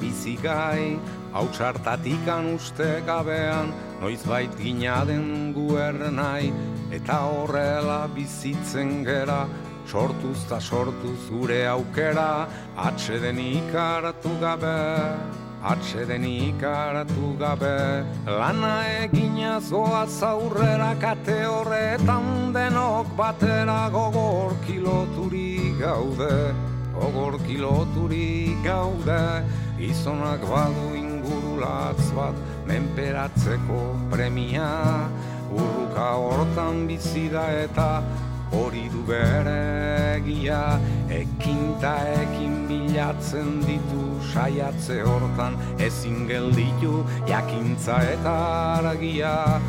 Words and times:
bizigai, 0.00 0.98
hau 1.32 1.46
txartatikan 1.52 2.52
uste 2.54 3.02
gabean, 3.06 3.72
noiz 4.00 4.22
bait 4.26 4.52
ginaden 4.60 5.54
guer 5.56 5.96
nahi, 6.12 6.52
eta 6.90 7.22
horrela 7.30 8.06
bizitzen 8.14 9.02
gera, 9.04 9.46
sortuz 9.86 10.44
ta 10.48 10.60
sortuz 10.60 11.18
gure 11.30 11.64
aukera, 11.66 12.46
atxeden 12.76 13.38
ikaratu 13.38 14.38
gabe. 14.40 14.76
Atxeden 15.66 16.22
ikaratu 16.22 17.32
gabe 17.40 18.04
Lana 18.26 18.84
egina 19.02 19.58
zoa 19.60 20.04
zaurrera 20.06 20.92
kate 21.00 21.38
horretan 21.42 22.52
denok 22.54 23.08
batera 23.16 23.88
gogor 23.90 24.54
kiloturi 24.66 25.74
gaude 25.80 26.54
Gogor 26.94 27.40
kiloturi 27.48 28.54
gaude 28.62 29.42
Izonak 29.76 30.40
badu 30.48 30.94
ingurulatz 30.96 32.08
bat 32.16 32.36
menperatzeko 32.64 33.80
premia 34.08 34.68
Urruka 35.52 36.06
hortan 36.16 36.86
bizida 36.88 37.44
eta 37.60 38.00
hori 38.56 38.86
du 38.88 39.04
bere 39.04 40.16
egia 40.16 40.80
Ekinta 41.12 41.92
ekin 42.24 42.56
bilatzen 42.70 43.60
ditu 43.68 44.06
saiatze 44.32 45.02
hortan 45.04 45.60
Ezin 45.76 46.24
gelditu 46.30 47.04
jakintza 47.28 48.00
eta 48.16 48.36
argia 48.80 49.60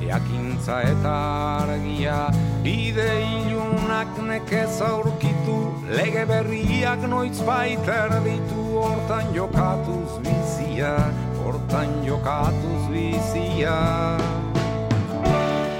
Jakintza 0.00 0.82
eta 0.82 1.14
argia 1.62 2.26
Bide 2.64 3.08
ilunak 3.24 4.18
nekez 4.28 4.80
aurkitu 4.84 5.56
Lege 5.88 6.24
berriak 6.28 7.06
noiz 7.08 7.38
baiter 7.46 8.16
ditu 8.24 8.64
Hortan 8.82 9.32
jokatuz 9.34 10.20
bizia 10.24 10.96
Hortan 11.44 12.00
jokatuz 12.06 12.90
bizia 12.92 13.76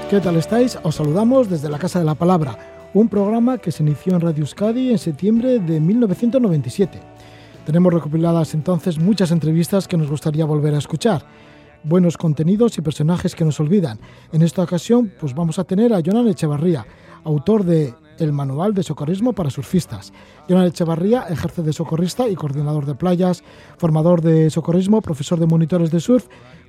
¿Qué 0.09 0.21
tal 0.21 0.37
estáis? 0.37 0.79
Os 0.83 0.95
saludamos 0.95 1.49
desde 1.49 1.67
la 1.67 1.77
Casa 1.77 1.99
de 1.99 2.05
la 2.05 2.15
Palabra, 2.15 2.57
un 2.93 3.09
programa 3.09 3.57
que 3.57 3.73
se 3.73 3.83
inició 3.83 4.13
en 4.13 4.21
Radio 4.21 4.43
Euskadi 4.43 4.89
en 4.91 4.97
septiembre 4.97 5.59
de 5.59 5.81
1997. 5.81 6.97
Tenemos 7.65 7.93
recopiladas 7.93 8.53
entonces 8.53 8.99
muchas 8.99 9.31
entrevistas 9.31 9.85
que 9.85 9.97
nos 9.97 10.09
gustaría 10.09 10.45
volver 10.45 10.73
a 10.75 10.77
escuchar, 10.77 11.25
buenos 11.83 12.17
contenidos 12.17 12.77
y 12.77 12.81
personajes 12.81 13.35
que 13.35 13.45
nos 13.45 13.59
olvidan. 13.59 13.99
En 14.31 14.41
esta 14.41 14.63
ocasión, 14.63 15.13
pues 15.19 15.33
vamos 15.33 15.59
a 15.59 15.63
tener 15.63 15.93
a 15.93 16.01
Jonan 16.05 16.27
Echevarría, 16.27 16.85
autor 17.23 17.63
de 17.63 17.93
El 18.19 18.33
Manual 18.33 18.73
de 18.73 18.83
Socorrismo 18.83 19.33
para 19.33 19.49
Surfistas. 19.49 20.13
Jonan 20.49 20.67
Echevarría 20.67 21.23
ejerce 21.29 21.63
de 21.63 21.73
socorrista 21.73 22.27
y 22.27 22.35
coordinador 22.35 22.85
de 22.85 22.95
playas, 22.95 23.43
formador 23.77 24.21
de 24.21 24.49
socorrismo, 24.49 25.01
profesor 25.01 25.39
de 25.39 25.47
monitores 25.47 25.91
de 25.91 25.99
surf 25.99 26.27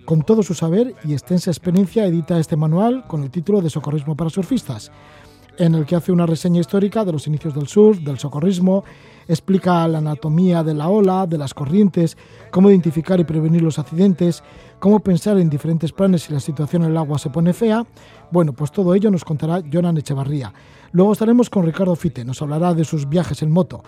con 0.08 0.22
todo 0.22 0.42
su 0.42 0.54
saber 0.54 0.94
y 1.04 1.12
extensa 1.12 1.50
experiencia 1.50 2.06
edita 2.06 2.38
este 2.38 2.56
manual 2.56 3.04
con 3.06 3.22
el 3.22 3.30
título 3.30 3.60
de 3.60 3.68
Socorrismo 3.68 4.16
para 4.16 4.30
surfistas, 4.30 4.90
en 5.58 5.74
el 5.74 5.84
que 5.84 5.96
hace 5.96 6.12
una 6.12 6.24
reseña 6.24 6.60
histórica 6.60 7.04
de 7.04 7.12
los 7.12 7.26
inicios 7.26 7.54
del 7.54 7.68
surf, 7.68 7.98
del 7.98 8.18
socorrismo, 8.18 8.84
explica 9.28 9.86
la 9.86 9.98
anatomía 9.98 10.64
de 10.64 10.74
la 10.74 10.88
ola, 10.88 11.26
de 11.26 11.38
las 11.38 11.54
corrientes, 11.54 12.16
cómo 12.50 12.70
identificar 12.70 13.20
y 13.20 13.24
prevenir 13.24 13.62
los 13.62 13.78
accidentes, 13.78 14.42
cómo 14.80 15.00
pensar 15.00 15.38
en 15.38 15.50
diferentes 15.50 15.92
planes 15.92 16.22
si 16.22 16.32
la 16.32 16.40
situación 16.40 16.82
en 16.82 16.90
el 16.90 16.96
agua 16.96 17.18
se 17.18 17.30
pone 17.30 17.52
fea. 17.52 17.86
Bueno, 18.30 18.52
pues 18.52 18.72
todo 18.72 18.94
ello 18.94 19.10
nos 19.10 19.24
contará 19.24 19.62
Jonan 19.70 19.98
Echevarría. 19.98 20.52
Luego 20.92 21.12
estaremos 21.12 21.50
con 21.50 21.64
Ricardo 21.64 21.94
Fite, 21.94 22.24
nos 22.24 22.42
hablará 22.42 22.74
de 22.74 22.84
sus 22.84 23.08
viajes 23.08 23.42
en 23.42 23.50
moto. 23.50 23.84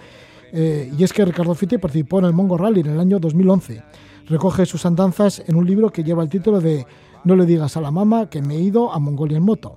Eh, 0.53 0.93
y 0.97 1.03
es 1.03 1.13
que 1.13 1.25
Ricardo 1.25 1.55
Fite 1.55 1.79
participó 1.79 2.19
en 2.19 2.27
el 2.27 2.33
Mongo 2.33 2.59
Rally 2.59 2.81
en 2.81 2.89
el 2.91 3.01
año 3.01 3.19
2011 3.19 3.83
recoge 4.31 4.65
sus 4.65 4.87
andanzas 4.87 5.43
en 5.47 5.57
un 5.57 5.67
libro 5.67 5.91
que 5.91 6.05
lleva 6.05 6.23
el 6.23 6.29
título 6.29 6.61
de 6.61 6.87
No 7.25 7.37
le 7.37 7.45
digas 7.45 7.77
a 7.77 7.81
la 7.81 7.91
mamá 7.91 8.31
que 8.31 8.41
me 8.41 8.55
he 8.55 8.61
ido 8.61 8.93
a 8.93 8.99
Mongolia 8.99 9.37
en 9.37 9.43
moto. 9.43 9.77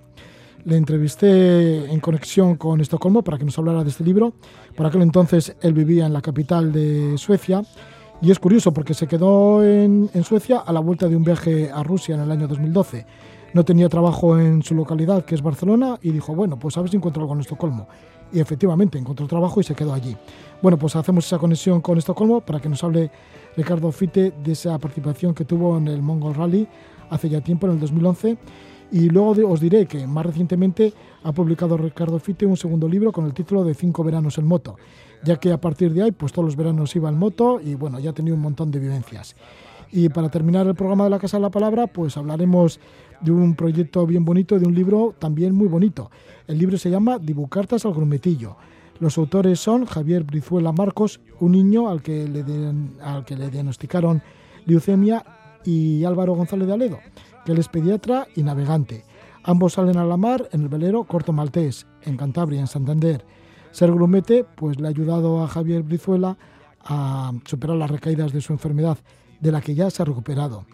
Le 0.65 0.77
entrevisté 0.77 1.91
en 1.91 1.99
conexión 1.99 2.55
con 2.55 2.79
Estocolmo 2.79 3.21
para 3.21 3.37
que 3.37 3.45
nos 3.45 3.57
hablara 3.57 3.83
de 3.83 3.89
este 3.89 4.03
libro. 4.03 4.33
Por 4.75 4.85
aquel 4.85 5.01
entonces 5.01 5.55
él 5.61 5.73
vivía 5.73 6.05
en 6.05 6.13
la 6.13 6.21
capital 6.21 6.71
de 6.71 7.17
Suecia 7.17 7.63
y 8.21 8.31
es 8.31 8.39
curioso 8.39 8.73
porque 8.73 8.93
se 8.93 9.07
quedó 9.07 9.63
en, 9.63 10.09
en 10.13 10.23
Suecia 10.23 10.59
a 10.59 10.71
la 10.71 10.79
vuelta 10.79 11.09
de 11.09 11.15
un 11.15 11.23
viaje 11.23 11.69
a 11.69 11.83
Rusia 11.83 12.15
en 12.15 12.21
el 12.21 12.31
año 12.31 12.47
2012 12.47 13.05
no 13.53 13.63
tenía 13.63 13.87
trabajo 13.87 14.39
en 14.39 14.63
su 14.63 14.73
localidad, 14.73 15.23
que 15.25 15.35
es 15.35 15.41
Barcelona, 15.41 15.99
y 16.01 16.11
dijo, 16.11 16.33
bueno, 16.35 16.57
pues 16.57 16.75
a 16.75 16.81
ver 16.81 16.89
si 16.89 16.97
encuentro 16.97 17.21
algo 17.21 17.35
en 17.35 17.41
Estocolmo. 17.41 17.87
Y 18.31 18.39
efectivamente 18.39 18.97
encontró 18.97 19.27
trabajo 19.27 19.61
y 19.61 19.63
se 19.63 19.75
quedó 19.75 19.93
allí. 19.93 20.17
Bueno, 20.61 20.77
pues 20.77 20.95
hacemos 20.95 21.25
esa 21.27 21.37
conexión 21.37 21.79
con 21.81 21.99
Estocolmo 21.99 22.41
para 22.41 22.59
que 22.59 22.67
nos 22.67 22.83
hable 22.83 23.11
Ricardo 23.55 23.91
Fite 23.91 24.33
de 24.43 24.51
esa 24.51 24.77
participación 24.79 25.35
que 25.35 25.45
tuvo 25.45 25.77
en 25.77 25.87
el 25.87 26.01
Mongol 26.01 26.33
Rally 26.33 26.67
hace 27.11 27.29
ya 27.29 27.41
tiempo, 27.41 27.67
en 27.67 27.73
el 27.73 27.79
2011. 27.79 28.37
Y 28.93 29.09
luego 29.09 29.31
os 29.49 29.59
diré 29.59 29.87
que 29.87 30.05
más 30.05 30.23
recientemente 30.23 30.93
ha 31.23 31.31
publicado 31.31 31.77
Ricardo 31.77 32.19
Fite 32.19 32.45
un 32.45 32.55
segundo 32.55 32.87
libro 32.87 33.11
con 33.11 33.25
el 33.25 33.33
título 33.33 33.63
de 33.63 33.73
Cinco 33.73 34.03
veranos 34.03 34.37
en 34.37 34.45
moto, 34.45 34.75
ya 35.23 35.37
que 35.37 35.51
a 35.51 35.59
partir 35.59 35.91
de 35.93 36.03
ahí, 36.03 36.11
pues 36.11 36.31
todos 36.31 36.45
los 36.45 36.55
veranos 36.55 36.95
iba 36.95 37.09
en 37.09 37.17
moto 37.17 37.59
y 37.59 37.73
bueno, 37.73 37.99
ya 37.99 38.11
ha 38.11 38.13
tenido 38.13 38.35
un 38.35 38.43
montón 38.43 38.69
de 38.69 38.77
vivencias. 38.77 39.35
Y 39.91 40.09
para 40.09 40.29
terminar 40.29 40.67
el 40.67 40.75
programa 40.75 41.05
de 41.05 41.09
la 41.09 41.17
Casa 41.17 41.37
de 41.37 41.41
la 41.41 41.49
Palabra, 41.49 41.87
pues 41.87 42.17
hablaremos 42.17 42.79
de 43.19 43.31
un 43.31 43.55
proyecto 43.55 44.05
bien 44.05 44.25
bonito, 44.25 44.59
de 44.59 44.67
un 44.67 44.75
libro 44.75 45.15
también 45.17 45.55
muy 45.55 45.67
bonito. 45.67 46.11
El 46.45 46.59
libro 46.59 46.77
se 46.77 46.91
llama 46.91 47.17
Dibucartas 47.17 47.87
al 47.87 47.95
grumetillo. 47.95 48.57
Los 48.99 49.17
autores 49.17 49.59
son 49.59 49.85
Javier 49.85 50.23
Brizuela 50.23 50.71
Marcos, 50.71 51.19
un 51.39 51.53
niño 51.53 51.89
al 51.89 52.03
que 52.03 52.27
le, 52.27 52.43
al 53.01 53.25
que 53.25 53.35
le 53.35 53.49
diagnosticaron 53.49 54.21
leucemia, 54.67 55.25
y 55.65 56.03
Álvaro 56.03 56.35
González 56.35 56.67
de 56.67 56.73
Aledo, 56.73 56.99
que 57.45 57.51
él 57.51 57.57
es 57.59 57.67
pediatra 57.67 58.27
y 58.35 58.43
navegante. 58.43 59.05
Ambos 59.43 59.73
salen 59.73 59.97
a 59.97 60.05
la 60.05 60.17
mar 60.17 60.47
en 60.51 60.61
el 60.61 60.69
velero 60.69 61.03
Corto 61.03 61.33
Maltés, 61.33 61.85
en 62.03 62.17
Cantabria, 62.17 62.59
en 62.59 62.67
Santander. 62.67 63.25
Ser 63.71 63.91
grumete 63.91 64.45
pues, 64.55 64.79
le 64.79 64.87
ha 64.87 64.89
ayudado 64.89 65.43
a 65.43 65.47
Javier 65.47 65.83
Brizuela 65.83 66.37
a 66.85 67.33
superar 67.45 67.77
las 67.77 67.91
recaídas 67.91 68.31
de 68.31 68.41
su 68.41 68.53
enfermedad, 68.53 68.97
de 69.39 69.51
la 69.51 69.61
que 69.61 69.75
ya 69.75 69.89
se 69.89 70.01
ha 70.01 70.05
recuperado. 70.05 70.65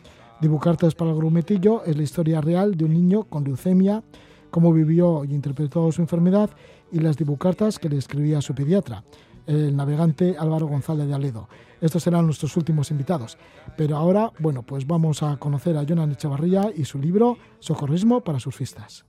Dibucartes 0.42 0.96
para 0.96 1.12
el 1.12 1.18
grumetillo 1.18 1.84
es 1.84 1.98
la 1.98 2.04
historia 2.04 2.42
real 2.42 2.76
de 2.76 2.86
un 2.86 2.94
niño 2.94 3.24
con 3.24 3.44
leucemia, 3.44 4.04
cómo 4.52 4.72
vivió 4.72 5.26
y 5.26 5.34
interpretó 5.34 5.92
su 5.92 6.02
enfermedad 6.02 6.50
y 6.92 7.00
las 7.00 7.18
dibucartas 7.18 7.80
que 7.80 7.90
le 7.90 7.98
escribía 7.98 8.42
su 8.42 8.56
pediatra, 8.56 9.04
el 9.50 9.76
navegante 9.76 10.36
Álvaro 10.38 10.68
González 10.68 11.08
de 11.08 11.16
Aledo. 11.16 11.50
Estos 11.82 12.04
serán 12.04 12.26
nuestros 12.26 12.56
últimos 12.56 12.92
invitados. 12.92 13.38
Pero 13.76 13.98
ahora, 13.98 14.32
bueno, 14.40 14.62
pues 14.64 14.86
vamos 14.86 15.24
a 15.24 15.38
conocer 15.38 15.76
a 15.76 15.86
Jonan 15.88 16.12
Echevarría 16.12 16.72
y 16.76 16.86
su 16.86 17.00
libro 17.00 17.38
Socorrismo 17.60 18.22
para 18.22 18.40
surfistas. 18.40 19.09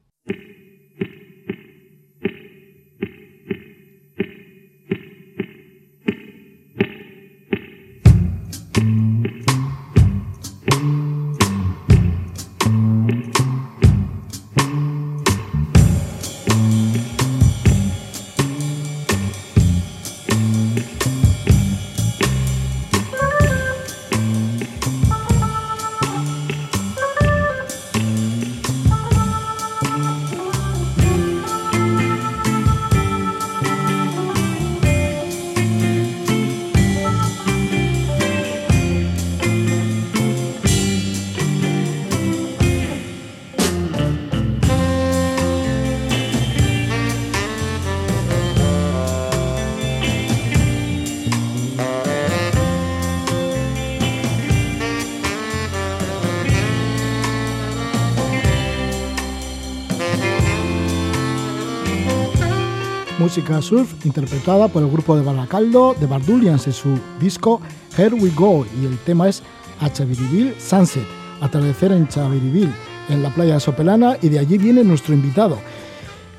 Música 63.31 63.63
surf 63.63 64.05
interpretada 64.05 64.67
por 64.67 64.83
el 64.83 64.91
grupo 64.91 65.15
de 65.15 65.23
Baracaldo 65.23 65.95
de 66.01 66.07
Bardulians 66.07 66.67
en 66.67 66.73
su 66.73 66.99
disco 67.21 67.61
Here 67.97 68.13
We 68.13 68.31
Go 68.31 68.67
y 68.83 68.87
el 68.87 68.99
tema 68.99 69.29
es 69.29 69.45
A 69.79 69.89
Chavirivil 69.89 70.53
Sunset, 70.59 71.05
atardecer 71.41 71.93
en 71.93 72.09
Chavirivil, 72.09 72.69
en 73.09 73.23
la 73.23 73.31
playa 73.31 73.55
de 73.55 73.61
Sopelana 73.61 74.17
y 74.21 74.31
de 74.31 74.41
allí 74.41 74.59
viene 74.59 74.83
nuestro 74.83 75.15
invitado. 75.15 75.59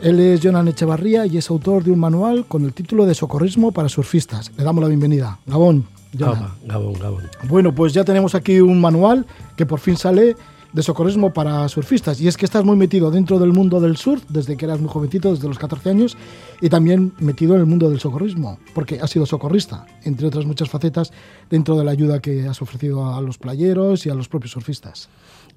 Él 0.01 0.19
es 0.19 0.41
Jonan 0.43 0.67
Echevarría 0.67 1.25
y 1.25 1.37
es 1.37 1.49
autor 1.49 1.85
de 1.85 1.91
un 1.91 1.99
manual 1.99 2.43
con 2.45 2.65
el 2.65 2.73
título 2.73 3.05
de 3.05 3.15
Socorrismo 3.15 3.71
para 3.71 3.87
surfistas. 3.87 4.51
Le 4.57 4.65
damos 4.65 4.81
la 4.81 4.89
bienvenida. 4.89 5.39
Gabón. 5.45 5.85
Gabón, 6.11 6.51
Gabón. 6.99 7.29
Bueno, 7.47 7.73
pues 7.73 7.93
ya 7.93 8.03
tenemos 8.03 8.35
aquí 8.35 8.59
un 8.59 8.81
manual 8.81 9.25
que 9.55 9.65
por 9.65 9.79
fin 9.79 9.95
sale 9.95 10.35
de 10.73 10.83
socorrismo 10.83 11.33
para 11.33 11.67
surfistas. 11.69 12.21
Y 12.21 12.27
es 12.27 12.37
que 12.37 12.45
estás 12.45 12.63
muy 12.63 12.75
metido 12.75 13.11
dentro 13.11 13.39
del 13.39 13.51
mundo 13.51 13.79
del 13.79 13.97
surf 13.97 14.23
desde 14.29 14.57
que 14.57 14.65
eras 14.65 14.79
muy 14.79 14.89
jovencito, 14.89 15.31
desde 15.31 15.47
los 15.47 15.59
14 15.59 15.89
años, 15.89 16.17
y 16.61 16.69
también 16.69 17.13
metido 17.19 17.55
en 17.55 17.61
el 17.61 17.65
mundo 17.65 17.89
del 17.89 17.99
socorrismo, 17.99 18.59
porque 18.73 18.99
has 18.99 19.09
sido 19.09 19.25
socorrista, 19.25 19.85
entre 20.03 20.27
otras 20.27 20.45
muchas 20.45 20.69
facetas, 20.69 21.11
dentro 21.49 21.77
de 21.77 21.83
la 21.83 21.91
ayuda 21.91 22.19
que 22.19 22.47
has 22.47 22.61
ofrecido 22.61 23.13
a 23.13 23.21
los 23.21 23.37
playeros 23.37 24.05
y 24.05 24.09
a 24.09 24.15
los 24.15 24.27
propios 24.27 24.51
surfistas. 24.51 25.09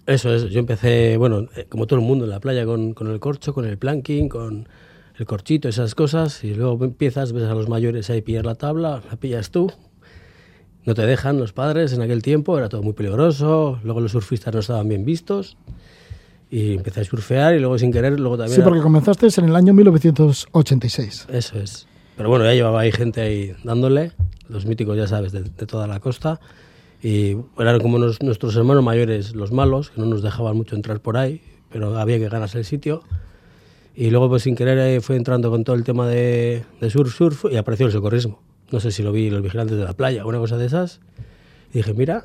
Eso 0.06 0.34
es, 0.34 0.50
yo 0.50 0.60
empecé, 0.60 1.16
bueno, 1.16 1.48
eh, 1.56 1.66
como 1.68 1.86
todo 1.86 1.98
el 1.98 2.04
mundo 2.04 2.24
en 2.24 2.30
la 2.30 2.40
playa, 2.40 2.66
con, 2.66 2.92
con 2.92 3.08
el 3.08 3.20
corcho, 3.20 3.54
con 3.54 3.64
el 3.64 3.78
planking, 3.78 4.28
con 4.28 4.68
el 5.16 5.26
corchito, 5.26 5.68
esas 5.68 5.94
cosas, 5.94 6.44
y 6.44 6.54
luego 6.54 6.84
empiezas, 6.84 7.32
ves 7.32 7.44
a 7.44 7.54
los 7.54 7.68
mayores 7.68 8.10
ahí 8.10 8.20
pillar 8.20 8.44
la 8.44 8.56
tabla, 8.56 9.02
la 9.08 9.16
pillas 9.16 9.50
tú, 9.50 9.72
no 10.84 10.94
te 10.94 11.06
dejan 11.06 11.38
los 11.38 11.52
padres 11.52 11.92
en 11.92 12.02
aquel 12.02 12.22
tiempo, 12.22 12.58
era 12.58 12.68
todo 12.68 12.82
muy 12.82 12.92
peligroso, 12.92 13.78
luego 13.82 14.00
los 14.00 14.12
surfistas 14.12 14.52
no 14.52 14.60
estaban 14.60 14.88
bien 14.88 15.04
vistos, 15.04 15.56
y 16.50 16.74
empecé 16.74 17.00
a 17.00 17.04
surfear 17.04 17.54
y 17.54 17.58
luego 17.58 17.78
sin 17.78 17.90
querer, 17.90 18.20
luego 18.20 18.36
también... 18.36 18.56
Sí, 18.56 18.62
porque 18.62 18.80
comenzaste 18.80 19.28
en 19.38 19.48
el 19.48 19.56
año 19.56 19.72
1986. 19.72 21.26
Eso 21.30 21.58
es. 21.58 21.86
Pero 22.16 22.28
bueno, 22.28 22.44
ya 22.44 22.52
llevaba 22.52 22.80
ahí 22.80 22.92
gente 22.92 23.22
ahí 23.22 23.54
dándole, 23.64 24.12
los 24.48 24.66
míticos 24.66 24.96
ya 24.96 25.06
sabes, 25.06 25.32
de, 25.32 25.42
toda 25.66 25.86
la 25.86 26.00
costa, 26.00 26.38
y 27.02 27.36
eran 27.58 27.80
como 27.80 27.98
nuestros 27.98 28.56
hermanos 28.56 28.84
mayores, 28.84 29.34
los 29.34 29.52
malos, 29.52 29.90
que 29.90 30.00
no 30.00 30.06
nos 30.06 30.22
dejaban 30.22 30.56
mucho 30.56 30.76
entrar 30.76 31.00
por 31.00 31.16
ahí, 31.16 31.42
pero 31.70 31.98
había 31.98 32.18
que 32.18 32.28
ganarse 32.28 32.58
el 32.58 32.64
sitio. 32.64 33.02
Y 33.96 34.10
luego, 34.10 34.28
pues 34.28 34.42
sin 34.44 34.54
querer, 34.54 35.00
fue 35.02 35.16
entrando 35.16 35.50
con 35.50 35.64
todo 35.64 35.76
el 35.76 35.84
tema 35.84 36.08
de, 36.08 36.64
de 36.80 36.90
surf, 36.90 37.14
surf, 37.14 37.44
y 37.50 37.56
apareció 37.56 37.86
el 37.86 37.92
socorrismo. 37.92 38.40
No 38.74 38.80
sé 38.80 38.90
si 38.90 39.04
lo 39.04 39.12
vi 39.12 39.30
los 39.30 39.40
vigilantes 39.40 39.78
de 39.78 39.84
la 39.84 39.92
playa, 39.92 40.26
una 40.26 40.38
cosa 40.38 40.56
de 40.56 40.66
esas. 40.66 40.98
Y 41.72 41.78
dije, 41.78 41.94
mira, 41.94 42.24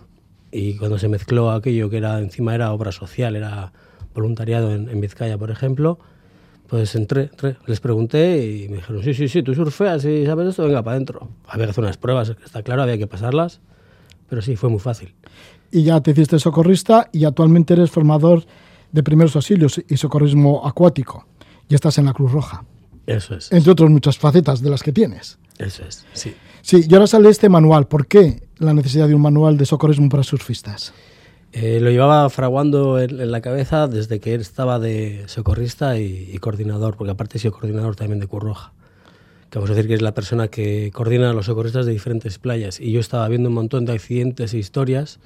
y 0.52 0.78
cuando 0.78 0.98
se 0.98 1.08
mezcló 1.08 1.52
aquello 1.52 1.92
que 1.92 1.98
era 1.98 2.18
encima 2.18 2.56
era 2.56 2.74
obra 2.74 2.92
social, 2.92 3.36
era 3.36 3.72
voluntariado 4.16 4.74
en, 4.74 4.90
en 4.90 5.00
Vizcaya, 5.00 5.38
por 5.38 5.52
ejemplo, 5.52 6.00
pues 6.66 6.96
entré, 6.96 7.30
entré, 7.32 7.58
les 7.68 7.80
pregunté 7.80 8.48
y 8.48 8.68
me 8.68 8.78
dijeron, 8.78 9.04
sí, 9.04 9.14
sí, 9.14 9.28
sí, 9.28 9.44
tú 9.44 9.54
surfeas 9.54 10.04
y 10.06 10.26
sabes 10.26 10.48
esto, 10.48 10.64
venga 10.64 10.82
para 10.82 10.96
adentro. 10.96 11.30
Había 11.46 11.66
que 11.66 11.70
hacer 11.70 11.84
unas 11.84 11.98
pruebas, 11.98 12.36
está 12.44 12.64
claro, 12.64 12.82
había 12.82 12.98
que 12.98 13.06
pasarlas, 13.06 13.62
pero 14.28 14.42
sí, 14.42 14.56
fue 14.56 14.72
muy 14.72 14.80
fácil. 14.80 15.14
Y 15.70 15.84
ya 15.84 16.02
te 16.02 16.10
hiciste 16.10 16.40
socorrista 16.40 17.10
y 17.12 17.26
actualmente 17.26 17.76
eres 17.76 17.92
formador 17.92 18.44
de 18.92 19.04
primeros 19.04 19.36
auxilios 19.36 19.80
y 19.88 19.98
socorrismo 19.98 20.66
acuático 20.66 21.28
y 21.68 21.76
estás 21.76 22.00
en 22.00 22.06
la 22.06 22.14
Cruz 22.14 22.32
Roja. 22.32 22.66
Eso 23.06 23.36
es. 23.36 23.52
Entre 23.52 23.72
otras 23.72 23.92
muchas 23.92 24.18
facetas 24.18 24.64
de 24.64 24.72
las 24.72 24.82
que 24.82 24.92
tienes. 24.92 25.38
Eso 25.60 25.84
es, 25.88 26.06
sí. 26.14 26.34
Sí, 26.62 26.86
y 26.90 26.94
ahora 26.94 27.06
sale 27.06 27.30
este 27.30 27.50
manual. 27.50 27.88
¿Por 27.88 28.08
qué 28.08 28.44
la 28.58 28.74
necesidad 28.74 29.08
de 29.08 29.16
un 29.16 29.22
manual 29.22 29.58
de 29.58 29.66
socorrismo 29.66 30.10
para 30.10 30.24
surfistas? 30.24 30.94
Eh, 31.52 31.80
lo 31.82 31.90
llevaba 31.90 32.30
fraguando 32.30 33.00
en, 33.00 33.32
la 33.32 33.42
cabeza 33.42 33.88
desde 33.88 34.20
que 34.20 34.36
él 34.36 34.42
estaba 34.42 34.80
de 34.80 35.24
socorrista 35.28 35.98
y, 35.98 36.38
coordinador, 36.38 36.96
porque 36.96 37.12
aparte 37.12 37.38
he 37.38 37.42
sido 37.42 37.54
coordinador 37.54 37.96
también 37.96 38.20
de 38.20 38.28
Curroja. 38.28 38.72
Que 39.50 39.58
vamos 39.58 39.72
a 39.72 39.74
decir 39.74 39.88
que 39.88 39.96
es 39.96 40.02
la 40.02 40.14
persona 40.14 40.48
que 40.48 40.92
coordina 40.94 41.32
a 41.32 41.34
los 41.34 41.48
socorristas 41.48 41.86
de 41.86 41.92
diferentes 41.92 42.38
playas. 42.38 42.80
Y 42.80 42.92
yo 42.92 43.00
estaba 43.00 43.28
viendo 43.28 43.50
un 43.50 43.56
montón 43.56 43.86
de 43.86 43.94
accidentes 43.94 44.54
e 44.54 44.60
historias 44.60 45.20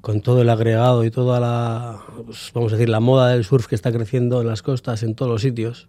con 0.00 0.20
todo 0.20 0.42
el 0.42 0.48
agregado 0.48 1.04
y 1.04 1.10
toda 1.10 1.40
la, 1.40 2.04
pues, 2.24 2.52
vamos 2.54 2.72
a 2.72 2.76
decir, 2.76 2.88
la 2.88 3.00
moda 3.00 3.28
del 3.30 3.44
surf 3.44 3.66
que 3.66 3.74
está 3.74 3.90
creciendo 3.90 4.40
en 4.40 4.46
las 4.46 4.62
costas, 4.62 5.02
en 5.02 5.14
todos 5.14 5.30
los 5.30 5.42
sitios. 5.42 5.88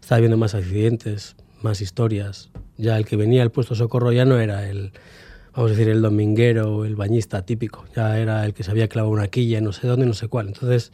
Estaba 0.00 0.20
viendo 0.20 0.38
más 0.38 0.54
accidentes, 0.54 1.36
más 1.64 1.80
historias. 1.80 2.50
Ya 2.76 2.96
el 2.96 3.04
que 3.04 3.16
venía 3.16 3.42
al 3.42 3.50
puesto 3.50 3.74
socorro 3.74 4.12
ya 4.12 4.24
no 4.24 4.38
era 4.38 4.68
el, 4.68 4.92
vamos 5.54 5.70
a 5.70 5.74
decir, 5.74 5.88
el 5.88 6.02
dominguero 6.02 6.84
el 6.84 6.96
bañista 6.96 7.44
típico, 7.44 7.84
ya 7.94 8.18
era 8.18 8.44
el 8.44 8.54
que 8.54 8.62
se 8.62 8.70
había 8.70 8.88
clavado 8.88 9.12
una 9.12 9.28
quilla 9.28 9.60
no 9.60 9.72
sé 9.72 9.86
dónde, 9.86 10.06
no 10.06 10.14
sé 10.14 10.28
cuál. 10.28 10.48
Entonces 10.48 10.92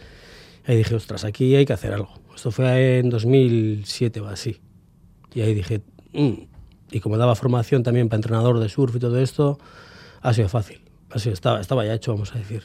ahí 0.66 0.76
dije, 0.76 0.94
ostras, 0.94 1.24
aquí 1.24 1.54
hay 1.54 1.66
que 1.66 1.72
hacer 1.72 1.92
algo. 1.92 2.10
Esto 2.34 2.50
fue 2.50 2.98
en 2.98 3.10
2007 3.10 4.20
o 4.20 4.28
así. 4.28 4.60
Y 5.34 5.40
ahí 5.40 5.54
dije, 5.54 5.82
mm". 6.12 6.32
y 6.92 7.00
como 7.00 7.16
daba 7.16 7.34
formación 7.34 7.82
también 7.82 8.08
para 8.08 8.18
entrenador 8.18 8.58
de 8.60 8.68
surf 8.68 8.96
y 8.96 8.98
todo 8.98 9.18
esto, 9.18 9.58
ha 10.20 10.32
sido 10.32 10.48
fácil. 10.48 10.80
Así 11.10 11.30
estaba, 11.30 11.60
estaba 11.60 11.84
ya 11.84 11.94
hecho, 11.94 12.12
vamos 12.12 12.34
a 12.34 12.38
decir. 12.38 12.64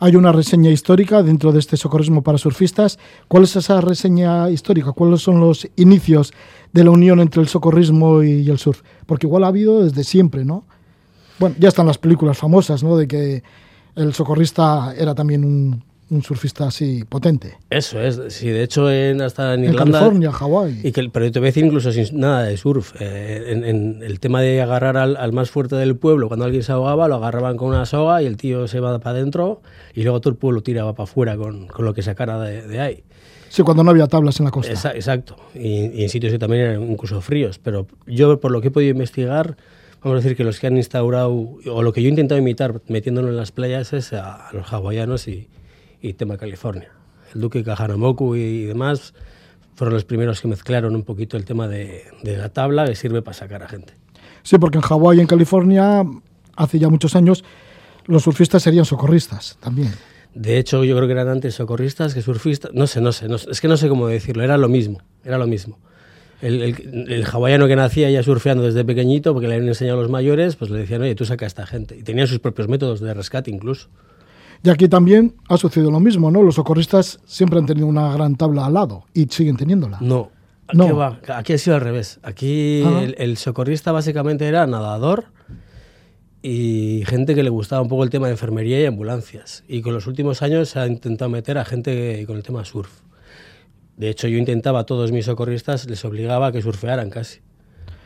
Hay 0.00 0.16
una 0.16 0.32
reseña 0.32 0.70
histórica 0.70 1.22
dentro 1.22 1.52
de 1.52 1.60
este 1.60 1.76
socorrismo 1.76 2.22
para 2.22 2.38
surfistas. 2.38 2.98
¿Cuál 3.28 3.44
es 3.44 3.56
esa 3.56 3.80
reseña 3.80 4.50
histórica? 4.50 4.92
¿Cuáles 4.92 5.22
son 5.22 5.40
los 5.40 5.68
inicios 5.76 6.32
de 6.74 6.84
la 6.84 6.90
unión 6.90 7.20
entre 7.20 7.40
el 7.40 7.48
socorrismo 7.48 8.22
y 8.22 8.50
el 8.50 8.58
surf? 8.58 8.82
Porque 9.06 9.26
igual 9.26 9.44
ha 9.44 9.46
habido 9.46 9.82
desde 9.82 10.04
siempre, 10.04 10.44
¿no? 10.44 10.66
Bueno, 11.38 11.56
ya 11.58 11.68
están 11.68 11.86
las 11.86 11.96
películas 11.96 12.36
famosas, 12.36 12.82
¿no? 12.82 12.96
De 12.96 13.08
que 13.08 13.42
el 13.96 14.12
socorrista 14.12 14.92
era 14.96 15.14
también 15.14 15.44
un, 15.44 15.82
un 16.10 16.22
surfista 16.22 16.66
así 16.66 17.04
potente. 17.04 17.56
Eso 17.70 18.00
es, 18.00 18.20
sí, 18.28 18.48
de 18.48 18.62
hecho 18.62 18.90
en, 18.90 19.20
hasta 19.22 19.54
en, 19.54 19.64
en 19.64 19.70
Irlanda... 19.70 19.98
California, 20.00 20.32
Hawái. 20.32 20.80
Y 20.82 20.92
que, 20.92 21.08
pero 21.10 21.30
te 21.30 21.38
voy 21.38 21.46
a 21.46 21.50
decir 21.50 21.64
incluso 21.64 21.92
sin 21.92 22.18
nada 22.18 22.42
de 22.42 22.56
surf. 22.56 22.94
Eh, 23.00 23.44
en, 23.48 23.64
en, 23.64 24.02
el 24.02 24.20
tema 24.20 24.40
de 24.42 24.60
agarrar 24.60 24.96
al, 24.96 25.16
al, 25.16 25.32
más 25.32 25.50
fuerte 25.50 25.76
del 25.76 25.96
pueblo, 25.96 26.28
cuando 26.28 26.44
alguien 26.44 26.62
se 26.62 26.72
ahogaba, 26.72 27.08
lo 27.08 27.16
agarraban 27.16 27.56
con 27.56 27.68
una 27.68 27.86
soga 27.86 28.22
y 28.22 28.26
el 28.26 28.36
tío 28.36 28.68
se 28.68 28.78
iba 28.78 28.98
para 28.98 29.18
adentro 29.18 29.62
y 29.94 30.02
luego 30.02 30.20
todo 30.20 30.30
el 30.30 30.36
pueblo 30.36 30.62
tiraba 30.62 30.94
para 30.94 31.04
afuera 31.04 31.36
con, 31.36 31.66
con 31.66 31.84
lo 31.84 31.94
que 31.94 32.02
sacara 32.02 32.38
de, 32.40 32.66
de, 32.66 32.80
ahí. 32.80 33.04
Sí, 33.54 33.62
cuando 33.62 33.84
no 33.84 33.90
había 33.90 34.08
tablas 34.08 34.40
en 34.40 34.46
la 34.46 34.50
costa. 34.50 34.72
Exacto, 34.72 35.36
y, 35.54 35.86
y, 35.86 36.02
en 36.02 36.08
sitios 36.08 36.32
que 36.32 36.38
también 36.38 36.62
eran 36.62 36.90
incluso 36.90 37.20
fríos. 37.20 37.58
Pero 37.58 37.86
yo, 38.06 38.40
por 38.40 38.50
lo 38.50 38.60
que 38.60 38.68
he 38.68 38.70
podido 38.70 38.90
investigar, 38.90 39.56
vamos 40.02 40.16
a 40.16 40.22
decir 40.22 40.36
que 40.36 40.42
los 40.42 40.58
que 40.58 40.66
han 40.66 40.76
instaurado, 40.76 41.32
o 41.32 41.82
lo 41.82 41.92
que 41.92 42.02
yo 42.02 42.08
he 42.08 42.10
intentado 42.10 42.40
imitar 42.40 42.80
metiéndolo 42.88 43.28
en 43.28 43.36
las 43.36 43.52
playas 43.52 43.92
es 43.92 44.12
a, 44.12 44.48
a 44.48 44.52
los 44.52 44.72
hawaianos 44.72 45.28
y 45.28 45.48
y 46.04 46.12
tema 46.12 46.36
California. 46.36 46.90
El 47.34 47.40
Duque 47.40 47.64
Kahanamoku 47.64 48.36
y 48.36 48.64
demás 48.64 49.14
fueron 49.74 49.94
los 49.94 50.04
primeros 50.04 50.40
que 50.40 50.48
mezclaron 50.48 50.94
un 50.94 51.02
poquito 51.02 51.36
el 51.38 51.46
tema 51.46 51.66
de, 51.66 52.04
de 52.22 52.36
la 52.36 52.50
tabla 52.50 52.84
que 52.84 52.94
sirve 52.94 53.22
para 53.22 53.34
sacar 53.34 53.62
a 53.62 53.68
gente. 53.68 53.94
Sí, 54.42 54.58
porque 54.58 54.76
en 54.76 54.82
Hawái 54.82 55.18
y 55.18 55.20
en 55.22 55.26
California, 55.26 56.04
hace 56.56 56.78
ya 56.78 56.90
muchos 56.90 57.16
años, 57.16 57.42
los 58.04 58.22
surfistas 58.22 58.62
serían 58.62 58.84
socorristas 58.84 59.56
también. 59.60 59.92
De 60.34 60.58
hecho, 60.58 60.82
yo 60.84 60.96
creo 60.96 61.06
que 61.06 61.12
eran 61.12 61.28
antes 61.28 61.54
socorristas 61.54 62.14
que 62.14 62.22
surfistas. 62.22 62.72
No 62.74 62.86
sé, 62.86 63.00
no 63.00 63.12
sé, 63.12 63.28
no 63.28 63.38
sé, 63.38 63.50
es 63.50 63.60
que 63.60 63.68
no 63.68 63.76
sé 63.76 63.88
cómo 63.88 64.08
decirlo. 64.08 64.42
Era 64.42 64.58
lo 64.58 64.68
mismo, 64.68 65.00
era 65.24 65.38
lo 65.38 65.46
mismo. 65.46 65.78
El, 66.42 66.60
el, 66.62 67.06
el, 67.10 67.24
hawaiano 67.24 67.66
que 67.66 67.76
nacía 67.76 68.10
ya 68.10 68.22
surfeando 68.22 68.64
desde 68.64 68.84
pequeñito, 68.84 69.32
porque 69.32 69.48
le 69.48 69.54
habían 69.54 69.68
enseñado 69.68 69.98
a 69.98 70.02
los 70.02 70.10
mayores, 70.10 70.56
pues 70.56 70.70
le 70.70 70.80
decían, 70.80 71.00
oye, 71.02 71.14
tú 71.14 71.24
saca 71.24 71.46
a 71.46 71.48
esta 71.48 71.66
gente. 71.66 71.96
Y 71.96 72.02
tenían 72.02 72.26
sus 72.26 72.40
propios 72.40 72.68
métodos 72.68 73.00
de 73.00 73.14
rescate 73.14 73.50
incluso. 73.50 73.88
Y 74.62 74.70
aquí 74.70 74.88
también 74.88 75.34
ha 75.48 75.56
sucedido 75.56 75.90
lo 75.90 76.00
mismo, 76.00 76.30
¿no? 76.30 76.42
Los 76.42 76.56
socorristas 76.56 77.20
siempre 77.24 77.58
han 77.58 77.66
tenido 77.66 77.86
una 77.86 78.12
gran 78.12 78.34
tabla 78.34 78.66
al 78.66 78.74
lado 78.74 79.04
y 79.14 79.26
siguen 79.26 79.56
teniéndola. 79.56 79.98
No, 80.00 80.30
no. 80.72 80.96
Va? 80.96 81.20
aquí 81.28 81.52
ha 81.52 81.58
sido 81.58 81.76
al 81.76 81.82
revés. 81.82 82.18
Aquí 82.22 82.82
el, 82.82 83.14
el, 83.18 83.36
socorrista 83.36 83.92
básicamente 83.92 84.48
era 84.48 84.66
nadador 84.66 85.26
y 86.46 87.04
gente 87.06 87.34
que 87.34 87.42
le 87.42 87.48
gustaba 87.48 87.80
un 87.80 87.88
poco 87.88 88.04
el 88.04 88.10
tema 88.10 88.26
de 88.26 88.32
enfermería 88.32 88.78
y 88.78 88.84
ambulancias. 88.84 89.64
Y 89.66 89.80
con 89.80 89.94
los 89.94 90.06
últimos 90.06 90.42
años 90.42 90.68
se 90.68 90.78
ha 90.78 90.86
intentado 90.86 91.30
meter 91.30 91.56
a 91.56 91.64
gente 91.64 92.22
con 92.26 92.36
el 92.36 92.42
tema 92.42 92.66
surf. 92.66 93.00
De 93.96 94.10
hecho, 94.10 94.28
yo 94.28 94.36
intentaba 94.36 94.80
a 94.80 94.84
todos 94.84 95.10
mis 95.10 95.24
socorristas, 95.24 95.88
les 95.88 96.04
obligaba 96.04 96.48
a 96.48 96.52
que 96.52 96.60
surfearan 96.60 97.08
casi. 97.08 97.40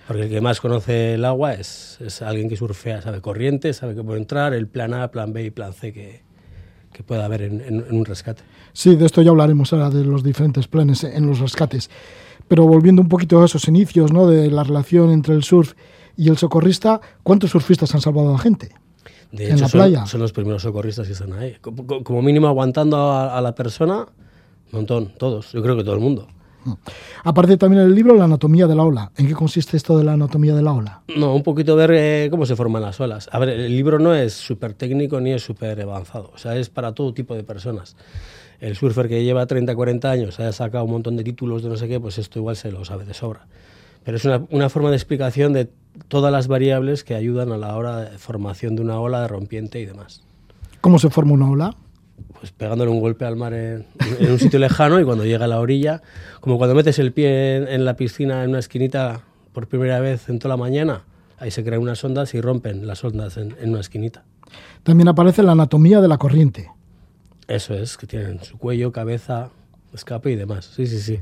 Porque 0.06 0.22
el 0.22 0.28
que 0.28 0.40
más 0.40 0.60
conoce 0.60 1.14
el 1.14 1.24
agua 1.24 1.54
es, 1.54 1.98
es 2.00 2.22
alguien 2.22 2.48
que 2.48 2.56
surfea, 2.56 3.02
sabe 3.02 3.20
corriente, 3.20 3.72
sabe 3.72 3.96
que 3.96 4.04
puede 4.04 4.20
entrar, 4.20 4.54
el 4.54 4.68
plan 4.68 4.94
A, 4.94 5.10
plan 5.10 5.32
B 5.32 5.42
y 5.42 5.50
plan 5.50 5.72
C 5.72 5.92
que, 5.92 6.22
que 6.92 7.02
pueda 7.02 7.24
haber 7.24 7.42
en, 7.42 7.84
un 7.90 8.04
rescate. 8.04 8.44
Sí, 8.72 8.94
de 8.94 9.04
esto 9.04 9.20
ya 9.20 9.30
hablaremos 9.30 9.72
ahora, 9.72 9.90
de 9.90 10.04
los 10.04 10.22
diferentes 10.22 10.68
planes 10.68 11.02
en 11.02 11.26
los 11.26 11.40
rescates. 11.40 11.90
Pero 12.46 12.68
volviendo 12.68 13.02
un 13.02 13.08
poquito 13.08 13.42
a 13.42 13.46
esos 13.46 13.66
inicios, 13.66 14.12
¿no? 14.12 14.28
de 14.28 14.48
la 14.48 14.62
relación 14.62 15.10
entre 15.10 15.34
el 15.34 15.42
surf 15.42 15.74
el 16.26 16.36
socorrista, 16.36 17.00
¿cuántos 17.22 17.50
surfistas 17.50 17.94
han 17.94 18.00
salvado 18.00 18.34
a 18.34 18.38
gente? 18.38 18.70
De 19.30 19.44
hecho, 19.44 19.54
en 19.54 19.60
la 19.60 19.68
son, 19.68 19.78
playa. 19.78 20.06
son 20.06 20.20
los 20.20 20.32
primeros 20.32 20.62
socorristas 20.62 21.06
que 21.06 21.12
están 21.12 21.32
ahí. 21.34 21.56
Como, 21.60 22.02
como 22.02 22.22
mínimo 22.22 22.48
aguantando 22.48 22.96
a, 22.96 23.38
a 23.38 23.40
la 23.40 23.54
persona, 23.54 24.06
un 24.72 24.72
montón, 24.72 25.12
todos. 25.16 25.52
Yo 25.52 25.62
creo 25.62 25.76
que 25.76 25.84
todo 25.84 25.94
el 25.94 26.00
mundo. 26.00 26.26
Aparte 27.24 27.56
también 27.56 27.82
el 27.82 27.94
libro 27.94 28.14
La 28.14 28.24
anatomía 28.24 28.66
de 28.66 28.74
la 28.74 28.84
ola. 28.84 29.12
¿En 29.16 29.26
qué 29.26 29.34
consiste 29.34 29.76
esto 29.76 29.96
de 29.96 30.04
la 30.04 30.12
anatomía 30.12 30.54
de 30.54 30.62
la 30.62 30.72
ola? 30.72 31.02
No, 31.16 31.34
un 31.34 31.42
poquito 31.42 31.76
ver 31.76 31.90
eh, 31.94 32.28
cómo 32.30 32.46
se 32.46 32.56
forman 32.56 32.82
las 32.82 33.00
olas. 33.00 33.28
A 33.32 33.38
ver, 33.38 33.50
el 33.50 33.76
libro 33.76 33.98
no 33.98 34.14
es 34.14 34.34
súper 34.34 34.74
técnico 34.74 35.20
ni 35.20 35.32
es 35.32 35.42
súper 35.42 35.80
avanzado. 35.80 36.30
O 36.34 36.38
sea, 36.38 36.56
es 36.56 36.68
para 36.68 36.92
todo 36.92 37.12
tipo 37.14 37.34
de 37.34 37.44
personas. 37.44 37.96
El 38.60 38.74
surfer 38.74 39.08
que 39.08 39.22
lleva 39.22 39.46
30, 39.46 39.74
40 39.74 40.10
años 40.10 40.40
haya 40.40 40.52
sacado 40.52 40.84
un 40.84 40.90
montón 40.90 41.16
de 41.16 41.24
títulos 41.24 41.62
de 41.62 41.68
no 41.68 41.76
sé 41.76 41.86
qué, 41.88 42.00
pues 42.00 42.18
esto 42.18 42.38
igual 42.38 42.56
se 42.56 42.72
lo 42.72 42.84
sabe 42.84 43.04
de 43.04 43.14
sobra. 43.14 43.46
Pero 44.04 44.16
es 44.16 44.24
una, 44.24 44.44
una 44.50 44.68
forma 44.68 44.90
de 44.90 44.96
explicación 44.96 45.52
de 45.52 45.70
todas 46.08 46.32
las 46.32 46.46
variables 46.46 47.04
que 47.04 47.14
ayudan 47.14 47.52
a 47.52 47.58
la 47.58 47.76
hora 47.76 48.10
de 48.10 48.18
formación 48.18 48.76
de 48.76 48.82
una 48.82 49.00
ola 49.00 49.22
de 49.22 49.28
rompiente 49.28 49.80
y 49.80 49.86
demás. 49.86 50.22
¿Cómo 50.80 50.98
se 50.98 51.10
forma 51.10 51.32
una 51.32 51.50
ola? 51.50 51.76
pues 52.38 52.52
pegándole 52.52 52.90
un 52.90 53.00
golpe 53.00 53.24
al 53.24 53.36
mar 53.36 53.52
en, 53.52 53.86
en, 54.20 54.32
un 54.32 54.38
sitio 54.38 54.58
lejano 54.58 55.00
y 55.00 55.04
cuando 55.04 55.24
llega 55.24 55.44
a 55.44 55.48
la 55.48 55.60
orilla, 55.60 56.02
como 56.40 56.58
cuando 56.58 56.74
metes 56.74 56.98
el 56.98 57.12
pie 57.12 57.56
en, 57.56 57.68
en, 57.68 57.84
la 57.84 57.96
piscina 57.96 58.44
en 58.44 58.50
una 58.50 58.58
esquinita 58.60 59.22
por 59.52 59.66
primera 59.66 60.00
vez 60.00 60.28
en 60.28 60.38
toda 60.38 60.54
la 60.54 60.56
mañana, 60.56 61.04
ahí 61.38 61.50
se 61.50 61.64
crean 61.64 61.82
unas 61.82 62.02
ondas 62.04 62.34
y 62.34 62.40
rompen 62.40 62.86
las 62.86 63.02
ondas 63.04 63.36
en, 63.36 63.56
en 63.60 63.70
una 63.70 63.80
esquinita. 63.80 64.24
También 64.82 65.08
aparece 65.08 65.42
la 65.42 65.52
anatomía 65.52 66.00
de 66.00 66.08
la 66.08 66.18
corriente. 66.18 66.70
Eso 67.48 67.74
es, 67.74 67.96
que 67.96 68.06
tienen 68.06 68.42
su 68.44 68.58
cuello, 68.58 68.92
cabeza, 68.92 69.50
escape 69.94 70.30
y 70.30 70.36
demás. 70.36 70.70
Sí, 70.74 70.86
sí, 70.86 71.00
sí. 71.00 71.20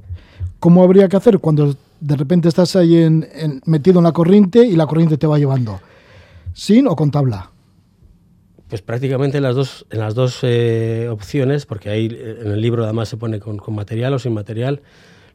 ¿Cómo 0.59 0.83
habría 0.83 1.09
que 1.09 1.17
hacer 1.17 1.39
cuando 1.39 1.75
de 2.01 2.17
repente 2.17 2.49
estás 2.49 2.77
ahí 2.77 2.97
en, 2.97 3.27
en- 3.35 3.61
metido 3.67 3.99
en 4.01 4.05
la 4.05 4.13
corriente 4.13 4.65
y 4.65 4.77
la 4.77 4.87
corriente 4.87 5.17
te 5.19 5.27
va 5.27 5.39
llevando? 5.39 5.81
¿Sin 6.53 6.87
o 6.87 6.97
con 6.97 7.11
tabla? 7.11 7.51
Pues 8.69 8.83
prácticamente 8.83 9.37
en 9.37 9.45
las 9.45 9.55
dos, 9.55 9.87
en 9.91 10.01
las 10.01 10.15
dos 10.15 10.39
eh, 10.43 11.09
opciones, 11.11 11.67
porque 11.67 11.89
ahí 11.91 12.09
eh, 12.11 12.39
en 12.43 12.51
el 12.51 12.61
libro 12.61 12.85
además 12.85 13.09
se 13.09 13.17
pone 13.17 13.39
con, 13.39 13.59
con 13.59 13.75
material 13.75 14.13
o 14.15 14.19
sin 14.19 14.33
material, 14.35 14.83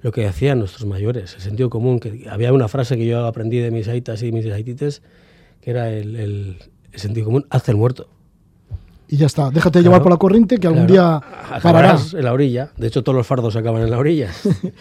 lo 0.02 0.12
que 0.12 0.28
hacían 0.28 0.60
nuestros 0.60 0.86
mayores, 0.86 1.36
el 1.36 1.42
sentido 1.42 1.70
común, 1.70 2.00
que 2.00 2.26
había 2.30 2.52
una 2.52 2.68
frase 2.68 2.98
que 2.98 3.06
yo 3.06 3.26
aprendí 3.26 3.60
de 3.60 3.72
mis 3.72 3.88
aitas 3.88 4.22
y 4.24 4.32
mis 4.32 4.46
aitites, 4.48 5.02
que 5.62 5.72
era 5.72 5.90
el, 5.92 6.16
el- 6.16 6.58
el 6.92 7.00
sentido 7.00 7.26
común, 7.28 7.46
hazte 7.50 7.72
el 7.72 7.78
muerto. 7.78 8.10
Y 9.12 9.18
ya 9.18 9.28
está. 9.28 9.50
Déjate 9.52 9.74
Claro. 9.80 9.84
llevar 9.84 10.02
por 10.04 10.12
la 10.12 10.18
corriente 10.18 10.58
que 10.58 10.66
algún 10.68 10.88
Claro, 10.88 11.20
día 11.20 11.22
parará. 11.22 11.58
acabarás 11.58 12.14
en 12.16 12.24
la 12.26 12.34
orilla. 12.34 12.72
De 12.78 12.88
hecho, 12.88 13.04
todos 13.04 13.16
los 13.16 13.28
fardos 13.28 13.56
acaban 13.56 13.84
en 13.84 13.92
la 13.92 13.98
orilla. 14.00 14.30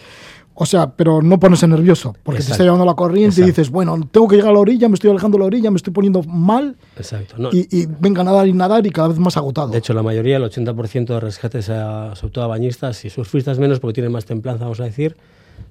O 0.53 0.65
sea, 0.65 0.91
pero 0.91 1.21
no 1.21 1.39
ponerse 1.39 1.65
nervioso, 1.65 2.13
porque 2.23 2.39
te 2.39 2.41
está 2.41 2.53
Exacto. 2.55 2.63
llevando 2.65 2.85
la 2.85 2.93
corriente 2.93 3.39
y 3.39 3.43
Exacto. 3.43 3.61
dices, 3.61 3.69
bueno, 3.71 3.97
tengo 4.11 4.27
que 4.27 4.35
llegar 4.35 4.51
a 4.51 4.53
la 4.53 4.59
orilla, 4.59 4.89
me 4.89 4.95
estoy 4.95 5.09
alejando 5.09 5.37
de 5.37 5.39
la 5.39 5.45
orilla, 5.45 5.71
me 5.71 5.77
estoy 5.77 5.93
poniendo 5.93 6.21
mal 6.23 6.75
Exacto. 6.97 7.35
No, 7.37 7.49
y, 7.53 7.67
y 7.71 7.87
venga 7.87 8.21
a 8.21 8.25
nadar 8.25 8.47
y 8.47 8.53
nadar 8.53 8.85
y 8.85 8.89
cada 8.91 9.07
vez 9.07 9.17
más 9.17 9.37
agotado. 9.37 9.69
De 9.69 9.77
hecho, 9.77 9.93
la 9.93 10.03
mayoría, 10.03 10.35
el 10.37 10.43
80% 10.43 11.05
de 11.05 11.19
rescates, 11.21 11.69
a, 11.69 12.15
sobre 12.15 12.33
todo 12.33 12.43
a 12.43 12.47
bañistas 12.47 13.03
y 13.05 13.09
surfistas 13.09 13.59
menos, 13.59 13.79
porque 13.79 13.93
tienen 13.95 14.11
más 14.11 14.25
templanza, 14.25 14.65
vamos 14.65 14.81
a 14.81 14.83
decir, 14.83 15.15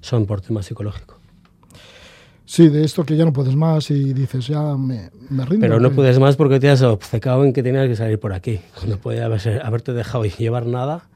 son 0.01 0.25
por 0.25 0.41
tema 0.41 0.63
psicológico. 0.63 1.15
Sí, 2.53 2.67
de 2.67 2.83
esto 2.83 3.05
que 3.05 3.15
ya 3.15 3.23
no 3.23 3.31
puedes 3.31 3.55
más 3.55 3.89
y 3.91 4.13
dices, 4.13 4.45
ya 4.47 4.61
me, 4.75 5.09
me 5.29 5.45
rindo. 5.45 5.61
Pero 5.65 5.79
no 5.79 5.87
que- 5.89 5.95
puedes 5.95 6.19
más 6.19 6.35
porque 6.35 6.59
te 6.59 6.69
has 6.69 6.81
obcecado 6.81 7.45
en 7.45 7.53
que 7.53 7.63
tenías 7.63 7.87
que 7.87 7.95
salir 7.95 8.19
por 8.19 8.33
aquí. 8.33 8.59
Cuando 8.75 8.97
podía 8.99 9.25
haberse- 9.27 9.61
haberte 9.63 9.93
dejado 9.93 10.25
llevar 10.25 10.65
nada. 10.65 11.07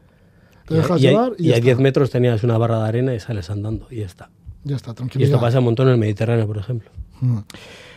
Te 0.65 0.75
y- 0.75 0.77
dejas 0.77 0.97
y, 0.97 1.01
llevar 1.01 1.33
y 1.37 1.47
y 1.47 1.51
a 1.51 1.55
está. 1.55 1.65
10 1.65 1.79
metros 1.79 2.09
tenías 2.09 2.41
una 2.45 2.57
barra 2.57 2.79
de 2.83 2.87
arena 2.87 3.13
y 3.13 3.19
sales 3.19 3.49
andando 3.49 3.85
y 3.91 3.97
ya 3.97 4.05
está. 4.05 4.29
Ya 4.63 4.77
está, 4.77 4.91
Y 4.91 4.93
tranquilidad. 4.95 5.29
esto 5.29 5.41
pasa 5.41 5.59
un 5.59 5.65
montón 5.65 5.87
en 5.87 5.95
el 5.95 5.99
Mediterráneo, 5.99 6.47
por 6.47 6.57
ejemplo. 6.57 6.89
Mm. 7.19 7.39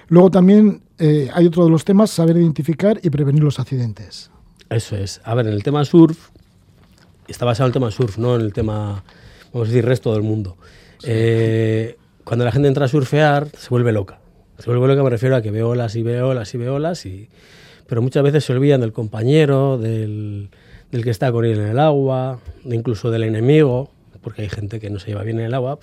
Luego 0.09 0.31
también 0.33 0.83
eh, 0.99 1.31
hay 1.33 1.47
otro 1.47 1.65
de 1.65 1.71
los 1.71 1.85
temas, 1.85 2.11
saber 2.11 2.39
identificar 2.39 2.99
y 3.05 3.09
prevenir 3.11 3.45
los 3.45 3.61
accidentes. 3.61 4.33
Eso 4.69 4.97
es. 4.97 5.21
A 5.23 5.35
ver, 5.35 5.47
en 5.47 5.53
el 5.53 5.63
tema 5.63 5.85
surf, 5.85 6.31
está 7.29 7.45
basado 7.45 7.67
en 7.67 7.69
el 7.69 7.75
tema 7.75 7.91
surf, 7.93 8.19
no 8.19 8.35
en 8.35 8.41
el 8.41 8.53
tema, 8.53 9.05
vamos 9.53 9.69
a 9.69 9.71
decir, 9.71 9.85
resto 9.85 10.13
del 10.13 10.23
mundo. 10.25 10.57
Eh, 11.05 11.97
cuando 12.29 12.45
la 12.45 12.53
gente 12.53 12.69
entra 12.69 12.85
a 12.85 12.89
surfear, 12.89 13.49
se 13.57 13.71
vuelve 13.71 13.91
loca. 13.91 14.21
Se 14.59 14.67
vuelve 14.67 14.87
loca, 14.87 15.03
me 15.03 15.09
refiero 15.09 15.35
a 15.35 15.41
que 15.41 15.51
ve 15.51 15.63
olas 15.63 15.97
y 15.97 16.03
ve 16.03 16.21
olas 16.21 16.53
y 16.53 16.59
ve 16.59 16.69
olas, 16.69 17.07
y... 17.07 17.31
pero 17.87 18.03
muchas 18.03 18.23
veces 18.23 18.45
se 18.45 18.53
olvidan 18.53 18.83
del 18.83 18.93
compañero, 18.93 19.79
del, 19.79 20.51
del 20.93 21.05
que 21.05 21.09
está 21.09 21.33
con 21.33 21.47
él 21.47 21.59
en 21.59 21.69
el 21.69 21.79
agua, 21.79 22.39
incluso 22.65 23.11
del 23.11 23.23
enemigo, 23.23 23.91
porque 24.21 24.43
hay 24.43 24.51
gente 24.51 24.79
que 24.79 24.91
no 24.91 24.99
se 24.99 25.07
lleva 25.07 25.23
bien 25.23 25.39
en 25.39 25.47
el 25.47 25.55
agua. 25.55 25.79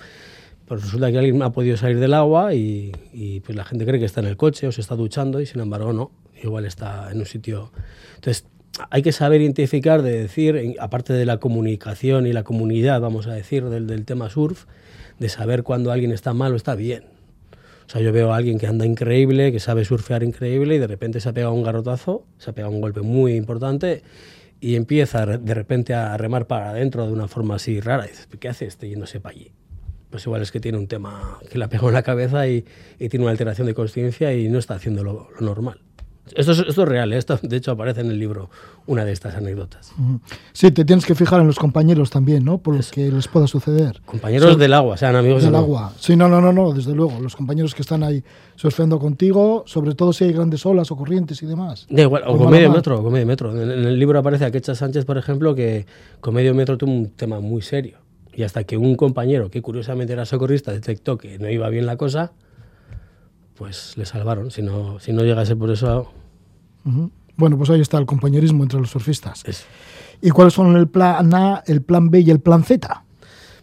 Pues 0.68 0.84
resulta 0.84 1.10
que 1.10 1.18
alguien 1.18 1.42
ha 1.42 1.50
podido 1.50 1.76
salir 1.76 1.98
del 1.98 2.14
agua 2.14 2.54
y, 2.54 2.92
y, 3.12 3.40
pues 3.40 3.56
la 3.56 3.64
gente 3.64 3.84
cree 3.84 3.98
que 3.98 4.06
está 4.06 4.20
en 4.20 4.28
el 4.28 4.36
coche 4.36 4.68
o 4.68 4.72
se 4.72 4.80
está 4.80 4.94
duchando 4.94 5.40
y 5.40 5.46
sin 5.46 5.60
embargo 5.60 5.92
no, 5.92 6.12
igual 6.40 6.64
está 6.64 7.10
en 7.10 7.18
un 7.18 7.26
sitio. 7.26 7.72
Entonces 8.14 8.46
hay 8.90 9.02
que 9.02 9.10
saber 9.10 9.40
identificar, 9.40 10.00
de 10.02 10.22
decir, 10.22 10.76
aparte 10.78 11.12
de 11.12 11.26
la 11.26 11.38
comunicación 11.38 12.24
y 12.24 12.32
la 12.32 12.44
comunidad, 12.44 13.00
vamos 13.00 13.26
a 13.26 13.32
decir, 13.32 13.64
del, 13.64 13.88
del 13.88 14.04
tema 14.04 14.30
surf, 14.30 14.66
de 15.18 15.28
saber 15.28 15.62
cuando 15.62 15.92
alguien 15.92 16.12
está 16.12 16.32
mal 16.34 16.52
o 16.52 16.56
está 16.56 16.74
bien. 16.74 17.04
O 17.86 17.88
sea, 17.88 18.00
yo 18.00 18.12
veo 18.12 18.32
a 18.32 18.36
alguien 18.36 18.58
que 18.58 18.66
anda 18.66 18.84
increíble, 18.84 19.52
que 19.52 19.60
sabe 19.60 19.84
surfear 19.84 20.22
increíble 20.22 20.74
y 20.74 20.78
de 20.78 20.86
repente 20.86 21.20
se 21.20 21.28
ha 21.28 21.32
pegado 21.32 21.52
un 21.52 21.62
garrotazo, 21.62 22.26
se 22.38 22.50
ha 22.50 22.52
pegado 22.52 22.72
un 22.74 22.80
golpe 22.80 23.00
muy 23.00 23.34
importante 23.34 24.02
y 24.60 24.74
empieza 24.74 25.24
de 25.24 25.54
repente 25.54 25.94
a 25.94 26.16
remar 26.16 26.46
para 26.46 26.70
adentro 26.70 27.06
de 27.06 27.12
una 27.12 27.28
forma 27.28 27.56
así 27.56 27.80
rara. 27.80 28.06
Y 28.06 28.08
dices, 28.08 28.28
¿qué 28.40 28.48
hace 28.48 28.66
este 28.66 28.88
yéndose 28.88 29.20
para 29.20 29.36
allí? 29.36 29.52
Pues 30.10 30.24
igual 30.26 30.42
es 30.42 30.50
que 30.50 30.60
tiene 30.60 30.78
un 30.78 30.88
tema 30.88 31.38
que 31.50 31.58
le 31.58 31.64
ha 31.64 31.68
pegado 31.68 31.88
en 31.88 31.94
la 31.94 32.02
cabeza 32.02 32.48
y, 32.48 32.64
tiene 32.98 33.24
una 33.24 33.30
alteración 33.30 33.66
de 33.66 33.74
conciencia 33.74 34.32
y 34.34 34.48
no 34.48 34.58
está 34.58 34.74
haciendo 34.74 35.04
lo 35.04 35.28
normal. 35.40 35.80
Esto 36.34 36.52
es, 36.52 36.58
esto 36.60 36.82
es 36.82 36.88
real, 36.88 37.12
¿eh? 37.12 37.18
esto 37.18 37.38
de 37.40 37.56
hecho 37.56 37.70
aparece 37.70 38.00
en 38.00 38.10
el 38.10 38.18
libro 38.18 38.50
una 38.86 39.04
de 39.04 39.12
estas 39.12 39.34
anécdotas. 39.36 39.92
Sí, 40.52 40.70
te 40.72 40.84
tienes 40.84 41.06
que 41.06 41.14
fijar 41.14 41.40
en 41.40 41.46
los 41.46 41.58
compañeros 41.58 42.10
también, 42.10 42.44
¿no? 42.44 42.58
Por 42.58 42.74
lo 42.74 42.80
Eso. 42.80 42.90
que 42.92 43.10
les 43.10 43.28
pueda 43.28 43.46
suceder. 43.46 44.00
Compañeros 44.04 44.58
del 44.58 44.72
agua, 44.74 44.96
sean 44.96 45.14
amigos 45.16 45.42
Del 45.44 45.52
no. 45.52 45.58
agua. 45.58 45.92
Sí, 45.98 46.16
no, 46.16 46.28
no, 46.28 46.40
no, 46.40 46.52
no, 46.52 46.72
desde 46.72 46.94
luego. 46.94 47.20
Los 47.20 47.36
compañeros 47.36 47.74
que 47.74 47.82
están 47.82 48.02
ahí 48.02 48.24
surfeando 48.56 48.98
contigo, 48.98 49.62
sobre 49.66 49.94
todo 49.94 50.12
si 50.12 50.24
hay 50.24 50.32
grandes 50.32 50.66
olas 50.66 50.90
o 50.90 50.96
corrientes 50.96 51.42
y 51.42 51.46
demás. 51.46 51.86
Da 51.88 52.02
igual, 52.02 52.22
o 52.24 52.32
Con 52.32 52.38
con 52.38 52.50
medio 52.50 52.68
mar. 52.68 52.76
metro, 52.78 53.02
con 53.02 53.12
medio 53.12 53.26
metro. 53.26 53.50
En, 53.52 53.70
en 53.70 53.84
el 53.84 53.98
libro 53.98 54.18
aparece 54.18 54.44
a 54.44 54.50
Quecha 54.50 54.74
Sánchez, 54.74 55.04
por 55.04 55.18
ejemplo, 55.18 55.54
que 55.54 55.86
con 56.20 56.34
medio 56.34 56.54
metro 56.54 56.76
tuvo 56.76 56.90
un 56.92 57.10
tema 57.10 57.40
muy 57.40 57.62
serio. 57.62 57.98
Y 58.34 58.42
hasta 58.42 58.64
que 58.64 58.76
un 58.76 58.96
compañero, 58.96 59.50
que 59.50 59.62
curiosamente 59.62 60.12
era 60.12 60.26
socorrista, 60.26 60.70
detectó 60.72 61.16
que 61.16 61.38
no 61.38 61.48
iba 61.48 61.68
bien 61.70 61.86
la 61.86 61.96
cosa, 61.96 62.32
pues 63.56 63.96
le 63.96 64.06
salvaron. 64.06 64.50
Si 64.50 64.62
no, 64.62 64.98
si 65.00 65.12
no 65.12 65.22
llegase 65.22 65.56
por 65.56 65.70
eso. 65.70 66.12
Bueno, 67.36 67.58
pues 67.58 67.70
ahí 67.70 67.80
está 67.80 67.98
el 67.98 68.06
compañerismo 68.06 68.62
entre 68.62 68.78
los 68.78 68.90
surfistas. 68.90 69.42
es, 69.46 69.66
¿Y 70.20 70.30
cuáles 70.30 70.54
son 70.54 70.76
el 70.76 70.88
plan 70.88 71.34
A, 71.34 71.62
el 71.66 71.82
plan 71.82 72.10
B 72.10 72.20
y 72.20 72.30
el 72.30 72.40
plan 72.40 72.64
Z? 72.64 73.04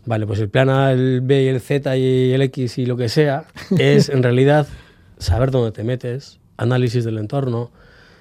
Vale, 0.05 0.27
pues 0.27 0.39
el 0.39 0.49
plan 0.49 0.69
A, 0.69 0.91
el 0.91 1.21
B 1.21 1.43
y 1.43 1.47
el 1.47 1.61
Z 1.61 1.95
y 1.97 2.33
el 2.33 2.41
X 2.41 2.77
y 2.77 2.85
lo 2.85 2.97
que 2.97 3.07
sea 3.09 3.45
es 3.77 4.09
en 4.09 4.21
realidad 4.21 4.67
saber 5.17 5.51
dónde 5.51 5.71
te 5.71 5.83
metes, 5.83 6.39
análisis 6.57 7.05
del 7.05 7.17
entorno, 7.17 7.71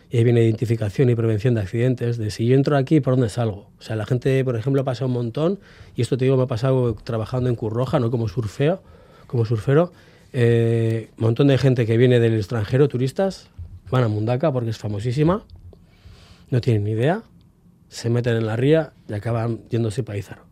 y 0.09 0.19
ahí 0.19 0.25
viene 0.25 0.43
identificación 0.43 1.11
y 1.11 1.14
prevención 1.14 1.55
de 1.55 1.62
accidentes, 1.62 2.19
de 2.19 2.31
si 2.31 2.47
yo 2.47 2.55
entro 2.55 2.76
aquí, 2.76 3.00
¿por 3.00 3.14
dónde 3.14 3.31
salgo? 3.31 3.71
O 3.79 3.83
sea, 3.83 3.97
la 3.97 4.05
gente, 4.05 4.45
por 4.45 4.57
ejemplo, 4.57 4.83
ha 4.83 4.85
pasado 4.85 5.07
un 5.07 5.14
montón, 5.14 5.59
y 5.97 6.02
esto 6.02 6.17
te 6.17 6.26
digo, 6.26 6.37
me 6.37 6.45
ha 6.45 6.47
pasado 6.47 6.95
trabajando 6.95 7.49
en 7.49 7.57
Curroja, 7.57 7.99
no 7.99 8.11
como 8.11 8.29
surfeo, 8.29 8.83
como 9.26 9.45
surfero, 9.47 9.93
eh, 10.33 11.11
un 11.19 11.25
montón 11.25 11.49
de 11.49 11.59
gente 11.59 11.87
que 11.87 11.97
viene 11.97 12.21
del 12.21 12.35
extranjero, 12.35 12.89
turistas, 12.89 13.49
van 13.91 14.05
a 14.05 14.09
Mundaka 14.09 14.53
porque 14.53 14.71
es 14.71 14.79
famosísima, 14.79 15.45
no 16.51 16.61
tienen 16.61 16.85
ni 16.85 16.93
idea, 16.93 17.23
se 17.89 18.09
meten 18.09 18.37
en 18.37 18.47
la 18.47 18.57
ría 18.57 18.93
y 19.09 19.12
acaban 19.12 19.61
yéndose 19.69 20.03
para 20.03 20.19
Izaro. 20.19 20.45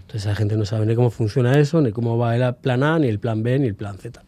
Entonces 0.00 0.26
la 0.26 0.34
gente 0.34 0.56
no 0.56 0.64
sabe 0.64 0.86
ni 0.86 0.94
cómo 0.94 1.10
funciona 1.10 1.58
eso, 1.58 1.80
ni 1.80 1.92
cómo 1.92 2.18
va 2.18 2.36
el 2.36 2.54
plan 2.56 2.82
A, 2.82 2.98
ni 2.98 3.08
el 3.08 3.18
plan 3.18 3.42
B, 3.42 3.58
ni 3.58 3.68
el 3.68 3.74
plan 3.74 3.98
Z. 3.98 4.22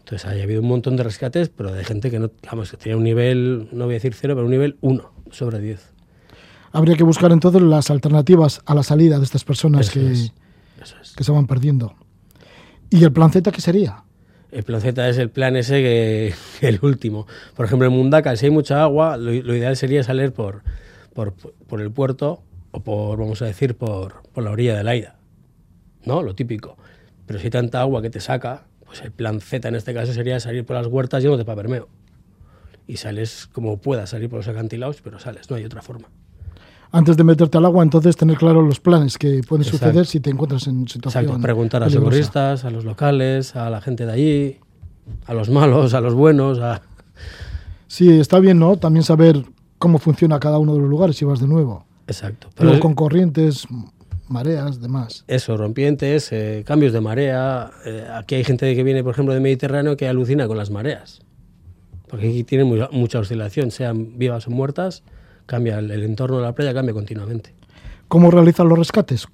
Entonces 0.00 0.26
ha 0.26 0.30
habido 0.42 0.60
un 0.60 0.68
montón 0.68 0.96
de 0.96 1.02
rescates, 1.02 1.48
pero 1.48 1.72
de 1.72 1.84
gente 1.84 2.10
que 2.10 2.18
no, 2.18 2.30
vamos, 2.50 2.70
que 2.70 2.76
tenía 2.76 2.96
un 2.96 3.04
nivel, 3.04 3.68
no 3.72 3.84
voy 3.84 3.94
a 3.94 3.96
decir 3.96 4.14
cero, 4.14 4.34
pero 4.34 4.44
un 4.44 4.50
nivel 4.50 4.76
1 4.80 5.12
sobre 5.30 5.60
10. 5.60 5.92
Habría 6.72 6.96
que 6.96 7.04
buscar 7.04 7.32
entonces 7.32 7.62
las 7.62 7.90
alternativas 7.90 8.60
a 8.64 8.74
la 8.74 8.82
salida 8.82 9.18
de 9.18 9.24
estas 9.24 9.44
personas 9.44 9.88
Eso 9.88 9.92
que, 9.92 10.12
es. 10.12 10.32
Es. 11.02 11.14
que 11.14 11.24
se 11.24 11.32
van 11.32 11.46
perdiendo. 11.46 11.94
¿Y 12.92 13.04
el 13.04 13.12
plan 13.12 13.32
Z 13.32 13.50
qué 13.50 13.62
sería? 13.62 14.04
El 14.50 14.64
plan 14.64 14.82
Z 14.82 15.08
es 15.08 15.16
el 15.16 15.30
plan 15.30 15.56
ese 15.56 15.80
que 15.82 16.34
el 16.60 16.78
último. 16.82 17.26
Por 17.56 17.64
ejemplo, 17.64 17.88
en 17.88 17.94
Mundaka, 17.94 18.36
si 18.36 18.46
hay 18.46 18.50
mucha 18.50 18.82
agua, 18.82 19.16
lo, 19.16 19.32
ideal 19.32 19.78
sería 19.78 20.02
salir 20.02 20.32
por, 20.32 20.62
por, 21.14 21.32
por 21.32 21.80
el 21.80 21.90
puerto 21.90 22.42
o 22.70 22.80
por, 22.80 23.18
vamos 23.18 23.40
a 23.40 23.46
decir, 23.46 23.76
por, 23.76 24.22
por 24.34 24.44
la 24.44 24.50
orilla 24.50 24.76
del 24.76 24.88
Aida. 24.88 25.16
¿No? 26.04 26.22
Lo 26.22 26.34
típico. 26.34 26.76
Pero 27.26 27.38
si 27.38 27.46
hay 27.46 27.50
tanta 27.50 27.80
agua 27.80 28.02
que 28.02 28.10
te 28.10 28.20
saca, 28.20 28.66
pues 28.84 29.00
el 29.00 29.10
plan 29.10 29.40
Z 29.40 29.66
en 29.66 29.74
este 29.74 29.94
caso 29.94 30.12
sería 30.12 30.38
salir 30.38 30.66
por 30.66 30.76
las 30.76 30.86
huertas 30.86 31.22
llenos 31.22 31.38
de 31.38 31.46
papermeo. 31.46 31.88
Y 32.86 32.98
sales 32.98 33.48
como 33.50 33.78
puedas 33.78 34.10
salir 34.10 34.28
por 34.28 34.40
los 34.40 34.48
acantilados, 34.48 35.00
pero 35.00 35.18
sales, 35.18 35.48
no 35.48 35.56
hay 35.56 35.64
otra 35.64 35.80
forma. 35.80 36.08
Antes 36.94 37.16
de 37.16 37.24
meterte 37.24 37.56
al 37.56 37.64
agua, 37.64 37.82
entonces 37.82 38.16
tener 38.16 38.36
claro 38.36 38.60
los 38.62 38.78
planes 38.78 39.16
que 39.16 39.40
pueden 39.48 39.64
Exacto. 39.64 39.86
suceder 39.86 40.06
si 40.06 40.20
te 40.20 40.28
encuentras 40.30 40.66
en 40.66 40.86
situación. 40.86 41.24
Exacto, 41.24 41.42
preguntar 41.42 41.82
a 41.82 41.86
peligrosa. 41.86 42.04
socorristas, 42.10 42.64
a 42.66 42.70
los 42.70 42.84
locales, 42.84 43.56
a 43.56 43.70
la 43.70 43.80
gente 43.80 44.04
de 44.04 44.12
allí, 44.12 44.56
a 45.26 45.32
los 45.32 45.48
malos, 45.48 45.94
a 45.94 46.00
los 46.02 46.12
buenos, 46.14 46.58
a... 46.58 46.82
Sí, 47.86 48.20
está 48.20 48.38
bien, 48.40 48.58
¿no? 48.58 48.76
También 48.76 49.04
saber 49.04 49.42
cómo 49.78 49.98
funciona 49.98 50.38
cada 50.38 50.58
uno 50.58 50.74
de 50.74 50.80
los 50.80 50.88
lugares 50.90 51.16
si 51.16 51.24
vas 51.24 51.40
de 51.40 51.48
nuevo. 51.48 51.86
Exacto. 52.06 52.48
Pero 52.54 52.70
Pero 52.70 52.80
con 52.80 52.94
corrientes, 52.94 53.66
mareas, 54.28 54.80
demás. 54.82 55.24
eso, 55.28 55.56
rompientes, 55.56 56.30
eh, 56.32 56.62
cambios 56.66 56.92
de 56.92 57.00
marea. 57.00 57.70
eh, 57.86 58.06
aquí 58.14 58.34
hay 58.34 58.44
gente 58.44 58.74
que 58.74 58.82
viene, 58.82 59.02
por 59.02 59.12
ejemplo, 59.12 59.32
del 59.32 59.42
Mediterráneo 59.42 59.96
que 59.96 60.08
alucina 60.08 60.46
con 60.46 60.56
las 60.58 60.70
mareas. 60.70 61.20
Porque 62.08 62.28
aquí 62.28 62.44
tiene 62.44 62.64
mu- 62.64 62.76
mucha 62.92 63.18
oscilación, 63.18 63.70
sean 63.70 64.18
vivas 64.18 64.46
o 64.46 64.50
muertas, 64.50 65.02
cambia 65.52 65.80
el, 65.80 65.90
el 65.90 66.02
entorno 66.04 66.38
de 66.38 66.44
la 66.44 66.54
playa, 66.54 66.72
cambia 66.72 66.94
continuamente. 66.94 67.52
¿Cómo 68.08 68.30
realizan 68.30 68.70
los 68.70 68.78
rescates? 68.78 69.28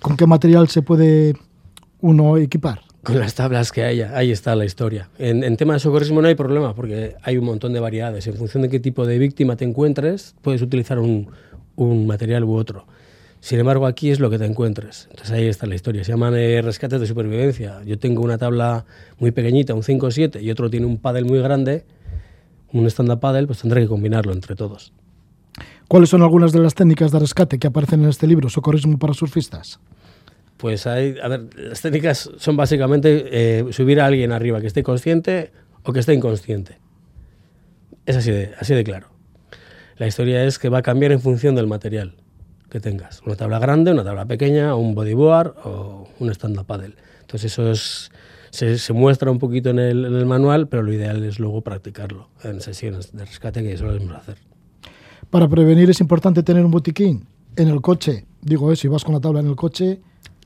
¿Con 0.00 0.16
qué 0.16 0.24
material 0.24 0.68
se 0.68 0.80
puede 0.80 1.34
uno 2.00 2.36
equipar? 2.36 2.82
Con 3.02 3.18
las 3.18 3.34
tablas 3.34 3.72
que 3.72 3.82
haya, 3.82 4.16
ahí 4.16 4.30
está 4.30 4.54
la 4.54 4.64
historia. 4.64 5.10
En, 5.18 5.42
en 5.42 5.56
tema 5.56 5.74
de 5.74 5.80
socorrismo 5.80 6.22
no 6.22 6.28
hay 6.28 6.36
problema, 6.36 6.72
porque 6.72 7.16
hay 7.20 7.36
un 7.36 7.46
montón 7.46 7.72
de 7.72 7.80
variedades. 7.80 8.28
En 8.28 8.34
función 8.34 8.62
de 8.62 8.68
qué 8.68 8.78
tipo 8.78 9.04
de 9.08 9.18
víctima 9.18 9.56
te 9.56 9.64
encuentres, 9.64 10.36
puedes 10.40 10.62
utilizar 10.62 11.00
un, 11.00 11.30
un 11.74 12.06
material 12.06 12.44
u 12.44 12.54
otro. 12.54 12.86
Sin 13.40 13.58
embargo, 13.58 13.86
aquí 13.86 14.10
es 14.10 14.20
lo 14.20 14.30
que 14.30 14.38
te 14.38 14.44
encuentres. 14.44 15.08
Entonces 15.10 15.32
ahí 15.32 15.48
está 15.48 15.66
la 15.66 15.74
historia. 15.74 16.04
Se 16.04 16.12
llaman 16.12 16.36
eh, 16.36 16.62
rescates 16.62 17.00
de 17.00 17.08
supervivencia. 17.08 17.82
Yo 17.84 17.98
tengo 17.98 18.22
una 18.22 18.38
tabla 18.38 18.84
muy 19.18 19.32
pequeñita, 19.32 19.74
un 19.74 19.82
5-7, 19.82 20.40
y 20.40 20.48
otro 20.48 20.70
tiene 20.70 20.86
un 20.86 20.98
paddle 20.98 21.24
muy 21.24 21.40
grande, 21.40 21.84
un 22.72 22.86
stand-up 22.86 23.18
paddle, 23.18 23.48
pues 23.48 23.62
tendré 23.62 23.80
que 23.80 23.88
combinarlo 23.88 24.32
entre 24.32 24.54
todos. 24.54 24.92
¿Cuáles 25.88 26.08
son 26.08 26.22
algunas 26.22 26.52
de 26.52 26.58
las 26.58 26.74
técnicas 26.74 27.12
de 27.12 27.20
rescate 27.20 27.58
que 27.58 27.68
aparecen 27.68 28.02
en 28.02 28.08
este 28.08 28.26
libro, 28.26 28.48
Socorrismo 28.48 28.98
para 28.98 29.14
surfistas? 29.14 29.78
Pues 30.56 30.86
hay, 30.86 31.16
a 31.22 31.28
ver, 31.28 31.48
las 31.56 31.80
técnicas 31.80 32.30
son 32.38 32.56
básicamente 32.56 33.26
eh, 33.30 33.64
subir 33.70 34.00
a 34.00 34.06
alguien 34.06 34.32
arriba 34.32 34.60
que 34.60 34.66
esté 34.66 34.82
consciente 34.82 35.52
o 35.84 35.92
que 35.92 36.00
esté 36.00 36.12
inconsciente. 36.12 36.78
Es 38.04 38.16
así 38.16 38.32
de, 38.32 38.52
así 38.58 38.74
de 38.74 38.82
claro. 38.82 39.08
La 39.96 40.08
historia 40.08 40.44
es 40.44 40.58
que 40.58 40.68
va 40.68 40.78
a 40.78 40.82
cambiar 40.82 41.12
en 41.12 41.20
función 41.20 41.54
del 41.54 41.68
material 41.68 42.14
que 42.68 42.80
tengas. 42.80 43.22
Una 43.22 43.36
tabla 43.36 43.60
grande, 43.60 43.92
una 43.92 44.02
tabla 44.02 44.26
pequeña, 44.26 44.74
un 44.74 44.94
bodyboard 44.94 45.54
o 45.64 46.08
un 46.18 46.30
stand-up 46.30 46.66
paddle. 46.66 46.94
Entonces 47.20 47.52
eso 47.52 47.70
es, 47.70 48.10
se, 48.50 48.92
muestra 48.92 49.30
un 49.30 49.38
poquito 49.38 49.70
en 49.70 49.78
el, 49.78 50.04
en 50.04 50.14
el, 50.14 50.26
manual, 50.26 50.66
pero 50.68 50.82
lo 50.82 50.92
ideal 50.92 51.22
es 51.24 51.38
luego 51.38 51.60
practicarlo 51.62 52.28
en 52.42 52.60
sesiones 52.60 53.12
de 53.12 53.24
rescate 53.24 53.62
que 53.62 53.72
eso 53.72 53.86
lo 53.86 54.16
hacer. 54.16 54.38
Para 55.30 55.48
prevenir 55.48 55.90
es 55.90 56.00
importante 56.00 56.42
tener 56.42 56.64
un 56.64 56.70
botiquín 56.70 57.26
en 57.56 57.68
el 57.68 57.80
coche. 57.80 58.24
Digo, 58.42 58.72
eh, 58.72 58.76
si 58.76 58.88
vas 58.88 59.04
con 59.04 59.14
la 59.14 59.20
tabla 59.20 59.40
en 59.40 59.48
el 59.48 59.56
coche... 59.56 60.00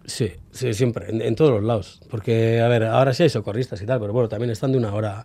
Sí, 0.06 0.30
sí 0.50 0.74
siempre, 0.74 1.10
en, 1.10 1.20
en, 1.22 1.34
todos 1.34 1.52
los 1.52 1.62
lados. 1.62 2.00
Porque, 2.10 2.60
a 2.60 2.68
ver, 2.68 2.84
ahora 2.84 3.12
sí 3.14 3.22
hay 3.22 3.30
socorristas 3.30 3.80
y 3.82 3.86
tal, 3.86 4.00
pero 4.00 4.12
bueno, 4.12 4.28
también 4.28 4.50
están 4.50 4.72
de 4.72 4.78
una 4.78 4.92
hora, 4.94 5.24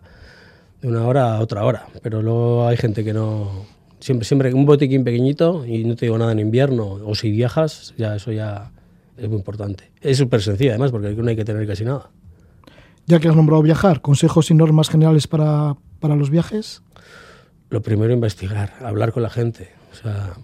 de 0.80 0.88
una 0.88 1.06
hora 1.06 1.36
a 1.36 1.40
otra 1.40 1.64
hora. 1.64 1.86
Pero 2.02 2.22
luego 2.22 2.68
hay 2.68 2.76
gente 2.76 3.02
que 3.02 3.12
no, 3.12 3.66
Siempre, 4.00 4.26
siempre 4.26 4.54
un 4.54 4.66
botiquín 4.66 5.04
pequeñito 5.04 5.64
y 5.64 5.84
no 5.84 5.96
te 5.96 6.06
digo 6.06 6.18
nada 6.18 6.32
en 6.32 6.38
invierno 6.38 7.00
o 7.04 7.14
si 7.14 7.30
viajas, 7.30 7.94
ya 7.96 8.14
eso 8.14 8.30
ya 8.30 8.70
es 9.16 9.28
muy 9.28 9.38
importante. 9.38 9.90
Es 10.00 10.18
súper 10.18 10.42
sencillo 10.42 10.70
además 10.70 10.90
porque 10.90 11.14
no 11.14 11.28
hay 11.28 11.36
que 11.36 11.44
tener 11.44 11.66
casi 11.66 11.84
nada. 11.84 12.10
Ya 13.06 13.20
que 13.20 13.28
has 13.28 13.36
nombrado 13.36 13.62
viajar, 13.62 14.02
¿consejos 14.02 14.50
y 14.50 14.54
normas 14.54 14.90
generales 14.90 15.26
para, 15.26 15.76
para 16.00 16.14
los 16.14 16.28
viajes? 16.28 16.82
Lo 17.70 17.82
primero, 17.82 18.12
investigar, 18.12 18.74
hablar 18.80 19.12
con 19.12 19.22
la 19.22 19.30
gente. 19.30 19.70
O 19.92 19.94
sea, 19.94 20.34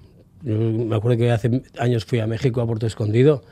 yo 0.43 0.59
me 0.59 0.97
acuerdo 0.97 1.19
que 1.19 1.31
hace 1.31 1.63
años 1.79 2.05
fui 2.05 2.21
a 2.21 2.27
México 2.27 2.61
a 2.61 2.67
Puerto 2.67 2.87
Escondido 2.87 3.43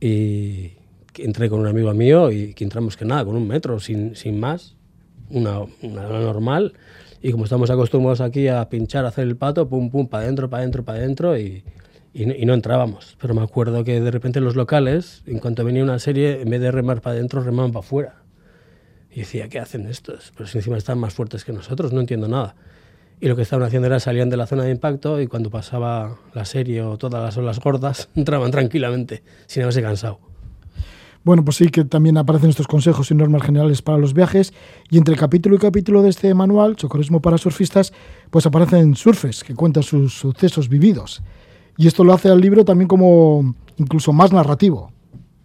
y 0.00 0.72
entré 1.16 1.48
con 1.48 1.60
un 1.60 1.66
amigo 1.66 1.92
mío 1.94 2.30
y 2.30 2.54
que 2.54 2.64
entramos 2.64 2.96
que 2.96 3.04
nada, 3.04 3.24
con 3.24 3.36
un 3.36 3.48
metro, 3.48 3.80
sin, 3.80 4.16
sin 4.16 4.38
más, 4.38 4.76
una, 5.30 5.60
una 5.82 6.08
normal 6.08 6.74
y 7.24 7.32
como 7.32 7.44
estamos 7.44 7.70
acostumbrados 7.70 8.20
aquí 8.20 8.48
a 8.48 8.68
pinchar, 8.68 9.06
a 9.06 9.08
hacer 9.08 9.26
el 9.26 9.34
pato, 9.34 9.66
pum, 9.66 9.88
pum, 9.88 10.08
para 10.08 10.24
adentro, 10.24 10.50
para 10.50 10.60
adentro, 10.60 10.84
para 10.84 10.98
adentro, 10.98 11.38
y, 11.38 11.64
y, 12.12 12.44
no 12.44 12.52
entrábamos. 12.52 13.16
Pero 13.18 13.32
me 13.32 13.40
acuerdo 13.40 13.82
que 13.82 13.98
de 13.98 14.10
repente 14.10 14.40
los 14.40 14.56
locales, 14.56 15.22
en 15.24 15.38
cuanto 15.38 15.64
venía 15.64 15.82
una 15.82 15.98
serie, 15.98 16.42
en 16.42 16.50
vez 16.50 16.60
de 16.60 16.70
remar 16.70 17.00
para 17.00 17.16
adentro, 17.16 17.42
remaban 17.42 17.72
para 17.72 17.80
afuera. 17.82 18.16
Y 19.10 19.20
decía, 19.20 19.48
¿qué 19.48 19.58
hacen 19.58 19.86
estos? 19.86 20.34
Pues 20.36 20.54
encima 20.54 20.76
están 20.76 20.98
más 20.98 21.14
fuertes 21.14 21.46
que 21.46 21.54
nosotros, 21.54 21.94
no 21.94 22.00
entiendo 22.00 22.28
nada. 22.28 22.56
Y 23.20 23.28
lo 23.28 23.36
que 23.36 23.42
estaban 23.42 23.66
haciendo 23.66 23.86
era 23.86 24.00
salían 24.00 24.28
de 24.28 24.36
la 24.36 24.46
zona 24.46 24.64
de 24.64 24.70
impacto 24.70 25.20
y 25.20 25.26
cuando 25.26 25.50
pasaba 25.50 26.16
la 26.34 26.44
serie 26.44 26.82
o 26.82 26.98
todas 26.98 27.22
las 27.22 27.36
olas 27.36 27.60
gordas, 27.60 28.08
entraban 28.14 28.50
tranquilamente, 28.50 29.22
sin 29.46 29.62
haberse 29.62 29.82
cansado. 29.82 30.18
Bueno, 31.24 31.42
pues 31.42 31.56
sí 31.56 31.68
que 31.68 31.84
también 31.84 32.18
aparecen 32.18 32.50
estos 32.50 32.66
consejos 32.66 33.10
y 33.10 33.14
normas 33.14 33.42
generales 33.42 33.80
para 33.80 33.96
los 33.96 34.12
viajes 34.12 34.52
y 34.90 34.98
entre 34.98 35.16
capítulo 35.16 35.56
y 35.56 35.58
capítulo 35.58 36.02
de 36.02 36.10
este 36.10 36.34
manual, 36.34 36.76
Socorrismo 36.78 37.22
para 37.22 37.38
surfistas, 37.38 37.94
pues 38.30 38.44
aparecen 38.44 38.94
surfes 38.94 39.42
que 39.42 39.54
cuentan 39.54 39.84
sus 39.84 40.12
sucesos 40.12 40.68
vividos. 40.68 41.22
Y 41.78 41.86
esto 41.86 42.04
lo 42.04 42.12
hace 42.12 42.28
al 42.28 42.42
libro 42.42 42.66
también 42.66 42.88
como 42.88 43.54
incluso 43.78 44.12
más 44.12 44.32
narrativo. 44.32 44.92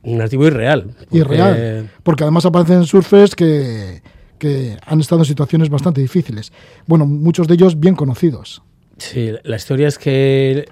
Narrativo 0.03 0.47
y 0.47 0.49
real. 0.49 0.95
Porque... 0.97 1.17
Y 1.17 1.23
real, 1.23 1.89
porque 2.03 2.23
además 2.23 2.45
aparecen 2.45 2.85
surfers 2.85 3.33
que, 3.33 4.01
que 4.39 4.77
han 4.85 4.99
estado 4.99 5.21
en 5.21 5.25
situaciones 5.25 5.69
bastante 5.69 6.01
difíciles. 6.01 6.51
Bueno, 6.87 7.05
muchos 7.05 7.47
de 7.47 7.53
ellos 7.53 7.79
bien 7.79 7.95
conocidos. 7.95 8.63
Sí, 8.97 9.31
la 9.43 9.57
historia 9.57 9.87
es 9.87 9.99
que 9.99 10.67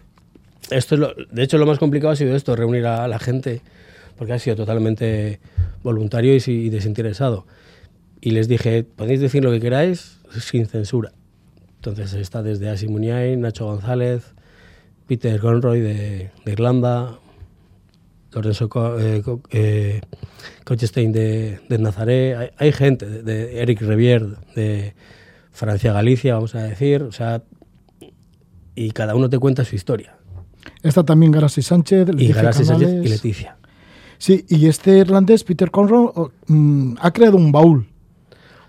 esto 0.71 0.95
es 0.95 0.99
lo, 0.99 1.13
de 1.31 1.43
hecho 1.43 1.57
lo 1.57 1.65
más 1.65 1.77
complicado 1.77 2.11
ha 2.11 2.15
sido 2.15 2.35
esto, 2.35 2.55
reunir 2.55 2.85
a 2.85 3.07
la 3.07 3.19
gente 3.19 3.61
porque 4.17 4.33
ha 4.33 4.39
sido 4.39 4.55
totalmente 4.55 5.39
voluntario 5.83 6.35
y, 6.35 6.69
desinteresado. 6.69 7.45
Y 8.19 8.31
les 8.31 8.47
dije, 8.47 8.83
podéis 8.83 9.21
decir 9.21 9.43
lo 9.43 9.51
que 9.51 9.59
queráis 9.59 10.17
sin 10.39 10.65
censura. 10.65 11.11
Entonces 11.75 12.13
está 12.13 12.41
desde 12.41 12.69
Asi 12.69 12.87
Muniain, 12.87 13.39
Nacho 13.39 13.65
González, 13.65 14.33
Peter 15.05 15.39
Conroy 15.39 15.79
de 15.79 16.31
Irlanda, 16.45 17.19
Lorenzo 18.31 18.69
Co 18.69 18.99
eh, 18.99 19.23
eh, 19.51 20.01
Cochestein 20.63 21.11
de, 21.11 21.59
de 21.69 21.77
Nazaré, 21.77 22.35
hay, 22.35 22.49
hay 22.57 22.71
gente, 22.71 23.05
de, 23.05 23.23
de, 23.23 23.61
Eric 23.61 23.81
Revier 23.81 24.25
de 24.55 24.93
Francia 25.51 25.93
Galicia, 25.93 26.35
vamos 26.35 26.55
a 26.55 26.63
decir, 26.63 27.03
o 27.03 27.11
sea, 27.11 27.43
y 28.75 28.91
cada 28.91 29.15
uno 29.15 29.29
te 29.29 29.39
cuenta 29.39 29.65
su 29.65 29.75
historia. 29.75 30.17
Está 30.83 31.03
también 31.03 31.31
Garasi 31.31 31.61
Sánchez, 31.61 32.09
y 32.17 32.31
Garasi 32.31 32.65
Sánchez 32.65 33.05
y 33.05 33.07
Leticia. 33.07 33.57
Sí, 34.17 34.45
y 34.49 34.67
este 34.67 34.97
irlandés, 34.97 35.43
Peter 35.43 35.71
Conroy, 35.71 36.09
mmm, 36.47 36.95
ha 36.99 37.11
creado 37.11 37.37
un 37.37 37.51
baúl. 37.51 37.87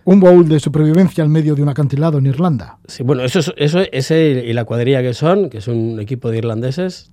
Un 0.04 0.20
baúl 0.20 0.48
de 0.48 0.58
supervivencia 0.58 1.22
al 1.22 1.28
medio 1.28 1.54
de 1.54 1.62
un 1.62 1.68
acantilado 1.68 2.18
en 2.18 2.26
Irlanda. 2.26 2.78
Sí, 2.86 3.02
bueno, 3.02 3.22
eso, 3.24 3.40
eso 3.56 3.80
ese 3.92 4.44
y 4.46 4.52
la 4.54 4.64
cuadrilla 4.64 5.02
que 5.02 5.12
son, 5.12 5.50
que 5.50 5.58
es 5.58 5.68
un 5.68 6.00
equipo 6.00 6.30
de 6.30 6.38
irlandeses. 6.38 7.10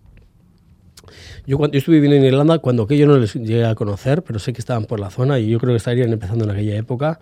Yo, 1.46 1.58
cuando, 1.58 1.74
yo 1.74 1.80
estuve 1.80 1.96
viviendo 1.96 2.18
en 2.18 2.26
Irlanda 2.26 2.60
cuando 2.60 2.84
aquello 2.84 3.08
no 3.08 3.18
les 3.18 3.34
llegué 3.34 3.66
a 3.66 3.76
conocer, 3.76 4.24
pero 4.24 4.40
sé 4.40 4.54
que 4.54 4.60
estaban 4.60 4.86
por 4.86 5.00
la 5.00 5.10
zona 5.10 5.40
y 5.40 5.50
yo 5.50 5.60
creo 5.60 5.74
que 5.74 5.78
estarían 5.78 6.12
empezando 6.12 6.46
en 6.46 6.52
aquella 6.52 6.76
época. 6.76 7.20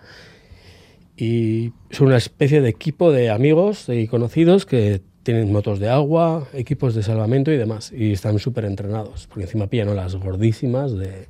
Y 1.16 1.72
son 1.90 2.08
una 2.08 2.16
especie 2.16 2.60
de 2.60 2.68
equipo 2.68 3.12
de 3.12 3.30
amigos 3.30 3.88
y 3.88 4.08
conocidos 4.08 4.66
que 4.66 5.00
tienen 5.22 5.52
motos 5.52 5.78
de 5.78 5.88
agua, 5.88 6.48
equipos 6.52 6.94
de 6.94 7.02
salvamento 7.02 7.52
y 7.52 7.56
demás. 7.56 7.92
Y 7.92 8.12
están 8.12 8.38
súper 8.38 8.64
entrenados, 8.64 9.26
porque 9.26 9.44
encima 9.44 9.68
pillan 9.68 9.88
olas 9.88 10.16
gordísimas 10.16 10.92
de, 10.92 11.28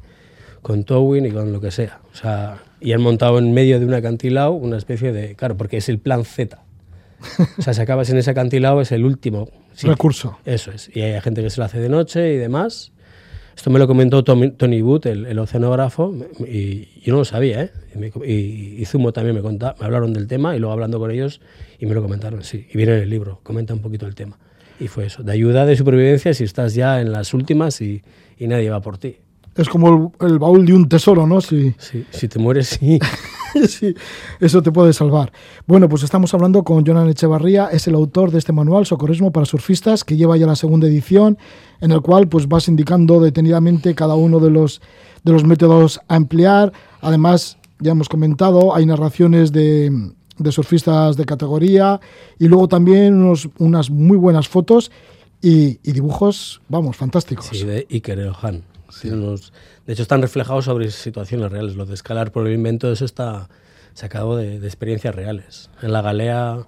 con 0.63 0.85
towing 0.85 1.27
y 1.27 1.31
con 1.31 1.53
lo 1.53 1.61
que 1.61 1.71
sea. 1.71 2.01
O 2.13 2.17
sea, 2.17 2.63
y 2.81 2.93
han 2.93 3.03
montado 3.03 3.39
en 3.39 3.53
medio 3.53 3.79
de 3.79 3.87
un 3.87 3.95
acantilado 3.95 4.53
una 4.53 4.79
especie 4.79 5.13
de... 5.13 5.37
Claro, 5.37 5.57
porque 5.57 5.77
es 5.77 5.89
el 5.89 5.99
plan 5.99 6.25
Z. 6.25 6.63
O 7.59 7.63
sea, 7.63 7.75
si 7.75 7.81
acabas 7.81 8.11
en 8.11 8.19
ese 8.19 8.31
acantilado 8.31 8.81
es 8.81 8.91
el 8.93 9.05
último 9.05 9.49
sí, 9.75 9.87
recurso. 9.87 10.39
Eso 10.45 10.71
es. 10.71 10.91
Y 10.95 11.01
hay 11.01 11.21
gente 11.21 11.43
que 11.43 11.51
se 11.51 11.61
lo 11.61 11.65
hace 11.65 11.79
de 11.79 11.89
noche 11.89 12.35
y 12.35 12.37
demás. 12.37 12.93
Esto 13.57 13.71
me 13.71 13.79
lo 13.79 13.87
comentó 13.87 14.25
Tony, 14.25 14.51
Tony 14.51 14.83
Wood, 14.83 15.07
el, 15.07 15.27
el, 15.27 15.39
oceanógrafo, 15.39 16.13
y 16.41 17.01
yo 17.01 17.13
no 17.13 17.21
lo 17.21 17.25
sabía, 17.25 17.63
¿eh? 17.63 17.71
Y, 17.95 17.99
me, 17.99 18.13
y, 18.27 18.77
y 18.81 18.85
Zumo 18.85 19.13
también 19.13 19.37
me, 19.37 19.43
contá, 19.43 19.77
me 19.79 19.87
hablaron 19.87 20.13
del 20.13 20.27
tema 20.27 20.57
y 20.57 20.59
luego 20.59 20.73
hablando 20.73 20.99
con 20.99 21.13
ellos 21.13 21.41
y 21.79 21.87
me 21.87 21.95
lo 21.95 22.03
comentaron, 22.03 22.43
sí. 22.43 22.67
Y 22.73 22.77
viene 22.77 22.97
en 22.97 23.03
el 23.03 23.11
libro, 23.11 23.41
comenta 23.45 23.73
un 23.73 23.81
poquito 23.81 24.07
el 24.07 24.17
tema. 24.17 24.39
Y 24.81 24.89
fue 24.89 25.07
eso, 25.07 25.23
de 25.23 25.31
ayuda 25.31 25.67
de 25.67 25.77
supervivencia 25.77 26.35
si 26.35 26.43
estás 26.43 26.75
ya 26.75 27.01
en 27.01 27.13
las 27.13 27.33
últimas 27.33 27.81
y, 27.81 28.03
y 28.39 28.49
nadie 28.49 28.71
va 28.71 28.81
por 28.81 28.99
ti. 28.99 29.19
Es 29.57 29.69
como 29.69 30.13
el, 30.21 30.29
el, 30.29 30.39
baúl 30.39 30.67
de 30.67 30.75
un 30.75 30.89
tesoro, 30.89 31.27
¿no? 31.27 31.41
Si, 31.41 31.75
sí, 31.79 32.05
si 32.11 32.29
te 32.29 32.39
mueres, 32.39 32.69
sí. 32.81 32.99
sí, 33.69 33.95
eso 34.41 34.63
te 34.63 34.73
puede 34.73 34.93
salvar. 34.93 35.33
Bueno, 35.67 35.89
pues 35.89 36.03
estamos 36.03 36.35
hablando 36.35 36.65
con 36.65 36.85
Jonan 36.85 37.09
Echevarría, 37.09 37.69
es 37.69 37.87
el 37.87 37.95
autor 37.95 38.31
de 38.31 38.39
este 38.39 38.53
manual, 38.53 38.87
Socorrismo 38.87 39.33
para 39.33 39.47
Surfistas, 39.47 40.05
que 40.05 40.17
lleva 40.17 40.37
ya 40.37 40.47
la 40.47 40.57
segunda 40.57 40.89
edición, 40.89 41.39
en 41.81 41.93
el 41.93 42.01
cual 42.01 42.29
pues 42.29 42.49
vas 42.49 42.69
indicando 42.69 43.21
detenidamente 43.21 43.95
cada 43.95 44.15
uno 44.15 44.41
de 44.41 44.51
los, 44.51 44.81
de 45.23 45.33
los 45.33 45.45
métodos 45.45 46.01
a 46.09 46.17
emplear. 46.17 46.73
Además, 47.01 47.59
ya 47.79 47.93
hemos 47.93 48.09
comentado, 48.09 48.75
hay 48.75 48.87
narraciones 48.87 49.53
de, 49.53 49.93
de 50.39 50.53
surfistas 50.53 51.17
de 51.17 51.25
categoría 51.25 52.01
y 52.39 52.49
luego 52.49 52.69
también 52.69 53.15
unos, 53.15 53.49
unas 53.59 53.91
muy 53.91 54.17
buenas 54.17 54.49
fotos 54.49 54.91
y, 55.41 55.79
y, 55.83 55.93
dibujos, 55.93 56.63
vamos, 56.69 56.97
fantásticos. 56.97 57.47
Sí, 57.47 57.65
de 57.65 57.87
Iker 57.91 58.19
Elhan. 58.19 58.65
Sí. 59.01 59.09
Unos, 59.09 59.53
de 59.87 59.93
hecho, 59.93 60.03
están 60.03 60.23
reflejados 60.23 60.67
sobre 60.67 60.91
situaciones 60.91 61.51
reales. 61.51 61.77
Lo 61.77 61.87
de 61.87 61.95
escalar 61.95 62.33
por 62.33 62.47
el 62.47 62.55
invento, 62.55 62.91
eso 62.91 63.05
está 63.05 63.49
sacado 63.93 64.37
de, 64.37 64.61
de 64.61 64.67
experiencias 64.67 65.15
reales. 65.15 65.71
En 65.83 65.93
la 65.93 66.03
galea, 66.03 66.67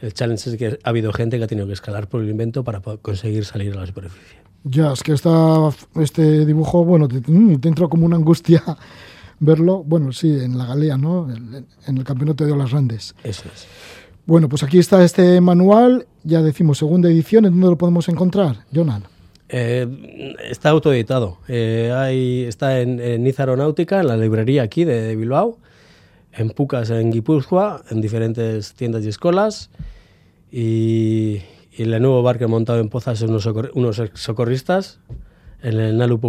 el 0.00 0.14
challenge 0.14 0.50
es 0.50 0.56
que 0.56 0.78
ha 0.82 0.88
habido 0.88 1.12
gente 1.12 1.38
que 1.38 1.44
ha 1.44 1.46
tenido 1.46 1.66
que 1.66 1.72
escalar 1.72 2.08
por 2.08 2.22
el 2.22 2.28
invento 2.28 2.64
para 2.64 2.80
conseguir 2.80 3.44
salir 3.44 3.72
a 3.76 3.80
la 3.80 3.86
superficie. 3.86 4.38
Ya, 4.64 4.92
es 4.92 5.02
que 5.02 5.12
esta, 5.12 5.70
este 5.96 6.44
dibujo, 6.44 6.84
bueno, 6.84 7.08
te, 7.08 7.20
te 7.20 7.68
entró 7.68 7.88
como 7.88 8.06
una 8.06 8.16
angustia 8.16 8.62
verlo, 9.40 9.82
bueno, 9.84 10.12
sí, 10.12 10.30
en 10.30 10.58
la 10.58 10.66
galea, 10.66 10.96
¿no? 10.96 11.30
En, 11.32 11.66
en 11.86 11.98
el 11.98 12.04
campeonato 12.04 12.44
de 12.44 12.52
olas 12.52 12.70
grandes. 12.70 13.14
Eso 13.22 13.44
es. 13.52 13.66
Bueno, 14.26 14.48
pues 14.48 14.62
aquí 14.62 14.78
está 14.78 15.02
este 15.02 15.40
manual, 15.40 16.06
ya 16.22 16.42
decimos 16.42 16.78
segunda 16.78 17.08
edición, 17.08 17.46
¿en 17.46 17.52
dónde 17.52 17.68
lo 17.68 17.78
podemos 17.78 18.08
encontrar, 18.08 18.66
Jonan? 18.74 19.04
Eh, 19.48 20.34
está 20.50 20.70
autoeditado. 20.70 21.38
Eh, 21.48 21.92
hay, 21.94 22.44
está 22.44 22.80
en, 22.80 23.00
en 23.00 23.26
Aeronáutica, 23.26 24.00
en 24.00 24.08
la 24.08 24.16
librería 24.16 24.62
aquí 24.62 24.84
de, 24.84 25.00
de, 25.02 25.16
Bilbao, 25.16 25.58
en 26.32 26.50
Pucas, 26.50 26.90
en 26.90 27.10
Guipúzcoa, 27.10 27.82
en 27.90 28.00
diferentes 28.00 28.74
tiendas 28.74 29.04
y 29.04 29.08
escuelas. 29.08 29.70
Y, 30.50 31.42
y 31.72 31.82
el 31.82 32.02
nuevo 32.02 32.22
bar 32.22 32.38
que 32.38 32.44
he 32.44 32.48
montado 32.48 32.80
en 32.80 32.88
Pozas 32.88 33.22
unos, 33.22 33.46
unos 33.46 34.02
socorristas 34.14 35.00
en 35.62 35.80
el 35.80 35.96
Nalu 35.96 36.20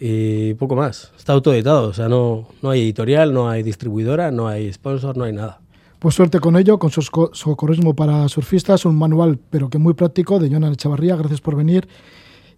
y 0.00 0.54
poco 0.54 0.74
más. 0.74 1.12
Está 1.16 1.34
autoeditado, 1.34 1.88
o 1.88 1.92
sea, 1.92 2.08
no, 2.08 2.48
no 2.62 2.70
hay 2.70 2.80
editorial, 2.80 3.34
no 3.34 3.50
hay 3.50 3.62
distribuidora, 3.62 4.30
no 4.30 4.48
hay 4.48 4.72
sponsor, 4.72 5.16
no 5.16 5.24
hay 5.24 5.34
nada. 5.34 5.59
Pues 6.00 6.14
suerte 6.14 6.40
con 6.40 6.56
ello, 6.56 6.78
con 6.78 6.90
Socorrismo 6.90 7.94
para 7.94 8.26
Surfistas, 8.28 8.86
un 8.86 8.96
manual, 8.96 9.38
pero 9.50 9.68
que 9.68 9.76
muy 9.76 9.92
práctico, 9.92 10.38
de 10.38 10.48
Jonan 10.50 10.72
Echavarría. 10.72 11.14
Gracias 11.14 11.42
por 11.42 11.56
venir 11.56 11.86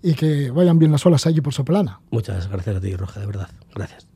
y 0.00 0.14
que 0.14 0.52
vayan 0.52 0.78
bien 0.78 0.92
las 0.92 1.04
olas 1.06 1.26
allí 1.26 1.40
por 1.40 1.52
Soplana. 1.52 2.00
Muchas 2.12 2.48
gracias 2.48 2.76
a 2.76 2.80
ti, 2.80 2.94
Roja, 2.94 3.18
de 3.18 3.26
verdad. 3.26 3.48
Gracias. 3.74 4.11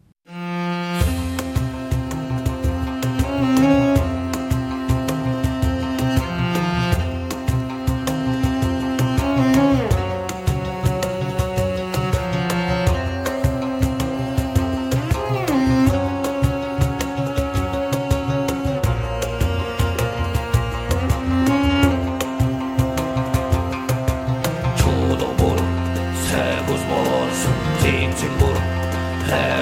olsun, 26.93 27.55
tinçik 27.83 28.31
vurup 28.41 28.63
her. 29.31 29.57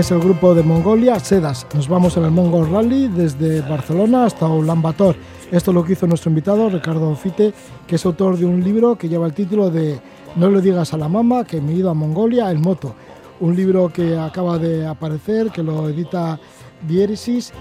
Es 0.00 0.10
el 0.10 0.20
grupo 0.20 0.54
de 0.54 0.62
Mongolia, 0.62 1.20
Sedas. 1.20 1.66
Nos 1.74 1.86
vamos 1.86 2.16
en 2.16 2.24
el 2.24 2.30
Mongol 2.30 2.70
Rally 2.70 3.08
desde 3.08 3.60
Barcelona 3.60 4.24
hasta 4.24 4.46
Ulaanbaatar. 4.46 5.14
Esto 5.50 5.70
es 5.70 5.74
lo 5.74 5.84
que 5.84 5.92
hizo 5.92 6.06
nuestro 6.06 6.30
invitado, 6.30 6.70
Ricardo 6.70 7.14
Fite, 7.14 7.52
que 7.86 7.96
es 7.96 8.06
autor 8.06 8.38
de 8.38 8.46
un 8.46 8.64
libro 8.64 8.96
que 8.96 9.10
lleva 9.10 9.26
el 9.26 9.34
título 9.34 9.68
de 9.68 10.00
No 10.36 10.50
le 10.50 10.62
digas 10.62 10.94
a 10.94 10.96
la 10.96 11.06
mamá 11.06 11.44
que 11.44 11.60
me 11.60 11.72
he 11.72 11.74
ido 11.76 11.90
a 11.90 11.94
Mongolia 11.94 12.50
en 12.50 12.62
moto. 12.62 12.94
Un 13.40 13.54
libro 13.54 13.90
que 13.90 14.16
acaba 14.16 14.56
de 14.56 14.86
aparecer, 14.86 15.50
que 15.50 15.62
lo 15.62 15.90
edita 15.90 16.40
Diéresis 16.88 17.52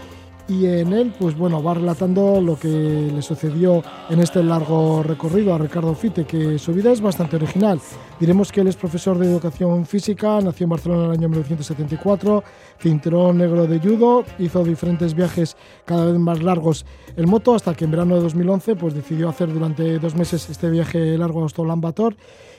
y 0.49 0.65
en 0.65 0.93
él 0.93 1.13
pues 1.17 1.37
bueno 1.37 1.61
va 1.61 1.75
relatando 1.75 2.41
lo 2.41 2.57
que 2.57 2.67
le 2.67 3.21
sucedió 3.21 3.83
en 4.09 4.19
este 4.19 4.43
largo 4.43 5.03
recorrido 5.03 5.53
a 5.53 5.57
Ricardo 5.57 5.93
Fite 5.93 6.25
que 6.25 6.57
su 6.57 6.73
vida 6.73 6.91
es 6.91 7.01
bastante 7.01 7.35
original. 7.35 7.79
Diremos 8.19 8.51
que 8.51 8.61
él 8.61 8.67
es 8.67 8.75
profesor 8.75 9.17
de 9.17 9.27
educación 9.27 9.85
física 9.85 10.41
nació 10.41 10.65
en 10.65 10.69
Barcelona 10.69 11.03
en 11.05 11.09
el 11.11 11.17
año 11.17 11.29
1974 11.29 12.43
cinturón 12.79 13.37
negro 13.37 13.67
de 13.67 13.79
judo 13.79 14.25
hizo 14.39 14.63
diferentes 14.63 15.13
viajes 15.13 15.55
cada 15.85 16.05
vez 16.05 16.17
más 16.17 16.41
largos 16.41 16.85
en 17.15 17.29
moto 17.29 17.53
hasta 17.53 17.75
que 17.75 17.85
en 17.85 17.91
verano 17.91 18.15
de 18.15 18.21
2011 18.21 18.75
pues 18.75 18.93
decidió 18.93 19.29
hacer 19.29 19.53
durante 19.53 19.99
dos 19.99 20.15
meses 20.15 20.49
este 20.49 20.69
viaje 20.69 21.17
largo 21.17 21.45
hasta 21.45 21.61
Ulan 21.61 21.81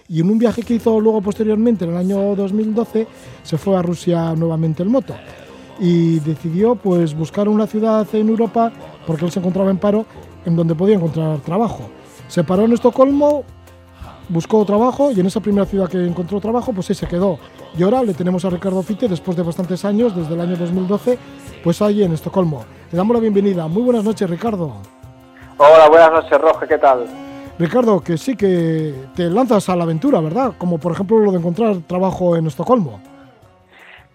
y 0.09 0.21
en 0.21 0.31
un 0.31 0.39
viaje 0.39 0.63
que 0.63 0.75
hizo 0.75 1.01
luego 1.01 1.21
posteriormente 1.21 1.85
en 1.85 1.93
el 1.93 1.97
año 1.97 2.37
2012 2.37 3.07
se 3.43 3.59
fue 3.59 3.77
a 3.77 3.83
Rusia 3.83 4.35
nuevamente 4.35 4.83
en 4.83 4.91
moto 4.91 5.15
y 5.81 6.21
decidió 6.21 6.75
pues 6.77 7.15
buscar 7.15 7.49
una 7.49 7.67
ciudad 7.67 8.07
en 8.13 8.29
Europa 8.29 8.71
porque 9.07 9.25
él 9.25 9.33
se 9.33 9.41
encontraba 9.41 9.71
en 9.71 9.79
paro 9.79 10.05
en 10.45 10.55
donde 10.55 10.75
podía 10.75 10.97
encontrar 10.97 11.39
trabajo. 11.39 11.89
Se 12.29 12.45
paró 12.45 12.65
en 12.67 12.75
Estocolmo, 12.75 13.45
buscó 14.29 14.65
trabajo 14.67 15.11
y 15.11 15.19
en 15.19 15.27
esa 15.27 15.41
primera 15.41 15.65
ciudad 15.65 15.89
que 15.89 16.05
encontró 16.07 16.39
trabajo 16.39 16.73
pues 16.75 16.91
ahí 16.91 16.95
se 16.95 17.07
quedó. 17.07 17.39
Y 17.77 17.83
ahora 17.83 18.03
le 18.03 18.13
tenemos 18.13 18.45
a 18.45 18.51
Ricardo 18.51 18.83
Fite 18.83 19.09
después 19.09 19.37
de 19.37 19.43
bastantes 19.43 19.85
años, 19.87 20.15
desde 20.15 20.35
el 20.35 20.41
año 20.41 20.57
2012, 20.57 21.19
pues 21.65 21.81
ahí 21.81 22.03
en 22.03 22.13
Estocolmo. 22.13 22.65
Le 22.93 22.99
damos 22.99 23.15
la 23.15 23.21
bienvenida. 23.21 23.67
Muy 23.67 23.83
buenas 23.83 24.05
noches, 24.05 24.29
Ricardo. 24.29 24.75
Hola, 25.57 25.89
buenas 25.89 26.13
noches, 26.13 26.39
Roge, 26.39 26.67
¿qué 26.69 26.79
tal? 26.79 27.07
Ricardo, 27.59 28.01
que 28.01 28.17
sí 28.17 28.37
que 28.37 28.95
te 29.15 29.29
lanzas 29.31 29.69
a 29.69 29.77
la 29.77 29.85
aventura, 29.85 30.21
¿verdad? 30.21 30.55
Como 30.59 30.79
por 30.79 30.93
ejemplo 30.93 31.19
lo 31.19 31.33
de 31.33 31.39
encontrar 31.39 31.77
trabajo 31.87 32.37
en 32.37 32.47
Estocolmo. 32.47 33.01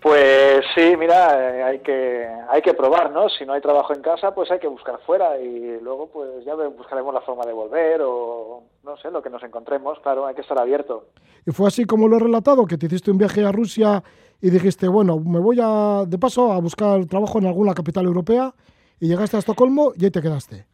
Pues 0.05 0.63
sí, 0.75 0.95
mira, 0.99 1.33
eh, 1.33 1.63
hay 1.63 1.79
que 1.79 2.27
hay 2.47 2.61
que 2.61 2.75
probar, 2.75 3.11
¿no? 3.11 3.27
Si 3.27 3.43
no 3.43 3.53
hay 3.53 3.61
trabajo 3.61 3.91
en 3.91 4.03
casa, 4.03 4.35
pues 4.35 4.51
hay 4.51 4.59
que 4.59 4.67
buscar 4.67 4.99
fuera 5.03 5.41
y 5.41 5.79
luego 5.81 6.11
pues 6.13 6.45
ya 6.45 6.53
buscaremos 6.53 7.11
la 7.11 7.21
forma 7.21 7.43
de 7.43 7.53
volver 7.53 8.01
o 8.03 8.61
no 8.83 8.97
sé, 8.97 9.09
lo 9.09 9.23
que 9.23 9.31
nos 9.31 9.41
encontremos, 9.41 9.99
claro, 10.01 10.27
hay 10.27 10.35
que 10.35 10.41
estar 10.41 10.59
abierto. 10.59 11.05
Y 11.43 11.49
fue 11.49 11.69
así 11.69 11.85
como 11.85 12.07
lo 12.07 12.17
he 12.17 12.19
relatado, 12.19 12.67
que 12.67 12.77
te 12.77 12.85
hiciste 12.85 13.09
un 13.09 13.17
viaje 13.17 13.43
a 13.43 13.51
Rusia 13.51 14.03
y 14.39 14.51
dijiste, 14.51 14.87
bueno, 14.87 15.17
me 15.17 15.39
voy 15.39 15.57
a 15.59 16.03
de 16.05 16.19
paso 16.19 16.51
a 16.51 16.59
buscar 16.59 17.03
trabajo 17.07 17.39
en 17.39 17.47
alguna 17.47 17.73
capital 17.73 18.05
europea 18.05 18.53
y 18.99 19.07
llegaste 19.07 19.37
a 19.37 19.39
Estocolmo 19.39 19.93
y 19.97 20.05
ahí 20.05 20.11
te 20.11 20.21
quedaste. 20.21 20.67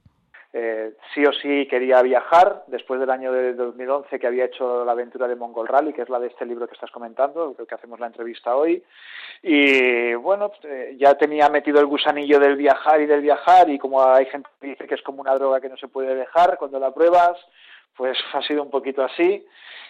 Eh, 0.54 0.96
sí 1.14 1.24
o 1.26 1.32
sí 1.32 1.66
quería 1.70 2.02
viajar 2.02 2.64
después 2.68 3.00
del 3.00 3.10
año 3.10 3.32
de 3.32 3.54
2011 3.54 4.20
que 4.20 4.28
había 4.28 4.46
hecho 4.46 4.84
la 4.84 4.92
aventura 4.92 5.26
de 5.26 5.38
Mongol 5.38 5.68
Rally, 5.68 5.94
que 5.94 6.02
es 6.02 6.10
la 6.10 6.20
de 6.20 6.28
este 6.28 6.46
libro 6.46 6.68
que 6.68 6.74
estás 6.74 6.92
comentando, 6.92 7.54
creo 7.54 7.66
que 7.66 7.76
hacemos 7.76 8.02
la 8.02 8.08
entrevista 8.08 8.56
hoy. 8.56 8.84
Y 9.42 10.14
bueno, 10.16 10.52
eh, 10.64 10.96
ya 11.00 11.16
tenía 11.16 11.48
metido 11.48 11.80
el 11.80 11.86
gusanillo 11.86 12.38
del 12.38 12.58
viajar 12.58 13.00
y 13.00 13.06
del 13.06 13.22
viajar 13.22 13.70
y 13.70 13.80
como 13.80 14.04
hay 14.04 14.26
gente 14.26 14.50
que 14.60 14.68
dice 14.68 14.88
que 14.88 14.96
es 14.96 15.02
como 15.04 15.22
una 15.22 15.36
droga 15.36 15.62
que 15.62 15.70
no 15.70 15.78
se 15.78 15.88
puede 15.88 16.16
dejar 16.16 16.58
cuando 16.58 16.80
la 16.80 16.94
pruebas, 16.94 17.38
pues 17.96 18.18
ha 18.34 18.42
sido 18.42 18.62
un 18.62 18.70
poquito 18.70 19.04
así. 19.04 19.46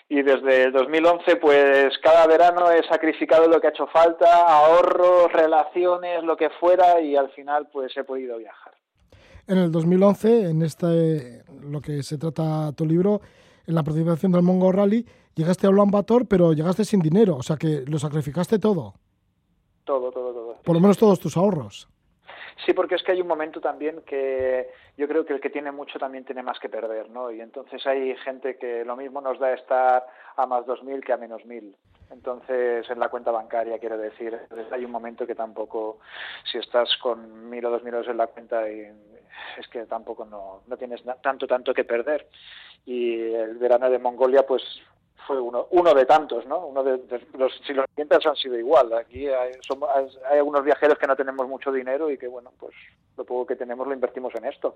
Y 0.10 0.21
desde 0.21 0.63
el 0.65 0.74
2011, 0.74 1.38
pues 1.38 1.97
cada 2.00 2.28
verano 2.28 2.69
he 2.69 2.84
sacrificado 2.84 3.47
lo 3.47 3.62
que 3.62 3.67
ha 3.67 3.69
hecho 3.69 3.88
falta, 3.88 4.45
ahorros, 4.45 5.32
relaciones, 5.32 6.21
lo 6.24 6.36
que 6.36 6.50
fuera, 6.50 7.00
y 7.00 7.15
al 7.15 7.30
final 7.30 7.69
pues 7.71 7.95
he 7.95 8.04
podido 8.04 8.38
viajar 8.38 8.71
en 9.52 9.58
el 9.58 9.72
2011, 9.72 10.50
en 10.50 10.62
este, 10.62 11.44
lo 11.62 11.82
que 11.82 12.04
se 12.04 12.18
trata 12.18 12.72
tu 12.72 12.86
libro, 12.86 13.20
en 13.68 13.76
la 13.76 13.84
participación 13.84 14.32
del 14.32 14.44
Mongo 14.44 14.72
Rally, 14.72 15.06
llegaste 15.36 15.68
a 15.68 15.70
Ulan 15.70 15.92
Bator, 15.92 16.26
pero 16.26 16.54
llegaste 16.54 16.86
sin 16.86 17.02
dinero, 17.02 17.36
o 17.36 17.44
sea 17.44 17.58
que 17.58 17.84
lo 17.86 18.00
sacrificaste 18.00 18.60
todo. 18.60 18.94
Todo, 19.84 20.10
todo, 20.12 20.34
todo. 20.34 20.58
Por 20.64 20.76
lo 20.76 20.80
menos 20.80 20.98
todos 20.98 21.20
tus 21.20 21.36
ahorros. 21.36 21.90
Sí, 22.66 22.74
porque 22.74 22.96
es 22.96 23.04
que 23.04 23.12
hay 23.12 23.22
un 23.22 23.28
momento 23.28 23.60
también 23.60 24.02
que 24.06 24.70
yo 25.02 25.08
creo 25.08 25.26
que 25.26 25.34
el 25.34 25.42
que 25.42 25.50
tiene 25.50 25.72
mucho 25.72 25.98
también 25.98 26.26
tiene 26.26 26.44
más 26.44 26.60
que 26.60 26.70
perder, 26.70 27.10
¿no? 27.10 27.32
Y 27.32 27.42
entonces 27.42 27.84
hay 27.88 28.16
gente 28.18 28.56
que 28.60 28.86
lo 28.86 28.96
mismo 28.96 29.20
nos 29.20 29.40
da 29.40 29.52
estar 29.52 30.06
a 30.36 30.46
más 30.46 30.64
2.000 30.68 31.04
que 31.04 31.12
a 31.12 31.18
menos 31.18 31.42
1.000. 31.42 31.74
Entonces, 32.12 32.88
en 32.88 33.00
la 33.00 33.10
cuenta 33.10 33.32
bancaria, 33.32 33.80
quiero 33.80 33.98
decir, 33.98 34.40
hay 34.70 34.86
un 34.86 34.92
momento 34.92 35.26
que 35.26 35.34
tampoco, 35.34 36.02
si 36.44 36.60
estás 36.60 36.96
con 36.98 37.50
1.000 37.50 37.66
o 37.66 37.80
2.000 37.80 37.88
euros 37.88 38.08
en 38.10 38.18
la 38.18 38.28
cuenta, 38.28 38.68
es 38.68 39.68
que 39.72 39.88
tampoco 39.88 40.24
no, 40.24 40.62
no 40.68 40.78
tienes 40.78 41.02
tanto, 41.24 41.48
tanto 41.48 41.74
que 41.74 41.84
perder. 41.84 42.28
Y 42.86 43.34
el 43.34 43.58
verano 43.58 43.90
de 43.90 43.98
Mongolia, 43.98 44.46
pues 44.46 44.62
fue 45.28 45.40
uno, 45.40 45.68
uno 45.72 45.94
de 45.94 46.06
tantos, 46.06 46.46
¿no? 46.46 46.66
Uno 46.66 46.84
de, 46.84 47.00
los, 47.38 47.52
si 47.66 47.74
los 47.74 47.86
siguientes 47.90 48.26
han 48.26 48.36
sido 48.36 48.58
igual. 48.58 48.94
Aquí 48.94 49.28
hay, 49.28 49.52
hay 50.30 50.38
algunos 50.38 50.64
viajeros 50.64 50.98
que 50.98 51.08
no 51.08 51.16
tenemos 51.16 51.48
mucho 51.48 51.72
dinero 51.72 52.10
y 52.10 52.18
que, 52.18 52.28
bueno, 52.28 52.52
pues 52.60 52.74
lo 53.18 53.26
poco 53.26 53.46
que 53.46 53.56
tenemos 53.56 53.88
lo 53.88 53.94
invertimos 53.94 54.34
en 54.36 54.46
esto. 54.46 54.76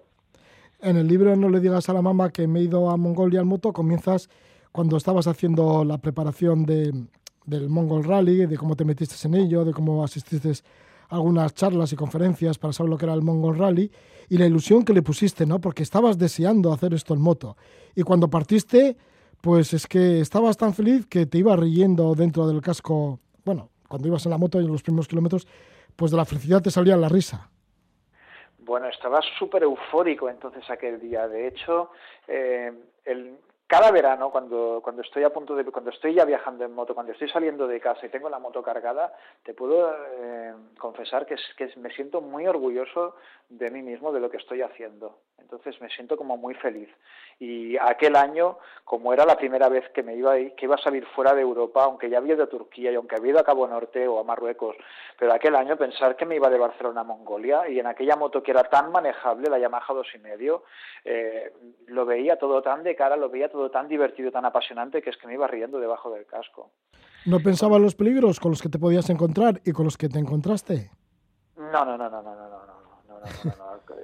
En 0.82 0.98
el 0.98 1.08
libro 1.08 1.36
No 1.36 1.50
le 1.50 1.60
digas 1.60 1.90
a 1.90 1.94
la 1.94 2.02
mamá 2.02 2.32
que 2.32 2.48
me 2.48 2.60
he 2.60 2.64
ido 2.64 2.90
a 2.90 2.98
Mongolia 2.98 3.40
al 3.40 3.46
moto, 3.46 3.74
comienzas 3.74 4.30
cuando 4.72 4.98
estabas 4.98 5.26
haciendo 5.28 5.86
la 5.86 5.98
preparación 5.98 6.66
de, 6.66 6.92
del 7.46 7.70
Mongol 7.70 8.04
Rally, 8.04 8.46
de 8.46 8.58
cómo 8.58 8.76
te 8.76 8.84
metiste 8.84 9.16
en 9.28 9.36
ello, 9.36 9.64
de 9.64 9.72
cómo 9.74 10.04
asististe 10.04 10.52
a 11.10 11.16
algunas 11.16 11.54
charlas 11.54 11.94
y 11.94 11.96
conferencias 11.96 12.58
para 12.58 12.74
saber 12.74 12.90
lo 12.90 12.98
que 12.98 13.06
era 13.06 13.14
el 13.14 13.22
Mongol 13.22 13.58
Rally 13.58 13.90
y 14.28 14.38
la 14.38 14.46
ilusión 14.46 14.84
que 14.84 14.94
le 14.94 15.02
pusiste, 15.02 15.46
¿no? 15.46 15.62
Porque 15.62 15.84
estabas 15.84 16.18
deseando 16.18 16.74
hacer 16.74 16.94
esto 16.94 17.14
en 17.14 17.22
moto. 17.22 17.56
Y 17.96 18.02
cuando 18.02 18.30
partiste, 18.30 18.98
pues 19.46 19.74
es 19.74 19.86
que 19.86 20.22
estabas 20.22 20.58
tan 20.58 20.74
feliz 20.74 21.06
que 21.06 21.28
te 21.28 21.38
ibas 21.38 21.60
riendo 21.60 22.16
dentro 22.16 22.48
del 22.48 22.62
casco, 22.62 23.20
bueno, 23.44 23.70
cuando 23.88 24.08
ibas 24.08 24.26
en 24.26 24.32
la 24.32 24.40
moto 24.40 24.60
y 24.60 24.66
en 24.66 24.72
los 24.72 24.82
primeros 24.82 25.08
kilómetros, 25.08 25.48
pues 25.96 26.10
de 26.10 26.18
la 26.18 26.26
felicidad 26.26 26.64
te 26.64 26.72
salía 26.72 26.98
la 26.98 27.10
risa. 27.10 27.48
Bueno, 28.58 28.88
estaba 28.88 29.20
súper 29.38 29.62
eufórico 29.62 30.30
entonces 30.30 30.68
aquel 30.68 31.00
día. 31.00 31.28
De 31.28 31.48
hecho, 31.48 31.92
eh, 32.28 32.74
el, 33.06 33.38
cada 33.67 33.91
verano, 33.91 34.30
cuando, 34.30 34.80
cuando 34.84 35.01
estoy 35.01 35.23
a 35.23 35.32
punto 35.32 35.56
de, 35.56 35.65
cuando 35.65 35.89
estoy 35.89 36.13
ya 36.13 36.23
viajando 36.23 36.63
en 36.63 36.73
moto, 36.73 36.93
cuando 36.93 37.13
estoy 37.13 37.30
saliendo 37.30 37.67
de 37.67 37.80
casa 37.80 38.06
y 38.06 38.10
tengo 38.10 38.30
la 38.30 38.38
moto 38.38 38.62
cargada, 38.62 39.13
te 39.43 39.56
puedo 39.56 39.91
eh, 40.19 40.54
confesar 40.78 41.25
que, 41.25 41.34
es, 41.34 41.41
que 41.58 41.71
me 41.78 41.89
siento 41.91 42.21
muy 42.21 42.45
orgulloso 42.45 43.15
de 43.49 43.71
mí 43.71 43.82
mismo, 43.82 44.12
de 44.12 44.19
lo 44.19 44.30
que 44.30 44.38
estoy 44.38 44.62
haciendo. 44.62 45.17
Entonces 45.39 45.80
me 45.82 45.89
siento 45.89 46.17
como 46.17 46.38
muy 46.38 46.54
feliz. 46.56 46.89
Y 47.39 47.78
aquel 47.78 48.15
año, 48.15 48.58
como 48.84 49.13
era 49.13 49.25
la 49.25 49.36
primera 49.36 49.67
vez 49.67 49.88
que 49.89 50.04
me 50.04 50.15
iba, 50.15 50.36
que 50.36 50.65
iba 50.65 50.75
a 50.75 50.82
salir 50.82 51.06
fuera 51.08 51.34
de 51.34 51.41
Europa, 51.41 51.84
aunque 51.84 52.10
ya 52.10 52.17
había 52.19 52.36
ido 52.36 52.45
a 52.45 52.49
Turquía 52.49 52.91
y 52.91 52.95
aunque 52.95 53.15
había 53.15 53.32
ido 53.32 53.39
a 53.39 53.43
Cabo 53.43 53.67
Norte 53.67 54.08
o 54.08 54.19
a 54.19 54.23
Marruecos, 54.23 54.75
pero 55.19 55.34
aquel 55.34 55.56
año 55.56 55.78
pensar 55.78 56.15
que 56.15 56.25
me 56.25 56.36
iba 56.36 56.49
de 56.49 56.58
Barcelona 56.58 57.01
a 57.01 57.04
Mongolia 57.04 57.67
y 57.67 57.80
en 57.80 57.88
aquella 57.88 58.15
moto 58.15 58.41
que 58.41 58.51
era 58.51 58.63
tan 58.63 58.91
manejable, 58.91 59.49
la 59.49 59.60
Yamaha 59.60 59.93
dos 59.93 60.08
y 60.15 60.19
medio, 60.19 60.63
eh, 61.04 61.54
lo 61.88 62.06
veía 62.06 62.38
todo 62.38 62.62
tan 62.62 62.84
de 62.84 62.95
cara, 62.95 63.15
lo 63.15 63.30
veía 63.30 63.49
todo 63.56 63.70
tan 63.72 63.88
divertido, 63.88 64.32
tan 64.32 64.46
apasionante, 64.46 65.02
que 65.02 65.10
es 65.10 65.18
que 65.18 65.28
me 65.28 65.34
iba 65.34 65.48
riendo 65.48 65.80
debajo 65.80 66.12
del 66.12 66.26
casco. 66.26 66.72
¿No 67.26 67.39
pensaba 67.39 67.78
en 67.78 67.84
los 67.84 67.96
peligros 67.96 68.39
con 68.39 68.52
los 68.52 68.62
que 68.62 68.70
te 68.70 68.78
podías 68.78 69.10
encontrar 69.10 69.62
y 69.65 69.72
con 69.72 69.86
los 69.86 69.98
que 69.98 70.10
te 70.10 70.20
encontraste? 70.20 70.91
No, 71.58 71.86
no, 71.86 71.98
no, 71.98 72.10
no, 72.10 72.22
no, 72.22 72.36
no, 72.36 72.50
no. 72.50 72.76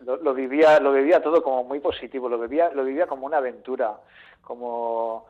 Lo, 0.04 0.18
lo, 0.18 0.34
vivía 0.34 0.80
lo 0.80 0.94
vivía 0.94 1.22
todo 1.22 1.44
como 1.44 1.64
muy 1.64 1.80
positivo 1.80 2.28
lo 2.28 2.40
vivía 2.40 2.72
lo 2.72 2.84
vivía 2.84 3.06
como 3.06 3.28
una 3.28 3.38
aventura 3.38 4.00
como, 4.42 5.28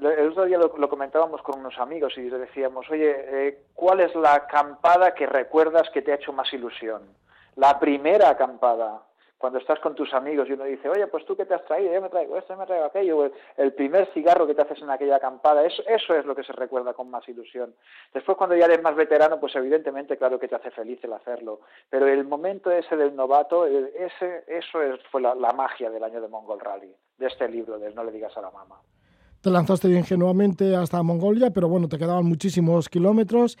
el 0.00 0.28
otro 0.28 0.44
día 0.44 0.56
lo, 0.56 0.88
comentábamos 0.88 1.42
con 1.42 1.58
unos 1.58 1.76
amigos 1.78 2.16
y 2.16 2.30
le 2.30 2.38
decíamos 2.38 2.88
oye 2.90 3.12
eh, 3.16 3.64
cuál 3.74 4.00
es 4.00 4.14
la 4.14 4.34
acampada 4.34 5.14
que 5.14 5.26
recuerdas 5.26 5.90
que 5.90 6.02
te 6.02 6.12
ha 6.12 6.14
hecho 6.14 6.32
más 6.32 6.52
ilusión 6.52 7.02
la 7.56 7.80
primera 7.80 8.28
acampada 8.30 9.02
cuando 9.44 9.58
estás 9.58 9.78
con 9.80 9.94
tus 9.94 10.14
amigos 10.14 10.48
y 10.48 10.54
uno 10.54 10.64
dice, 10.64 10.88
oye, 10.88 11.06
pues 11.06 11.26
tú 11.26 11.36
qué 11.36 11.44
te 11.44 11.52
has 11.52 11.62
traído, 11.66 11.92
yo 11.92 12.00
me 12.00 12.08
traigo 12.08 12.38
esto, 12.38 12.54
yo 12.54 12.58
me 12.58 12.64
traigo 12.64 12.86
aquello, 12.86 13.30
el, 13.58 13.74
primer 13.74 14.10
cigarro 14.14 14.46
que 14.46 14.54
te 14.54 14.62
haces 14.62 14.80
en 14.80 14.88
aquella 14.88 15.16
acampada, 15.16 15.62
eso, 15.66 15.82
eso 15.86 16.14
es 16.14 16.24
lo 16.24 16.34
que 16.34 16.44
se 16.44 16.54
recuerda 16.54 16.94
con 16.94 17.10
más 17.10 17.28
ilusión. 17.28 17.74
Después 18.14 18.38
cuando 18.38 18.56
ya 18.56 18.64
eres 18.64 18.80
más 18.80 18.96
veterano, 18.96 19.38
pues 19.38 19.54
evidentemente 19.54 20.16
claro 20.16 20.38
que 20.38 20.48
te 20.48 20.54
hace 20.54 20.70
feliz 20.70 20.98
el 21.04 21.12
hacerlo, 21.12 21.60
pero 21.90 22.08
el 22.08 22.24
momento 22.24 22.70
ese 22.70 22.96
del 22.96 23.14
novato, 23.14 23.66
ese, 23.66 24.44
eso 24.46 24.80
es, 24.80 24.98
fue 25.10 25.20
la, 25.20 25.34
la 25.34 25.52
magia 25.52 25.90
del 25.90 26.02
año 26.04 26.22
de 26.22 26.28
Mongol 26.28 26.60
Rally, 26.60 26.94
de 27.18 27.26
este 27.26 27.46
libro, 27.46 27.78
de 27.78 27.92
No 27.92 28.02
le 28.02 28.12
digas 28.12 28.34
a 28.38 28.40
la 28.40 28.50
mamá. 28.50 28.80
Te 29.42 29.50
lanzaste 29.50 29.88
ingenuamente 29.88 30.74
hasta 30.74 31.02
Mongolia, 31.02 31.50
pero 31.50 31.68
bueno, 31.68 31.86
te 31.86 31.98
quedaban 31.98 32.24
muchísimos 32.24 32.88
kilómetros 32.88 33.58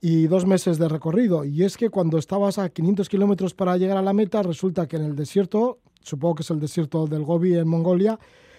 y 0.00 0.26
dos 0.26 0.46
meses 0.46 0.78
de 0.78 0.88
recorrido. 0.88 1.44
Y 1.44 1.64
es 1.64 1.76
que 1.76 1.90
cuando 1.90 2.18
estabas 2.18 2.58
a 2.58 2.68
500 2.68 3.08
kilómetros 3.08 3.54
para 3.54 3.76
llegar 3.76 3.96
a 3.96 4.02
la 4.02 4.12
meta, 4.12 4.42
resulta 4.42 4.86
que 4.86 4.96
en 4.96 5.04
el 5.04 5.16
desierto, 5.16 5.78
supongo 6.02 6.36
que 6.36 6.42
es 6.42 6.50
el 6.50 6.60
desierto 6.60 7.06
del 7.06 7.24
Gobi 7.24 7.56
en 7.56 7.68
Mongolia, 7.68 8.18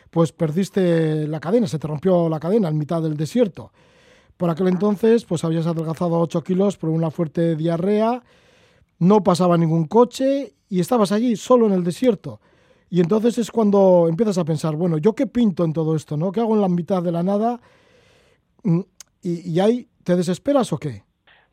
pues 0.09 0.31
perdiste 0.31 1.27
la 1.27 1.39
cadena, 1.39 1.67
se 1.67 1.79
te 1.79 1.87
rompió 1.87 2.29
la 2.29 2.39
cadena 2.39 2.67
en 2.69 2.77
mitad 2.77 3.01
del 3.01 3.15
desierto. 3.15 3.71
Por 4.37 4.49
aquel 4.49 4.67
entonces, 4.67 5.25
pues 5.25 5.43
habías 5.43 5.67
adelgazado 5.67 6.19
8 6.19 6.43
kilos 6.43 6.77
por 6.77 6.89
una 6.89 7.11
fuerte 7.11 7.55
diarrea, 7.55 8.23
no 8.99 9.23
pasaba 9.23 9.57
ningún 9.57 9.85
coche 9.85 10.53
y 10.69 10.79
estabas 10.79 11.11
allí 11.11 11.35
solo 11.35 11.67
en 11.67 11.73
el 11.73 11.83
desierto. 11.83 12.41
Y 12.89 13.01
entonces 13.01 13.37
es 13.37 13.51
cuando 13.51 14.07
empiezas 14.09 14.37
a 14.39 14.45
pensar, 14.45 14.75
bueno, 14.75 14.97
¿yo 14.97 15.13
qué 15.13 15.27
pinto 15.27 15.63
en 15.63 15.73
todo 15.73 15.95
esto? 15.95 16.17
¿no? 16.17 16.31
¿Qué 16.31 16.39
hago 16.39 16.55
en 16.55 16.61
la 16.61 16.69
mitad 16.69 17.03
de 17.03 17.11
la 17.11 17.21
nada? 17.21 17.61
Mm, 18.63 18.79
¿Y, 19.21 19.51
y 19.51 19.59
ahí 19.59 19.87
te 20.03 20.15
desesperas 20.15 20.73
o 20.73 20.77
qué? 20.77 21.03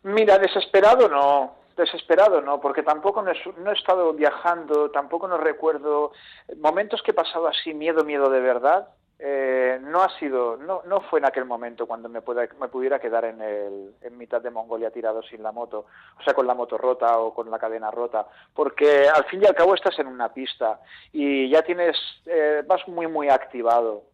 Mira, 0.07 0.38
desesperado 0.38 1.09
no, 1.09 1.57
desesperado 1.77 2.40
no, 2.40 2.61
porque 2.61 2.85
tampoco 2.85 3.23
no 3.23 3.33
he, 3.33 3.75
estado 3.75 4.12
viajando, 4.12 4.88
tampoco 4.92 5.27
no 5.27 5.37
recuerdo 5.37 6.12
momentos 6.59 7.03
que 7.03 7.11
he 7.11 7.14
pasado 7.14 7.49
así, 7.49 7.75
miedo, 7.75 8.05
miedo 8.05 8.31
de 8.31 8.40
verdad. 8.40 8.88
Eh, 9.19 9.81
no 9.83 10.03
ha 10.03 10.16
sido, 10.21 10.59
no, 10.59 10.83
no 10.87 11.01
fue 11.01 11.19
en 11.19 11.25
aquel 11.25 11.45
momento 11.45 11.88
cuando 11.88 12.09
me, 12.09 12.21
me 12.61 12.69
pudiera 12.69 13.01
quedar 13.01 13.25
en, 13.25 13.42
el, 13.42 13.95
en 14.01 14.16
mitad 14.16 14.40
de 14.40 14.51
Mongolia 14.51 14.92
tirado 14.92 15.25
sin 15.25 15.42
la 15.42 15.51
moto, 15.51 15.87
o 16.21 16.23
sea, 16.23 16.35
con 16.35 16.47
la 16.47 16.55
moto 16.55 16.79
rota 16.79 17.19
o 17.19 17.35
con 17.35 17.51
la 17.51 17.59
cadena 17.59 17.90
rota, 17.90 18.29
porque 18.55 19.09
al 19.09 19.25
fin 19.25 19.42
y 19.42 19.47
al 19.47 19.57
cabo 19.57 19.75
estás 19.75 19.99
en 19.99 20.07
una 20.07 20.33
pista 20.33 20.81
y 21.12 21.49
ya 21.49 21.62
tienes, 21.62 21.97
eh, 22.27 22.62
vas 22.64 22.87
muy, 22.87 23.09
muy 23.09 23.29
activado 23.29 24.05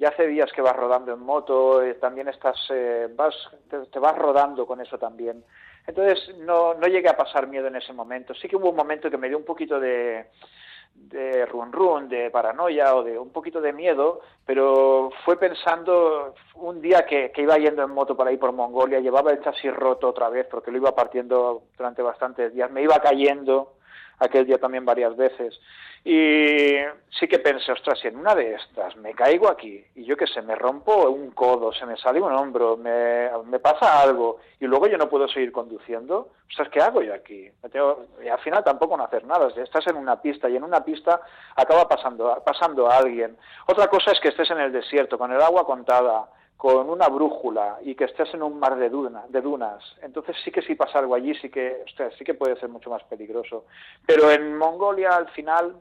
ya 0.00 0.08
hace 0.08 0.26
días 0.26 0.50
que 0.52 0.62
vas 0.62 0.74
rodando 0.74 1.12
en 1.12 1.20
moto, 1.20 1.82
eh, 1.82 1.94
también 1.94 2.26
estás, 2.28 2.56
eh, 2.70 3.06
vas, 3.14 3.34
te, 3.68 3.98
vas 3.98 4.16
rodando 4.16 4.66
con 4.66 4.80
eso 4.80 4.98
también. 4.98 5.44
Entonces 5.86 6.36
no, 6.38 6.72
no 6.72 6.86
llegué 6.86 7.10
a 7.10 7.16
pasar 7.18 7.46
miedo 7.46 7.66
en 7.66 7.76
ese 7.76 7.92
momento. 7.92 8.32
Sí 8.34 8.48
que 8.48 8.56
hubo 8.56 8.70
un 8.70 8.76
momento 8.76 9.10
que 9.10 9.18
me 9.18 9.28
dio 9.28 9.36
un 9.36 9.44
poquito 9.44 9.78
de, 9.78 10.30
de 10.94 11.44
run 11.44 11.70
run, 11.70 12.08
de 12.08 12.30
paranoia 12.30 12.96
o 12.96 13.04
de 13.04 13.18
un 13.18 13.28
poquito 13.28 13.60
de 13.60 13.74
miedo, 13.74 14.22
pero 14.46 15.10
fue 15.22 15.38
pensando 15.38 16.34
un 16.54 16.80
día 16.80 17.04
que, 17.04 17.30
que, 17.30 17.42
iba 17.42 17.58
yendo 17.58 17.82
en 17.82 17.90
moto 17.90 18.16
por 18.16 18.26
ahí 18.26 18.38
por 18.38 18.52
Mongolia, 18.52 19.00
llevaba 19.00 19.32
el 19.32 19.42
chasis 19.42 19.74
roto 19.74 20.08
otra 20.08 20.30
vez 20.30 20.46
porque 20.50 20.70
lo 20.70 20.78
iba 20.78 20.94
partiendo 20.94 21.64
durante 21.76 22.00
bastantes 22.00 22.54
días, 22.54 22.70
me 22.70 22.82
iba 22.82 22.98
cayendo 23.00 23.74
aquel 24.18 24.46
día 24.46 24.56
también 24.56 24.86
varias 24.86 25.14
veces. 25.14 25.60
Y 26.02 26.76
sí 27.10 27.28
que 27.28 27.40
pensé, 27.40 27.72
ostras, 27.72 27.98
si 27.98 28.08
en 28.08 28.16
una 28.16 28.34
de 28.34 28.54
estas 28.54 28.96
me 28.96 29.12
caigo 29.12 29.50
aquí 29.50 29.84
y 29.94 30.04
yo 30.04 30.16
que 30.16 30.26
sé, 30.26 30.40
me 30.40 30.54
rompo 30.54 31.10
un 31.10 31.30
codo, 31.32 31.72
se 31.72 31.84
me 31.84 31.96
sale 31.98 32.20
un 32.20 32.32
hombro, 32.32 32.78
me, 32.78 33.58
pasa 33.58 34.00
algo 34.00 34.38
y 34.58 34.66
luego 34.66 34.86
yo 34.86 34.96
no 34.96 35.10
puedo 35.10 35.28
seguir 35.28 35.52
conduciendo, 35.52 36.30
ostras, 36.48 36.70
¿qué 36.70 36.80
hago 36.80 37.02
yo 37.02 37.12
aquí? 37.12 37.50
y 38.24 38.28
al 38.28 38.38
final 38.38 38.64
tampoco 38.64 38.96
no 38.96 39.04
hacer 39.04 39.24
nada, 39.26 39.48
estás 39.48 39.86
en 39.88 39.96
una 39.96 40.22
pista 40.22 40.48
y 40.48 40.56
en 40.56 40.64
una 40.64 40.82
pista 40.82 41.20
acaba 41.54 41.86
pasando, 41.86 42.42
pasando 42.46 42.90
a 42.90 42.96
alguien. 42.96 43.36
Otra 43.66 43.88
cosa 43.88 44.12
es 44.12 44.20
que 44.20 44.28
estés 44.28 44.50
en 44.50 44.60
el 44.60 44.72
desierto, 44.72 45.18
con 45.18 45.30
el 45.32 45.42
agua 45.42 45.66
contada, 45.66 46.30
con 46.60 46.90
una 46.90 47.08
brújula 47.08 47.78
y 47.82 47.94
que 47.94 48.04
estés 48.04 48.34
en 48.34 48.42
un 48.42 48.58
mar 48.58 48.76
de, 48.76 48.90
de 48.90 49.40
dunas, 49.40 49.82
entonces 50.02 50.36
sí 50.44 50.50
que 50.50 50.60
si 50.60 50.74
pasa 50.74 50.98
algo 50.98 51.14
allí, 51.14 51.34
sí 51.34 51.48
que, 51.48 51.84
sí 52.18 52.24
que 52.24 52.34
puede 52.34 52.58
ser 52.60 52.68
mucho 52.68 52.90
más 52.90 53.02
peligroso. 53.04 53.64
Pero 54.06 54.30
en 54.30 54.58
Mongolia 54.58 55.10
al 55.16 55.28
final, 55.30 55.74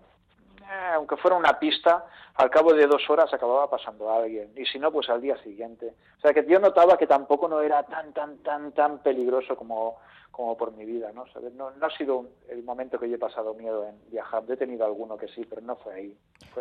aunque 0.94 1.18
fuera 1.18 1.36
una 1.36 1.60
pista, 1.60 2.06
al 2.36 2.50
cabo 2.50 2.74
de 2.74 2.86
dos 2.88 3.10
horas 3.10 3.34
acababa 3.34 3.70
pasando 3.70 4.10
a 4.10 4.18
alguien, 4.18 4.52
y 4.56 4.66
si 4.66 4.80
no, 4.80 4.92
pues 4.92 5.10
al 5.10 5.22
día 5.22 5.42
siguiente. 5.44 5.94
O 6.18 6.22
sea 6.22 6.34
que 6.34 6.46
yo 6.48 6.60
notaba 6.60 6.98
que 6.98 7.08
tampoco 7.08 7.48
no 7.48 7.62
era 7.62 7.84
tan, 7.84 8.14
tan, 8.14 8.38
tan, 8.40 8.72
tan 8.74 9.00
peligroso 9.00 9.56
como, 9.56 9.98
como 10.32 10.56
por 10.56 10.72
mi 10.74 10.86
vida, 10.86 11.12
¿no? 11.14 11.26
No, 11.56 11.72
no 11.72 11.86
ha 11.86 11.98
sido 11.98 12.26
el 12.48 12.64
momento 12.64 13.00
que 13.00 13.10
yo 13.10 13.16
he 13.16 13.20
pasado 13.20 13.54
miedo 13.56 13.86
en 13.86 13.96
viajar. 14.12 14.44
He 14.48 14.58
tenido 14.58 14.86
alguno 14.86 15.18
que 15.18 15.28
sí, 15.28 15.46
pero 15.50 15.62
no 15.62 15.76
fue 15.76 15.94
ahí. 15.94 16.18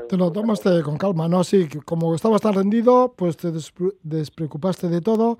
te 0.08 0.16
lo 0.16 0.32
tomaste 0.32 0.82
con 0.82 0.96
calma, 0.96 1.28
¿no? 1.28 1.44
Sí, 1.44 1.68
como 1.84 2.14
estabas 2.14 2.40
tan 2.40 2.54
rendido, 2.54 3.14
pues 3.16 3.36
te 3.36 3.48
despreocupaste 4.02 4.88
de 4.88 5.00
todo, 5.00 5.38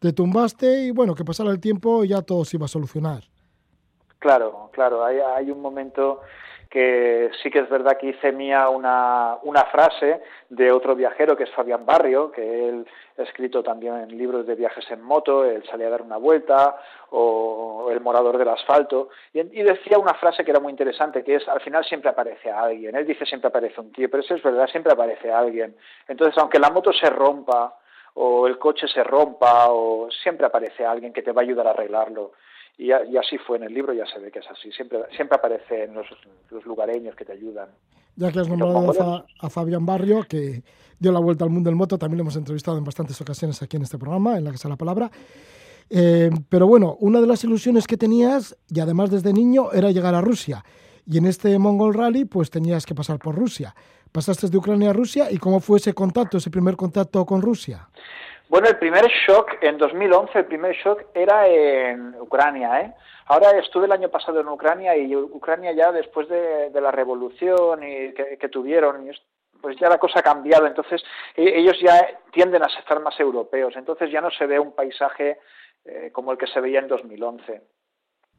te 0.00 0.12
tumbaste 0.12 0.82
y 0.82 0.90
bueno, 0.90 1.14
que 1.14 1.24
pasara 1.24 1.50
el 1.50 1.60
tiempo 1.60 2.04
y 2.04 2.08
ya 2.08 2.22
todo 2.22 2.44
se 2.44 2.56
iba 2.56 2.66
a 2.66 2.68
solucionar. 2.68 3.22
Claro, 4.18 4.68
claro. 4.72 5.04
Hay, 5.04 5.18
hay 5.18 5.50
un 5.50 5.62
momento 5.62 6.20
que 6.68 7.30
sí 7.42 7.50
que 7.50 7.60
es 7.60 7.68
verdad 7.68 7.96
que 7.96 8.08
hice 8.08 8.30
mía 8.32 8.68
una, 8.68 9.38
una 9.42 9.64
frase 9.64 10.20
de 10.50 10.70
otro 10.70 10.94
viajero 10.94 11.36
que 11.36 11.44
es 11.44 11.50
Fabián 11.50 11.86
Barrio, 11.86 12.30
que 12.30 12.68
él 12.68 12.86
ha 13.16 13.22
escrito 13.22 13.62
también 13.62 13.96
en 13.96 14.18
libros 14.18 14.46
de 14.46 14.54
viajes 14.54 14.88
en 14.90 15.02
moto, 15.02 15.44
él 15.44 15.64
salía 15.70 15.86
a 15.86 15.90
dar 15.90 16.02
una 16.02 16.18
vuelta, 16.18 16.76
o 17.10 17.88
El 17.90 18.00
morador 18.02 18.36
del 18.36 18.48
asfalto, 18.48 19.08
y, 19.32 19.42
decía 19.62 19.98
una 19.98 20.14
frase 20.14 20.44
que 20.44 20.50
era 20.50 20.60
muy 20.60 20.70
interesante, 20.70 21.24
que 21.24 21.36
es, 21.36 21.48
al 21.48 21.60
final 21.60 21.84
siempre 21.84 22.10
aparece 22.10 22.50
alguien, 22.50 22.94
él 22.96 23.06
dice 23.06 23.24
siempre 23.24 23.48
aparece 23.48 23.80
un 23.80 23.90
tío, 23.92 24.10
pero 24.10 24.22
eso 24.22 24.34
es 24.34 24.42
verdad, 24.42 24.68
siempre 24.68 24.92
aparece 24.92 25.32
alguien. 25.32 25.74
Entonces, 26.06 26.36
aunque 26.38 26.58
la 26.58 26.70
moto 26.70 26.92
se 26.92 27.08
rompa, 27.08 27.78
o 28.14 28.46
el 28.46 28.58
coche 28.58 28.86
se 28.88 29.02
rompa, 29.02 29.70
o 29.70 30.10
siempre 30.10 30.46
aparece 30.46 30.84
alguien 30.84 31.12
que 31.12 31.22
te 31.22 31.32
va 31.32 31.40
a 31.40 31.44
ayudar 31.44 31.66
a 31.66 31.70
arreglarlo. 31.70 32.32
Y, 32.78 32.92
así 32.92 33.36
fue 33.38 33.56
en 33.56 33.64
el 33.64 33.74
libro, 33.74 33.92
ya 33.92 34.06
se 34.06 34.20
ve 34.20 34.30
que 34.30 34.38
es 34.38 34.46
así. 34.48 34.70
Siempre, 34.70 35.00
siempre 35.16 35.36
aparecen 35.36 35.92
los, 35.94 36.06
los 36.50 36.64
lugareños 36.64 37.16
que 37.16 37.24
te 37.24 37.32
ayudan. 37.32 37.68
Ya 38.14 38.30
que 38.30 38.38
has 38.38 38.48
nombrado 38.48 39.26
a, 39.40 39.50
Fabián 39.50 39.84
Barrio, 39.84 40.24
que 40.28 40.62
dio 40.96 41.10
la 41.10 41.18
vuelta 41.18 41.44
al 41.44 41.50
mundo 41.50 41.70
del 41.70 41.76
moto, 41.76 41.98
también 41.98 42.18
lo 42.18 42.22
hemos 42.22 42.36
entrevistado 42.36 42.78
en 42.78 42.84
bastantes 42.84 43.20
ocasiones 43.20 43.60
aquí 43.62 43.76
en 43.76 43.82
este 43.82 43.98
programa, 43.98 44.38
en 44.38 44.44
la 44.44 44.52
Casa 44.52 44.68
de 44.68 44.74
la 44.74 44.76
Palabra. 44.76 45.10
Eh, 45.90 46.30
pero 46.48 46.68
bueno, 46.68 46.96
una 47.00 47.20
de 47.20 47.26
las 47.26 47.42
ilusiones 47.42 47.86
que 47.86 47.96
tenías, 47.96 48.56
y 48.68 48.78
además 48.78 49.10
desde 49.10 49.32
niño, 49.32 49.72
era 49.72 49.90
llegar 49.90 50.14
a 50.14 50.20
Rusia. 50.20 50.64
Y 51.04 51.18
en 51.18 51.26
este 51.26 51.58
Mongol 51.58 51.94
Rally, 51.94 52.26
pues 52.26 52.48
tenías 52.48 52.86
que 52.86 52.94
pasar 52.94 53.18
por 53.18 53.34
Rusia. 53.34 53.74
Pasaste 54.12 54.48
de 54.48 54.56
Ucrania 54.56 54.90
a 54.90 54.92
Rusia, 54.92 55.30
¿y 55.32 55.38
cómo 55.38 55.58
fue 55.58 55.78
ese 55.78 55.94
contacto, 55.94 56.38
ese 56.38 56.50
primer 56.50 56.76
contacto 56.76 57.26
con 57.26 57.42
Rusia? 57.42 57.88
Bueno, 58.48 58.68
el 58.68 58.78
primer 58.78 59.04
shock 59.26 59.58
en 59.60 59.76
2011, 59.76 60.38
el 60.38 60.46
primer 60.46 60.74
shock 60.74 61.04
era 61.12 61.46
en 61.46 62.14
Ucrania. 62.14 62.80
¿eh? 62.80 62.94
Ahora 63.26 63.50
estuve 63.58 63.84
el 63.84 63.92
año 63.92 64.08
pasado 64.08 64.40
en 64.40 64.48
Ucrania 64.48 64.96
y 64.96 65.14
Ucrania 65.14 65.72
ya 65.72 65.92
después 65.92 66.28
de, 66.28 66.70
la 66.80 66.90
revolución 66.90 67.82
y 67.82 68.14
que, 68.14 68.48
tuvieron, 68.48 69.10
pues 69.60 69.76
ya 69.78 69.90
la 69.90 69.98
cosa 69.98 70.20
ha 70.20 70.22
cambiado. 70.22 70.66
Entonces 70.66 71.02
e, 71.36 71.58
ellos 71.58 71.78
ya 71.78 72.20
tienden 72.32 72.62
a 72.62 72.68
estar 72.68 73.00
más 73.00 73.20
europeos. 73.20 73.76
Entonces 73.76 74.10
ya 74.10 74.22
no 74.22 74.30
se 74.30 74.46
ve 74.46 74.58
un 74.58 74.72
paisaje 74.72 75.38
eh, 75.84 76.10
como 76.10 76.32
el 76.32 76.38
que 76.38 76.46
se 76.46 76.60
veía 76.60 76.80
en 76.80 76.88
2011. 76.88 77.62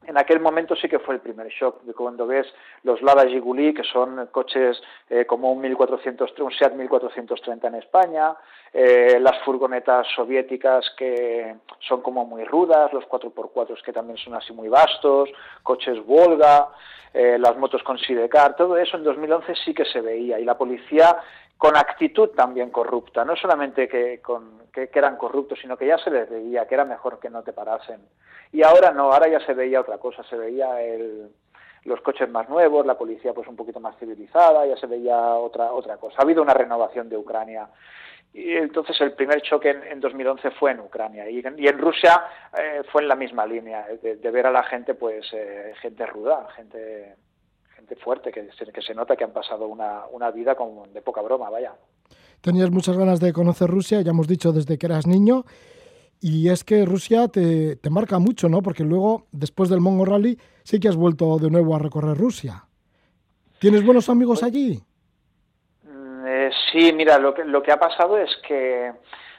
En 0.05 0.17
aquel 0.17 0.39
momento 0.39 0.75
sí 0.75 0.87
que 0.87 0.99
fue 0.99 1.15
el 1.15 1.21
primer 1.21 1.47
shock, 1.49 1.83
de 1.83 1.93
cuando 1.93 2.25
ves 2.25 2.47
los 2.83 3.01
Lada 3.01 3.27
Giguli, 3.27 3.73
que 3.73 3.83
son 3.83 4.27
coches 4.31 4.81
eh, 5.09 5.25
como 5.25 5.51
un, 5.51 5.61
1400, 5.61 6.39
un 6.39 6.51
Seat 6.51 6.73
1430 6.73 7.67
en 7.67 7.75
España, 7.75 8.35
eh, 8.73 9.19
las 9.19 9.37
furgonetas 9.43 10.07
soviéticas 10.15 10.89
que 10.97 11.55
son 11.87 12.01
como 12.01 12.25
muy 12.25 12.43
rudas, 12.43 12.91
los 12.93 13.05
4x4 13.05 13.81
que 13.83 13.93
también 13.93 14.17
son 14.17 14.35
así 14.35 14.53
muy 14.53 14.69
vastos, 14.69 15.29
coches 15.63 16.03
Volga, 16.05 16.69
eh, 17.13 17.37
las 17.39 17.57
motos 17.57 17.83
con 17.83 17.97
Sidecar, 17.97 18.55
todo 18.55 18.77
eso 18.77 18.97
en 18.97 19.03
2011 19.03 19.53
sí 19.65 19.73
que 19.73 19.85
se 19.85 20.01
veía. 20.01 20.39
Y 20.39 20.45
la 20.45 20.57
policía 20.57 21.17
con 21.59 21.75
actitud 21.75 22.29
también 22.29 22.69
corrupta, 22.69 23.25
no 23.25 23.35
solamente 23.35 23.89
que, 23.89 24.21
con, 24.21 24.69
que, 24.71 24.89
eran 24.93 25.17
corruptos, 25.17 25.59
sino 25.59 25.75
que 25.75 25.87
ya 25.87 25.97
se 25.97 26.09
les 26.09 26.29
veía 26.29 26.65
que 26.65 26.73
era 26.73 26.85
mejor 26.85 27.19
que 27.19 27.29
no 27.29 27.43
te 27.43 27.51
parasen. 27.51 27.99
Y 28.53 28.63
ahora 28.63 28.91
no, 28.91 29.11
ahora 29.11 29.27
ya 29.27 29.45
se 29.45 29.53
veía 29.53 29.81
otra 29.81 29.97
cosa, 29.97 30.23
se 30.23 30.37
veía 30.37 30.81
el, 30.81 31.27
los 31.83 31.99
coches 31.99 32.29
más 32.29 32.47
nuevos, 32.47 32.85
la 32.85 32.97
policía 32.97 33.33
pues 33.33 33.45
un 33.49 33.57
poquito 33.57 33.81
más 33.81 33.97
civilizada, 33.97 34.65
ya 34.65 34.77
se 34.77 34.87
veía 34.87 35.17
otra, 35.17 35.73
otra 35.73 35.97
cosa. 35.97 36.15
Ha 36.19 36.23
habido 36.23 36.41
una 36.41 36.53
renovación 36.53 37.09
de 37.09 37.17
Ucrania. 37.17 37.67
Y 38.31 38.55
entonces 38.55 38.95
el 39.01 39.11
primer 39.11 39.41
choque 39.41 39.71
en, 39.71 39.99
2011 39.99 40.51
fue 40.51 40.71
en 40.71 40.79
Ucrania 40.79 41.29
y, 41.29 41.39
en 41.45 41.77
Rusia 41.77 42.23
eh, 42.57 42.83
fue 42.89 43.01
en 43.01 43.09
la 43.09 43.15
misma 43.15 43.45
línea, 43.45 43.85
de, 44.01 44.31
ver 44.31 44.47
a 44.47 44.51
la 44.51 44.63
gente, 44.63 44.93
pues 44.93 45.27
eh, 45.33 45.73
gente 45.81 46.05
ruda, 46.05 46.47
gente 46.55 47.17
fuerte, 47.95 48.31
que 48.31 48.49
se, 48.57 48.71
que 48.71 48.81
se 48.81 48.93
nota 48.93 49.15
que 49.15 49.23
han 49.23 49.33
pasado 49.33 49.67
una, 49.67 50.03
una 50.11 50.31
vida 50.31 50.55
como 50.55 50.87
de 50.87 51.01
poca 51.01 51.21
broma, 51.21 51.49
vaya. 51.49 51.73
Tenías 52.41 52.71
muchas 52.71 52.97
ganas 52.97 53.19
de 53.19 53.33
conocer 53.33 53.69
Rusia, 53.69 54.01
ya 54.01 54.11
hemos 54.11 54.27
dicho 54.27 54.51
desde 54.51 54.77
que 54.77 54.85
eras 54.85 55.07
niño, 55.07 55.43
y 56.21 56.49
es 56.49 56.63
que 56.63 56.85
Rusia 56.85 57.27
te, 57.27 57.75
te 57.75 57.89
marca 57.89 58.19
mucho, 58.19 58.49
¿no? 58.49 58.61
Porque 58.61 58.83
luego, 58.83 59.27
después 59.31 59.69
del 59.69 59.81
Mongo 59.81 60.05
Rally, 60.05 60.37
sí 60.63 60.79
que 60.79 60.89
has 60.89 60.95
vuelto 60.95 61.37
de 61.37 61.49
nuevo 61.49 61.75
a 61.75 61.79
recorrer 61.79 62.17
Rusia. 62.17 62.65
¿Tienes 63.59 63.85
buenos 63.85 64.09
amigos 64.09 64.41
allí? 64.43 64.81
Mm, 65.83 66.27
eh, 66.27 66.51
sí, 66.71 66.93
mira, 66.93 67.17
lo 67.19 67.33
que, 67.33 67.43
lo 67.43 67.61
que 67.61 67.71
ha 67.71 67.79
pasado 67.79 68.17
es 68.17 68.29
que 68.47 68.91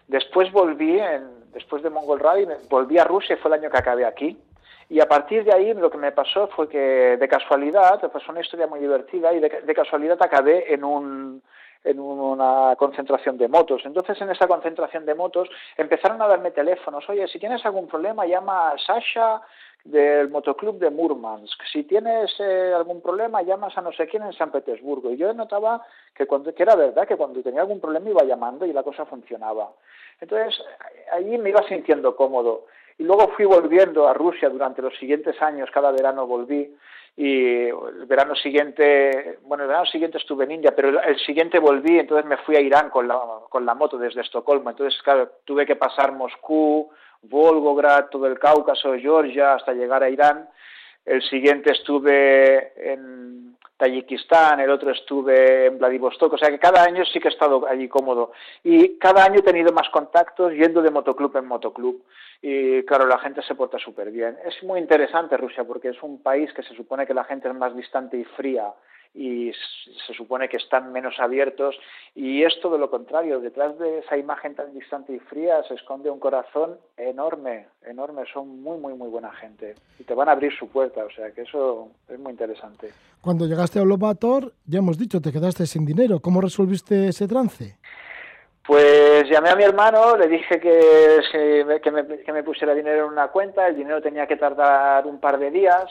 después 0.09 0.53
volví, 0.53 0.99
en, 0.99 1.51
después 1.53 1.83
de 1.83 1.91
Mongol 1.91 2.21
Rally, 2.21 2.47
volví 2.69 2.99
a 2.99 3.05
Rusia, 3.05 3.39
fue 3.41 3.51
el 3.51 3.61
año 3.61 3.71
que 3.71 3.79
acabé 3.79 4.05
aquí, 4.05 4.37
y 4.91 4.99
a 4.99 5.07
partir 5.07 5.45
de 5.45 5.55
ahí 5.55 5.73
lo 5.73 5.89
que 5.89 5.99
me 5.99 6.11
pasó 6.11 6.49
fue 6.49 6.69
que 6.69 7.17
de 7.17 7.29
casualidad, 7.29 8.01
pues 8.11 8.29
una 8.29 8.41
historia 8.41 8.67
muy 8.67 8.81
divertida, 8.81 9.33
y 9.33 9.39
de, 9.39 9.75
casualidad 9.75 10.21
acabé 10.21 10.75
en 10.75 10.83
un, 10.83 11.43
en 11.85 12.01
una 12.01 12.75
concentración 12.77 13.39
de 13.39 13.47
motos. 13.47 13.83
Entonces, 13.85 14.21
en 14.21 14.31
esa 14.31 14.49
concentración 14.49 15.07
de 15.07 15.15
motos 15.15 15.49
empezaron 15.77 16.21
a 16.21 16.27
darme 16.27 16.51
teléfonos. 16.51 17.09
Oye, 17.09 17.29
si 17.29 17.39
tienes 17.39 17.65
algún 17.65 17.87
problema, 17.87 18.27
llama 18.27 18.71
a 18.71 18.79
Sasha 18.79 19.41
del 19.85 20.29
motoclub 20.29 20.81
de 20.81 20.91
Murmansk. 20.91 21.63
Si 21.73 21.85
tienes 21.85 22.35
eh, 22.41 22.73
algún 22.75 23.01
problema, 23.01 23.43
llamas 23.43 23.79
a 23.79 23.83
no 23.83 23.93
sé 23.93 24.09
quién 24.09 24.25
en 24.25 24.33
San 24.33 24.51
Petersburgo. 24.51 25.13
Y 25.13 25.19
yo 25.19 25.33
notaba 25.33 25.87
que, 26.17 26.27
cuando, 26.27 26.53
que 26.53 26.65
era 26.65 26.75
verdad, 26.75 27.07
que 27.07 27.17
cuando 27.17 27.41
tenía 27.43 27.61
algún 27.61 27.81
problema 27.81 28.11
iba 28.11 28.25
llamando 28.25 28.67
y 28.67 28.73
la 28.73 28.83
cosa 28.83 29.07
funcionaba. 29.07 29.71
Entonces, 30.21 30.61
allí 31.13 31.39
me 31.39 31.51
iba 31.51 31.63
sintiendo 31.69 32.17
cómodo. 32.17 32.67
Y 33.01 33.05
luego 33.05 33.29
fui 33.29 33.47
volviendo 33.47 34.07
a 34.07 34.13
Rusia 34.13 34.51
durante 34.51 34.83
los 34.83 34.95
siguientes 34.99 35.41
años, 35.41 35.71
cada 35.73 35.91
verano 35.91 36.27
volví 36.27 36.71
y 37.17 37.65
el 37.65 38.05
verano 38.07 38.35
siguiente, 38.35 39.39
bueno, 39.45 39.65
el 39.65 39.69
verano 39.69 39.87
siguiente 39.87 40.19
estuve 40.19 40.45
en 40.45 40.51
India, 40.51 40.75
pero 40.77 41.01
el, 41.01 41.19
siguiente 41.21 41.59
volví, 41.59 41.99
entonces 41.99 42.27
me 42.27 42.37
fui 42.37 42.57
a 42.57 42.61
Irán 42.61 42.91
con 42.91 43.09
la, 43.09 43.19
con 43.49 43.65
la 43.65 43.75
moto 43.75 43.97
desde 43.97 44.21
Estocolmo, 44.21 44.69
entonces 44.69 45.01
claro, 45.03 45.31
tuve 45.47 45.65
que 45.65 45.77
pasar 45.77 46.13
Moscú, 46.13 46.91
Volgograd, 47.23 48.11
todo 48.11 48.27
el 48.27 48.39
Cáucaso, 48.39 48.93
Georgia, 48.99 49.55
hasta 49.55 49.73
llegar 49.73 50.03
a 50.03 50.11
Irán. 50.11 50.51
El 51.11 51.23
siguiente 51.23 51.73
estuve 51.73 52.73
en 52.77 53.57
Tayikistán, 53.77 54.61
el 54.61 54.71
otro 54.71 54.93
estuve 54.93 55.67
en 55.67 55.77
Vladivostok, 55.77 56.35
o 56.35 56.39
sea 56.39 56.51
que 56.51 56.61
cada 56.61 56.85
año 56.85 57.05
sí 57.05 57.19
que 57.19 57.27
he 57.27 57.33
estado 57.33 57.67
allí 57.67 57.89
cómodo. 57.89 58.31
Y 58.63 58.97
cada 58.97 59.25
año 59.25 59.41
he 59.41 59.43
tenido 59.43 59.73
más 59.73 59.89
contactos 59.89 60.53
yendo 60.53 60.81
de 60.81 60.93
motoclub 60.93 61.37
en 61.37 61.47
motoclub 61.47 62.05
y 62.41 62.85
claro, 62.85 63.09
la 63.09 63.19
gente 63.19 63.43
se 63.43 63.57
porta 63.57 63.77
súper 63.77 64.13
bien. 64.13 64.39
Es 64.45 64.63
muy 64.63 64.79
interesante 64.79 65.37
Rusia 65.37 65.65
porque 65.65 65.89
es 65.89 66.01
un 66.01 66.23
país 66.23 66.53
que 66.53 66.63
se 66.63 66.77
supone 66.77 67.09
que 67.09 67.15
la 67.15 67.25
gente 67.25 67.49
es 67.49 67.55
más 67.57 67.75
distante 67.75 68.17
y 68.17 68.23
fría 68.23 68.73
y 69.13 69.53
se 70.07 70.15
supone 70.15 70.49
que 70.49 70.57
están 70.57 70.93
menos 70.93 71.19
abiertos 71.19 71.77
y 72.15 72.43
es 72.45 72.61
todo 72.61 72.79
lo 72.79 72.91
contrario, 72.91 73.41
detrás 73.41 73.79
de 73.79 73.99
esa 73.99 74.17
imagen 74.17 74.55
tan 74.55 74.73
distante 74.73 75.13
y 75.13 75.19
fría 75.19 75.63
se 75.65 75.75
esconde 75.75 76.11
un 76.11 76.21
corazón 76.21 76.79
enorme, 76.97 77.67
enorme, 77.85 78.23
son 78.33 78.63
muy, 78.63 78.79
muy, 78.79 78.95
muy 78.95 79.09
buena 79.09 79.33
gente. 79.33 79.75
Y 79.99 80.05
te 80.05 80.15
van 80.15 80.29
a 80.29 80.33
abrir 80.33 80.53
su 80.57 80.69
puerta, 80.69 81.05
o 81.05 81.11
sea 81.11 81.33
que 81.33 81.43
eso 81.43 81.89
es 82.09 82.19
muy 82.19 82.33
interesante. 82.33 82.91
Cuando 83.21 83.47
llegaste 83.47 83.79
a 83.79 83.83
Olobator, 83.83 84.53
ya 84.65 84.79
hemos 84.79 84.97
dicho, 84.97 85.21
te 85.21 85.33
quedaste 85.33 85.67
sin 85.67 85.85
dinero, 85.85 86.21
¿cómo 86.21 86.41
resolviste 86.41 87.09
ese 87.09 87.27
trance? 87.27 87.79
Pues 88.67 89.29
llamé 89.29 89.51
a 89.51 89.57
mi 89.57 89.65
hermano, 89.65 90.17
le 90.17 90.29
dije 90.29 90.61
que, 90.61 91.21
que, 91.83 92.33
me, 92.33 92.43
pusiera 92.45 92.73
dinero 92.73 93.07
en 93.07 93.13
una 93.13 93.29
cuenta, 93.29 93.67
el 93.67 93.75
dinero 93.75 94.01
tenía 94.01 94.27
que 94.27 94.37
tardar 94.37 95.07
un 95.07 95.19
par 95.19 95.39
de 95.39 95.51
días, 95.51 95.91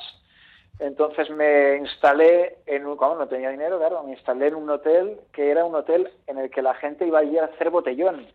entonces 0.80 1.30
me 1.30 1.76
instalé 1.76 2.60
en 2.66 2.88
un, 2.88 2.96
como 2.96 3.16
no 3.16 3.28
tenía 3.28 3.50
dinero, 3.50 3.78
claro, 3.78 4.04
me 4.04 4.14
instalé 4.14 4.48
en 4.48 4.56
un 4.56 4.70
hotel 4.70 5.20
que 5.34 5.52
era 5.52 5.66
un 5.66 5.76
hotel 5.76 6.10
en 6.26 6.38
el 6.38 6.50
que 6.50 6.62
la 6.62 6.74
gente 6.76 7.06
iba 7.06 7.20
a 7.20 7.22
a 7.22 7.46
hacer 7.46 7.70
botellón. 7.70 8.28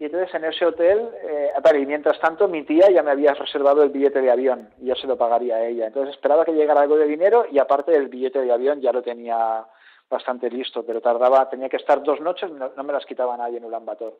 Y 0.00 0.06
entonces 0.06 0.34
en 0.34 0.44
ese 0.44 0.66
hotel, 0.66 1.08
eh, 1.22 1.52
y 1.80 1.86
mientras 1.86 2.18
tanto 2.18 2.48
mi 2.48 2.64
tía 2.64 2.90
ya 2.90 3.02
me 3.04 3.12
había 3.12 3.32
reservado 3.32 3.84
el 3.84 3.90
billete 3.90 4.20
de 4.20 4.30
avión 4.30 4.70
y 4.80 4.86
yo 4.86 4.96
se 4.96 5.06
lo 5.06 5.16
pagaría 5.16 5.56
a 5.56 5.64
ella. 5.64 5.86
Entonces 5.86 6.14
esperaba 6.14 6.44
que 6.44 6.52
llegara 6.52 6.82
algo 6.82 6.96
de 6.96 7.06
dinero 7.06 7.46
y 7.50 7.58
aparte 7.58 7.92
del 7.92 8.08
billete 8.08 8.40
de 8.40 8.52
avión 8.52 8.80
ya 8.80 8.92
lo 8.92 9.02
tenía 9.02 9.64
bastante 10.10 10.50
listo, 10.50 10.84
pero 10.84 11.00
tardaba, 11.00 11.48
tenía 11.48 11.68
que 11.68 11.76
estar 11.76 12.02
dos 12.02 12.20
noches, 12.20 12.50
no, 12.50 12.70
me 12.82 12.92
las 12.92 13.06
quitaba 13.06 13.36
nadie 13.36 13.58
en 13.58 13.64
Ulan 13.64 13.86
Bator. 13.86 14.18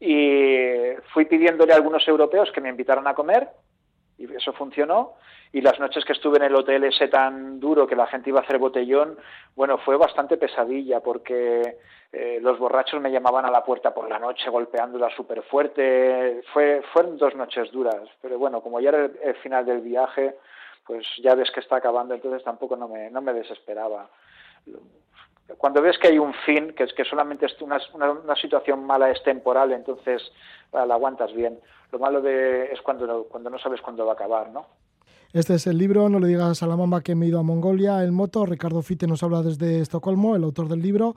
Y 0.00 0.92
fui 1.12 1.24
pidiéndole 1.24 1.72
a 1.72 1.76
algunos 1.76 2.06
europeos 2.06 2.50
que 2.52 2.60
me 2.60 2.68
invitaran 2.68 3.06
a 3.06 3.14
comer, 3.14 3.48
y 4.18 4.32
eso 4.34 4.52
funcionó. 4.52 5.14
Y 5.52 5.60
las 5.60 5.78
noches 5.78 6.04
que 6.04 6.12
estuve 6.12 6.38
en 6.38 6.44
el 6.44 6.56
hotel 6.56 6.84
ese 6.84 7.08
tan 7.08 7.60
duro 7.60 7.86
que 7.86 7.94
la 7.94 8.06
gente 8.08 8.30
iba 8.30 8.40
a 8.40 8.42
hacer 8.42 8.58
botellón, 8.58 9.16
bueno, 9.54 9.78
fue 9.78 9.96
bastante 9.96 10.36
pesadilla 10.36 11.00
porque 11.00 11.78
eh, 12.12 12.38
los 12.40 12.58
borrachos 12.58 13.00
me 13.00 13.12
llamaban 13.12 13.44
a 13.44 13.50
la 13.50 13.64
puerta 13.64 13.94
por 13.94 14.08
la 14.08 14.18
noche 14.18 14.50
golpeándola 14.50 15.10
súper 15.14 15.42
fuerte. 15.42 16.42
Fue, 16.52 16.82
fueron 16.92 17.16
dos 17.16 17.34
noches 17.36 17.70
duras, 17.70 18.08
pero 18.20 18.38
bueno, 18.38 18.60
como 18.62 18.80
ya 18.80 18.88
era 18.90 19.04
el, 19.04 19.34
final 19.36 19.64
del 19.64 19.80
viaje, 19.80 20.36
pues 20.86 21.06
ya 21.22 21.34
ves 21.34 21.50
que 21.52 21.60
está 21.60 21.76
acabando, 21.76 22.14
entonces 22.14 22.42
tampoco 22.42 22.76
no 22.76 22.88
me, 22.88 23.10
no 23.10 23.20
me 23.20 23.32
desesperaba 23.32 24.08
cuando 25.58 25.82
ves 25.82 25.98
que 25.98 26.08
hay 26.08 26.18
un 26.18 26.32
fin, 26.46 26.72
que 26.74 26.84
es 26.84 26.92
que 26.94 27.04
solamente 27.04 27.46
es 27.46 27.60
una, 27.60 27.78
una, 27.94 28.36
situación 28.36 28.84
mala 28.84 29.10
es 29.10 29.22
temporal, 29.22 29.72
entonces 29.72 30.22
la 30.72 30.94
aguantas 30.94 31.32
bien. 31.34 31.58
Lo 31.92 31.98
malo 31.98 32.20
de, 32.20 32.72
es 32.72 32.80
cuando 32.80 33.06
no, 33.06 33.24
cuando 33.24 33.50
no 33.50 33.58
sabes 33.58 33.80
cuándo 33.80 34.06
va 34.06 34.12
a 34.12 34.14
acabar, 34.14 34.50
¿no? 34.50 34.66
Este 35.32 35.54
es 35.54 35.66
el 35.66 35.78
libro, 35.78 36.08
no 36.08 36.20
le 36.20 36.28
digas 36.28 36.62
a 36.62 36.66
la 36.68 36.76
mamá 36.76 37.02
que 37.02 37.16
me 37.16 37.26
he 37.26 37.28
ido 37.28 37.40
a 37.40 37.42
Mongolia 37.42 38.04
en 38.04 38.14
moto. 38.14 38.46
Ricardo 38.46 38.82
Fite 38.82 39.08
nos 39.08 39.22
habla 39.24 39.42
desde 39.42 39.80
Estocolmo, 39.80 40.36
el 40.36 40.44
autor 40.44 40.68
del 40.68 40.80
libro, 40.80 41.16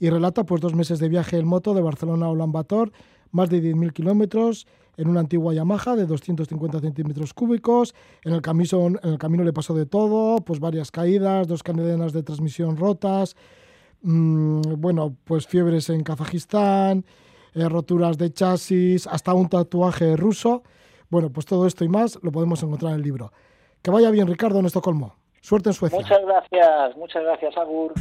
y 0.00 0.10
relata 0.10 0.42
pues 0.42 0.60
dos 0.60 0.74
meses 0.74 0.98
de 0.98 1.08
viaje 1.08 1.38
en 1.38 1.46
moto 1.46 1.72
de 1.72 1.80
Barcelona 1.80 2.26
a 2.26 2.30
Ulaanbaatar, 2.30 2.90
más 3.30 3.50
de 3.50 3.62
10.000 3.62 3.92
kilómetros, 3.92 4.66
en 4.96 5.08
una 5.08 5.20
antigua 5.20 5.54
Yamaha 5.54 5.94
de 5.94 6.06
250 6.06 6.80
centímetros 6.80 7.32
cúbicos. 7.34 7.94
En 8.24 8.32
el, 8.32 8.42
camino, 8.42 8.98
en 9.00 9.10
el 9.10 9.18
camino 9.18 9.44
le 9.44 9.52
pasó 9.52 9.74
de 9.74 9.86
todo, 9.86 10.40
pues 10.44 10.58
varias 10.58 10.90
caídas, 10.90 11.46
dos 11.46 11.62
cadenas 11.62 12.12
de 12.12 12.24
transmisión 12.24 12.76
rotas, 12.76 13.36
mmm, 14.02 14.60
bueno, 14.78 15.16
pues 15.24 15.46
fiebres 15.46 15.90
en 15.90 16.02
Kazajistán, 16.02 17.04
eh, 17.54 17.68
roturas 17.68 18.18
de 18.18 18.32
chasis, 18.32 19.06
hasta 19.06 19.34
un 19.34 19.48
tatuaje 19.48 20.16
ruso. 20.16 20.62
Bueno, 21.10 21.30
pues 21.30 21.46
todo 21.46 21.66
esto 21.66 21.84
y 21.84 21.88
más 21.88 22.18
lo 22.22 22.32
podemos 22.32 22.62
encontrar 22.62 22.92
en 22.92 22.98
el 22.98 23.02
libro. 23.02 23.32
Que 23.82 23.90
vaya 23.90 24.10
bien, 24.10 24.26
Ricardo, 24.26 24.60
en 24.60 24.66
Estocolmo. 24.66 25.16
Suerte 25.40 25.70
en 25.70 25.74
Suecia. 25.74 25.98
Muchas 25.98 26.20
gracias, 26.24 26.96
muchas 26.96 27.22
gracias, 27.22 27.56
Agur. 27.56 27.92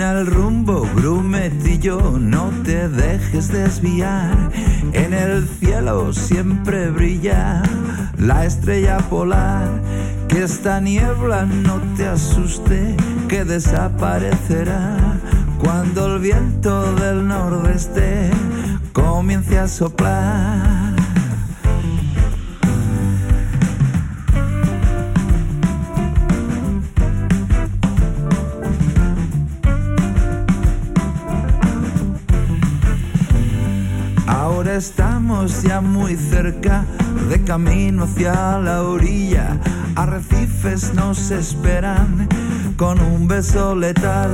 El 0.00 0.26
rumbo, 0.26 0.88
grumetillo, 0.94 2.18
no 2.18 2.50
te 2.64 2.88
dejes 2.88 3.48
desviar. 3.48 4.50
En 4.92 5.14
el 5.14 5.48
cielo 5.48 6.12
siempre 6.12 6.90
brilla 6.90 7.62
la 8.18 8.44
estrella 8.44 8.98
polar. 9.10 9.68
Que 10.28 10.42
esta 10.42 10.80
niebla 10.80 11.46
no 11.46 11.80
te 11.96 12.06
asuste, 12.06 12.96
que 13.28 13.44
desaparecerá 13.44 14.96
cuando 15.62 16.14
el 16.14 16.20
viento 16.20 16.94
del 16.96 17.26
nordeste 17.26 18.30
comience 18.92 19.58
a 19.58 19.68
soplar. 19.68 20.85
Estamos 34.76 35.62
ya 35.62 35.80
muy 35.80 36.16
cerca, 36.16 36.84
de 37.30 37.42
camino 37.42 38.04
hacia 38.04 38.58
la 38.58 38.82
orilla. 38.82 39.58
Arrecifes 39.94 40.92
nos 40.92 41.30
esperan 41.30 42.28
con 42.76 43.00
un 43.00 43.26
beso 43.26 43.74
letal. 43.74 44.30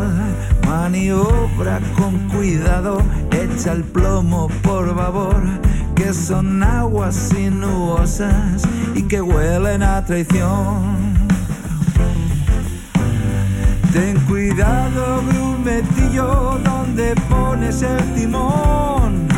Maniobra 0.67 1.81
con 1.97 2.29
cuidado, 2.29 3.03
echa 3.31 3.73
el 3.73 3.85
plomo 3.85 4.49
por 4.63 4.95
favor, 4.97 5.41
que 5.95 6.13
son 6.13 6.63
aguas 6.63 7.15
sinuosas 7.15 8.63
y 8.97 9.03
que 9.03 9.21
huelen 9.23 9.85
a 9.85 10.05
traición. 10.05 11.13
Ten 13.93 14.19
cuidado, 14.27 15.23
grumetillo, 15.29 16.59
donde 16.65 17.15
pones 17.29 17.83
el 17.83 18.15
timón. 18.15 19.32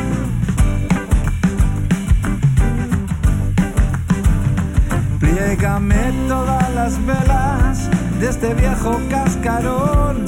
Pliégame 5.34 6.12
todas 6.28 6.72
las 6.74 7.04
velas 7.04 7.90
de 8.20 8.28
este 8.28 8.54
viejo 8.54 9.00
cascarón, 9.10 10.24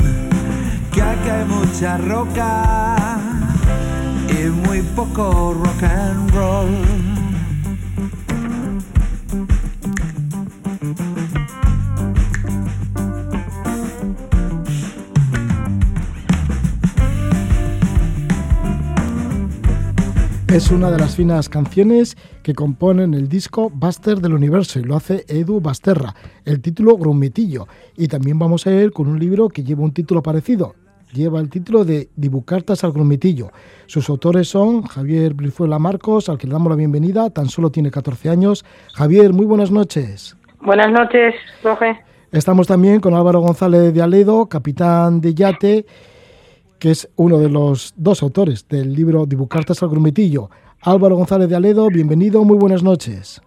que 0.92 1.00
aquí 1.00 1.28
hay 1.28 1.44
mucha 1.44 1.96
roca 1.98 2.96
y 4.28 4.48
muy 4.48 4.82
poco 4.96 5.54
rock 5.54 5.82
and 5.84 6.34
roll. 6.34 7.16
Es 20.48 20.70
una 20.72 20.90
de 20.90 20.98
las 20.98 21.14
finas 21.14 21.48
canciones 21.48 22.16
que 22.46 22.54
componen 22.54 23.12
el 23.12 23.28
disco 23.28 23.70
Buster 23.74 24.20
del 24.20 24.32
Universo 24.32 24.78
y 24.78 24.84
lo 24.84 24.94
hace 24.94 25.24
Edu 25.26 25.60
Basterra, 25.60 26.14
el 26.44 26.60
título 26.60 26.96
Grumetillo. 26.96 27.66
Y 27.96 28.06
también 28.06 28.38
vamos 28.38 28.68
a 28.68 28.70
ir 28.70 28.92
con 28.92 29.08
un 29.08 29.18
libro 29.18 29.48
que 29.48 29.64
lleva 29.64 29.82
un 29.82 29.92
título 29.92 30.22
parecido, 30.22 30.76
lleva 31.12 31.40
el 31.40 31.50
título 31.50 31.84
de 31.84 32.08
Dibucartas 32.14 32.84
al 32.84 32.92
Grumetillo. 32.92 33.50
Sus 33.86 34.08
autores 34.08 34.46
son 34.46 34.82
Javier 34.82 35.34
Brizuela 35.34 35.80
Marcos, 35.80 36.28
al 36.28 36.38
que 36.38 36.46
le 36.46 36.52
damos 36.52 36.70
la 36.70 36.76
bienvenida, 36.76 37.30
tan 37.30 37.48
solo 37.48 37.70
tiene 37.70 37.90
14 37.90 38.30
años. 38.30 38.64
Javier, 38.94 39.32
muy 39.32 39.46
buenas 39.46 39.72
noches. 39.72 40.36
Buenas 40.60 40.92
noches, 40.92 41.34
Roge. 41.64 41.98
Estamos 42.30 42.68
también 42.68 43.00
con 43.00 43.14
Álvaro 43.14 43.40
González 43.40 43.92
de 43.92 44.02
Aledo, 44.02 44.46
capitán 44.46 45.20
de 45.20 45.34
yate 45.34 45.84
que 46.78 46.90
es 46.90 47.08
uno 47.16 47.38
de 47.38 47.48
los 47.48 47.94
dos 47.96 48.22
autores 48.22 48.68
del 48.68 48.92
libro 48.92 49.26
Dibucartas 49.26 49.82
al 49.82 49.88
Grumetillo. 49.88 50.50
Álvaro 50.82 51.16
González 51.16 51.48
de 51.48 51.56
Aledo, 51.56 51.88
bienvenido, 51.88 52.44
muy 52.44 52.56
buenas 52.56 52.82
noches. 52.82 53.42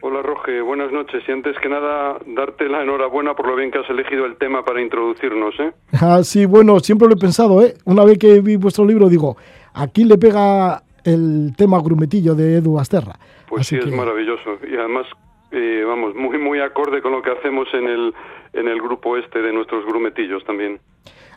Hola 0.00 0.22
Roge, 0.22 0.60
buenas 0.60 0.92
noches 0.92 1.24
y 1.26 1.32
antes 1.32 1.56
que 1.58 1.68
nada 1.68 2.18
darte 2.26 2.68
la 2.68 2.82
enhorabuena 2.82 3.34
por 3.34 3.48
lo 3.48 3.56
bien 3.56 3.72
que 3.72 3.78
has 3.78 3.90
elegido 3.90 4.26
el 4.26 4.36
tema 4.36 4.64
para 4.64 4.80
introducirnos. 4.80 5.58
¿eh? 5.58 5.72
Ah, 6.00 6.22
sí, 6.22 6.46
bueno, 6.46 6.78
siempre 6.78 7.08
lo 7.08 7.14
he 7.14 7.18
pensado, 7.18 7.62
¿eh? 7.62 7.74
Una 7.84 8.04
vez 8.04 8.18
que 8.18 8.40
vi 8.40 8.56
vuestro 8.56 8.84
libro 8.84 9.08
digo, 9.08 9.36
aquí 9.74 10.04
le 10.04 10.16
pega 10.16 10.82
el 11.04 11.52
tema 11.56 11.80
grumetillo 11.82 12.34
de 12.34 12.58
Edu 12.58 12.78
Asterra. 12.78 13.18
Pues 13.48 13.66
sí, 13.66 13.76
es 13.76 13.90
maravilloso 13.90 14.58
y 14.70 14.76
además, 14.76 15.06
eh, 15.50 15.82
vamos, 15.84 16.14
muy 16.14 16.38
muy 16.38 16.60
acorde 16.60 17.02
con 17.02 17.12
lo 17.12 17.22
que 17.22 17.30
hacemos 17.30 17.66
en 17.74 17.88
el, 17.88 18.14
en 18.52 18.68
el 18.68 18.80
grupo 18.80 19.16
este 19.16 19.42
de 19.42 19.52
nuestros 19.52 19.84
grumetillos 19.84 20.44
también. 20.44 20.78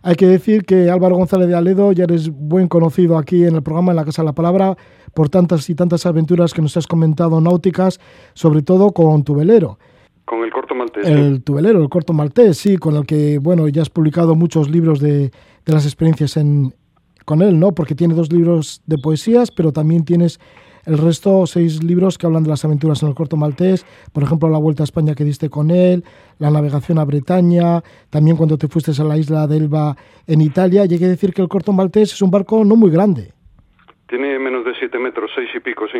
Hay 0.03 0.15
que 0.15 0.25
decir 0.25 0.65
que 0.65 0.89
Álvaro 0.89 1.15
González 1.15 1.47
de 1.47 1.55
Aledo 1.55 1.91
ya 1.91 2.05
eres 2.05 2.29
buen 2.29 2.67
conocido 2.67 3.17
aquí 3.17 3.45
en 3.45 3.55
el 3.55 3.61
programa 3.61 3.91
en 3.91 3.97
la 3.97 4.05
Casa 4.05 4.23
de 4.23 4.27
la 4.27 4.33
Palabra 4.33 4.75
por 5.13 5.29
tantas 5.29 5.69
y 5.69 5.75
tantas 5.75 6.05
aventuras 6.05 6.53
que 6.53 6.61
nos 6.61 6.75
has 6.77 6.87
comentado 6.87 7.39
náuticas, 7.39 7.99
sobre 8.33 8.61
todo 8.61 8.91
con 8.91 9.23
tu 9.23 9.35
velero. 9.35 9.77
Con 10.25 10.43
el 10.43 10.51
corto 10.51 10.73
maltés. 10.73 11.07
El 11.07 11.43
tu 11.43 11.55
velero, 11.55 11.81
el 11.81 11.89
corto 11.89 12.13
maltés, 12.13 12.57
sí, 12.57 12.77
con 12.77 12.95
el 12.95 13.05
que, 13.05 13.37
bueno, 13.37 13.67
ya 13.67 13.81
has 13.81 13.89
publicado 13.89 14.33
muchos 14.35 14.69
libros 14.69 14.99
de, 14.99 15.31
de 15.65 15.73
las 15.73 15.85
experiencias 15.85 16.37
en, 16.37 16.73
con 17.25 17.41
él, 17.41 17.59
¿no? 17.59 17.73
Porque 17.73 17.95
tiene 17.95 18.13
dos 18.13 18.31
libros 18.31 18.81
de 18.85 18.97
poesías, 18.97 19.51
pero 19.51 19.71
también 19.71 20.05
tienes 20.05 20.39
el 20.85 20.97
resto, 20.97 21.45
seis 21.45 21.83
libros 21.83 22.17
que 22.17 22.25
hablan 22.25 22.43
de 22.43 22.49
las 22.49 22.65
aventuras 22.65 23.01
en 23.03 23.09
el 23.09 23.15
corto 23.15 23.37
maltés, 23.37 23.85
por 24.13 24.23
ejemplo, 24.23 24.49
la 24.49 24.57
vuelta 24.57 24.83
a 24.83 24.85
España 24.85 25.15
que 25.15 25.23
diste 25.23 25.49
con 25.49 25.71
él, 25.71 26.03
la 26.39 26.49
navegación 26.49 26.97
a 26.97 27.05
Bretaña, 27.05 27.83
también 28.09 28.37
cuando 28.37 28.57
te 28.57 28.67
fuiste 28.67 28.91
a 28.99 29.03
la 29.03 29.17
isla 29.17 29.47
de 29.47 29.57
Elba 29.57 29.95
en 30.27 30.41
Italia. 30.41 30.85
Llegué 30.85 31.05
a 31.05 31.09
decir 31.09 31.33
que 31.33 31.41
el 31.41 31.47
corto 31.47 31.73
maltés 31.73 32.13
es 32.13 32.21
un 32.21 32.31
barco 32.31 32.63
no 32.63 32.75
muy 32.75 32.91
grande. 32.91 33.33
Tiene 34.07 34.37
menos 34.39 34.65
de 34.65 34.73
siete 34.77 34.99
metros, 34.99 35.31
seis 35.35 35.49
y 35.55 35.59
pico, 35.59 35.85
sí. 35.91 35.99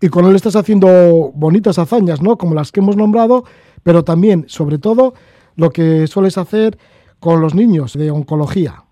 Y 0.00 0.08
con 0.08 0.24
él 0.26 0.34
estás 0.34 0.56
haciendo 0.56 1.30
bonitas 1.34 1.78
hazañas, 1.78 2.22
¿no? 2.22 2.36
Como 2.36 2.54
las 2.54 2.72
que 2.72 2.80
hemos 2.80 2.96
nombrado, 2.96 3.44
pero 3.82 4.02
también, 4.02 4.44
sobre 4.48 4.78
todo, 4.78 5.14
lo 5.56 5.70
que 5.70 6.06
sueles 6.06 6.38
hacer 6.38 6.78
con 7.18 7.40
los 7.40 7.54
niños 7.54 7.92
de 7.92 8.10
oncología. 8.10 8.84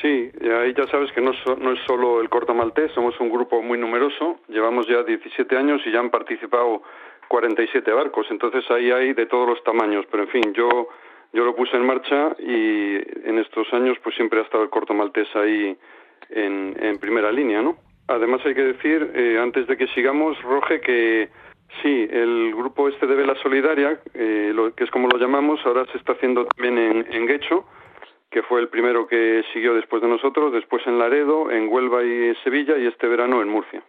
Sí, 0.00 0.30
ahí 0.42 0.72
ya 0.74 0.86
sabes 0.86 1.12
que 1.12 1.20
no, 1.20 1.32
no 1.58 1.72
es 1.72 1.80
solo 1.86 2.20
el 2.22 2.30
corto 2.30 2.54
maltés, 2.54 2.90
somos 2.92 3.18
un 3.20 3.28
grupo 3.28 3.60
muy 3.60 3.76
numeroso, 3.76 4.40
llevamos 4.48 4.86
ya 4.86 5.02
17 5.02 5.56
años 5.56 5.82
y 5.84 5.92
ya 5.92 6.00
han 6.00 6.10
participado 6.10 6.82
47 7.28 7.92
barcos, 7.92 8.26
entonces 8.30 8.64
ahí 8.70 8.90
hay 8.90 9.12
de 9.12 9.26
todos 9.26 9.46
los 9.46 9.62
tamaños, 9.62 10.06
pero 10.10 10.22
en 10.22 10.28
fin, 10.30 10.52
yo, 10.54 10.88
yo 11.34 11.44
lo 11.44 11.54
puse 11.54 11.76
en 11.76 11.84
marcha 11.84 12.34
y 12.38 12.96
en 13.28 13.38
estos 13.38 13.70
años 13.74 13.98
pues 14.02 14.14
siempre 14.16 14.40
ha 14.40 14.42
estado 14.42 14.64
el 14.64 14.70
corto 14.70 14.94
maltés 14.94 15.28
ahí 15.36 15.76
en, 16.30 16.76
en 16.80 16.98
primera 16.98 17.30
línea, 17.30 17.60
¿no? 17.60 17.76
Además 18.08 18.40
hay 18.44 18.54
que 18.54 18.64
decir, 18.64 19.12
eh, 19.14 19.38
antes 19.38 19.66
de 19.66 19.76
que 19.76 19.86
sigamos, 19.88 20.40
Roge, 20.42 20.80
que 20.80 21.28
sí, 21.82 22.08
el 22.10 22.54
grupo 22.56 22.88
este 22.88 23.06
de 23.06 23.14
Vela 23.14 23.36
Solidaria, 23.42 24.00
eh, 24.14 24.50
lo, 24.54 24.74
que 24.74 24.84
es 24.84 24.90
como 24.90 25.08
lo 25.08 25.18
llamamos, 25.18 25.60
ahora 25.64 25.84
se 25.92 25.98
está 25.98 26.12
haciendo 26.12 26.46
también 26.46 26.78
en, 26.78 27.06
en 27.12 27.26
Guecho, 27.26 27.66
que 28.30 28.42
fue 28.42 28.60
el 28.60 28.68
primero 28.68 29.06
que 29.06 29.42
siguió 29.52 29.74
después 29.74 30.00
de 30.02 30.08
nosotros, 30.08 30.52
después 30.52 30.86
en 30.86 30.98
Laredo, 30.98 31.50
en 31.50 31.68
Huelva 31.68 32.04
y 32.04 32.34
Sevilla 32.44 32.78
y 32.78 32.86
este 32.86 33.08
verano 33.08 33.42
en 33.42 33.48
Murcia. 33.48 33.82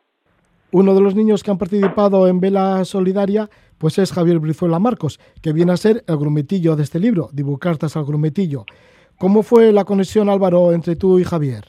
Uno 0.72 0.96
de 0.96 1.02
los 1.02 1.16
niños 1.16 1.44
que 1.44 1.52
han 1.52 1.58
participado 1.58 2.28
en 2.28 2.39
Vela 2.39 2.84
Solidaria 2.86 3.50
pues 3.78 3.98
es 3.98 4.14
Javier 4.14 4.39
Brizuela 4.39 4.80
Marcos, 4.80 5.20
que 5.42 5.54
viene 5.54 5.74
a 5.74 5.78
ser 5.78 6.04
el 6.08 6.18
grumetillo 6.18 6.76
de 6.76 6.84
este 6.84 7.00
libro, 7.00 7.30
Dibucartas 7.34 7.98
al 7.98 8.06
grumetillo. 8.06 8.66
¿Cómo 9.20 9.44
fue 9.44 9.72
la 9.72 9.86
conexión, 9.86 10.30
Álvaro, 10.30 10.72
entre 10.72 10.96
tú 10.96 11.20
y 11.20 11.24
Javier? 11.24 11.66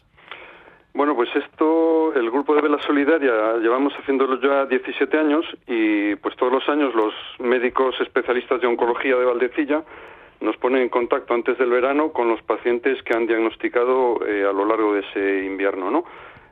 Bueno, 0.95 1.17
pues 1.17 1.31
esto, 1.35 2.15
el 2.15 2.31
grupo 2.31 2.55
de 2.55 2.61
Vela 2.61 2.79
Solidaria, 2.83 3.57
llevamos 3.63 3.95
haciéndolo 3.95 4.39
ya 4.41 4.67
17 4.67 5.19
años 5.19 5.45
y 5.67 6.15
pues 6.17 6.37
todos 6.37 6.53
los 6.53 6.69
años 6.69 6.95
los 6.95 7.15
médicos 7.41 7.95
especialistas 8.01 8.61
de 8.61 8.67
oncología 8.67 9.17
de 9.17 9.25
Valdecilla 9.25 9.83
nos 10.43 10.57
ponen 10.57 10.83
en 10.83 10.89
contacto 10.89 11.35
antes 11.35 11.57
del 11.57 11.71
verano 11.71 12.13
con 12.13 12.29
los 12.29 12.43
pacientes 12.43 13.03
que 13.05 13.17
han 13.17 13.27
diagnosticado 13.27 14.27
eh, 14.27 14.45
a 14.45 14.53
lo 14.53 14.65
largo 14.65 14.95
de 14.95 15.01
ese 15.01 15.45
invierno, 15.45 15.91
¿no? 15.91 16.05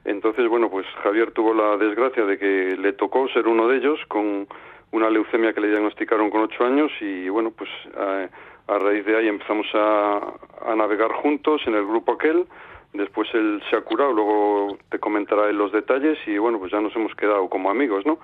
Entonces, 0.05 0.49
bueno, 0.49 0.70
pues 0.70 0.86
Javier 1.03 1.32
tuvo 1.32 1.53
la 1.53 1.76
desgracia 1.76 2.24
de 2.24 2.38
que 2.38 2.76
le 2.78 2.93
tocó 2.95 3.28
ser 3.28 3.47
uno 3.47 3.68
de 3.68 3.76
ellos 3.76 4.01
con 4.09 4.47
una 4.93 5.11
leucemia 5.11 5.53
que 5.53 5.61
le 5.61 5.68
diagnosticaron 5.68 6.30
con 6.30 6.43
ocho 6.43 6.64
años 6.64 6.91
y, 7.01 7.28
bueno, 7.28 7.51
pues 7.51 7.68
a, 7.97 8.28
a 8.72 8.78
raíz 8.78 9.05
de 9.05 9.16
ahí 9.16 9.28
empezamos 9.28 9.66
a, 9.74 10.20
a 10.66 10.74
navegar 10.74 11.12
juntos 11.12 11.61
en 11.66 11.74
el 11.74 11.84
grupo 11.84 12.12
aquel. 12.12 12.47
Después 12.93 13.28
él 13.34 13.62
se 13.70 13.76
ha 13.76 13.82
curado, 13.82 14.12
luego 14.12 14.78
te 14.88 14.99
comentará 14.99 15.49
él 15.49 15.57
los 15.57 15.70
detalles 15.70 16.18
y, 16.26 16.38
bueno, 16.38 16.59
pues 16.59 16.72
ya 16.72 16.80
nos 16.80 16.95
hemos 16.97 17.14
quedado 17.14 17.49
como 17.49 17.70
amigos, 17.70 18.07
¿no? 18.07 18.18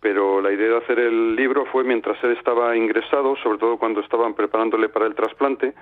Pero 0.00 0.40
la 0.40 0.52
idea 0.52 0.68
de 0.68 0.76
hacer 0.78 0.98
el 0.98 1.34
libro 1.34 1.66
fue 1.66 1.84
mientras 1.84 2.22
él 2.22 2.32
estaba 2.32 2.76
ingresado, 2.76 3.36
sobre 3.42 3.58
todo 3.58 3.78
cuando 3.78 4.00
estaban 4.00 4.34
preparándole 4.34 4.88
para 4.88 5.06
el 5.06 5.14
trasplante, 5.14 5.74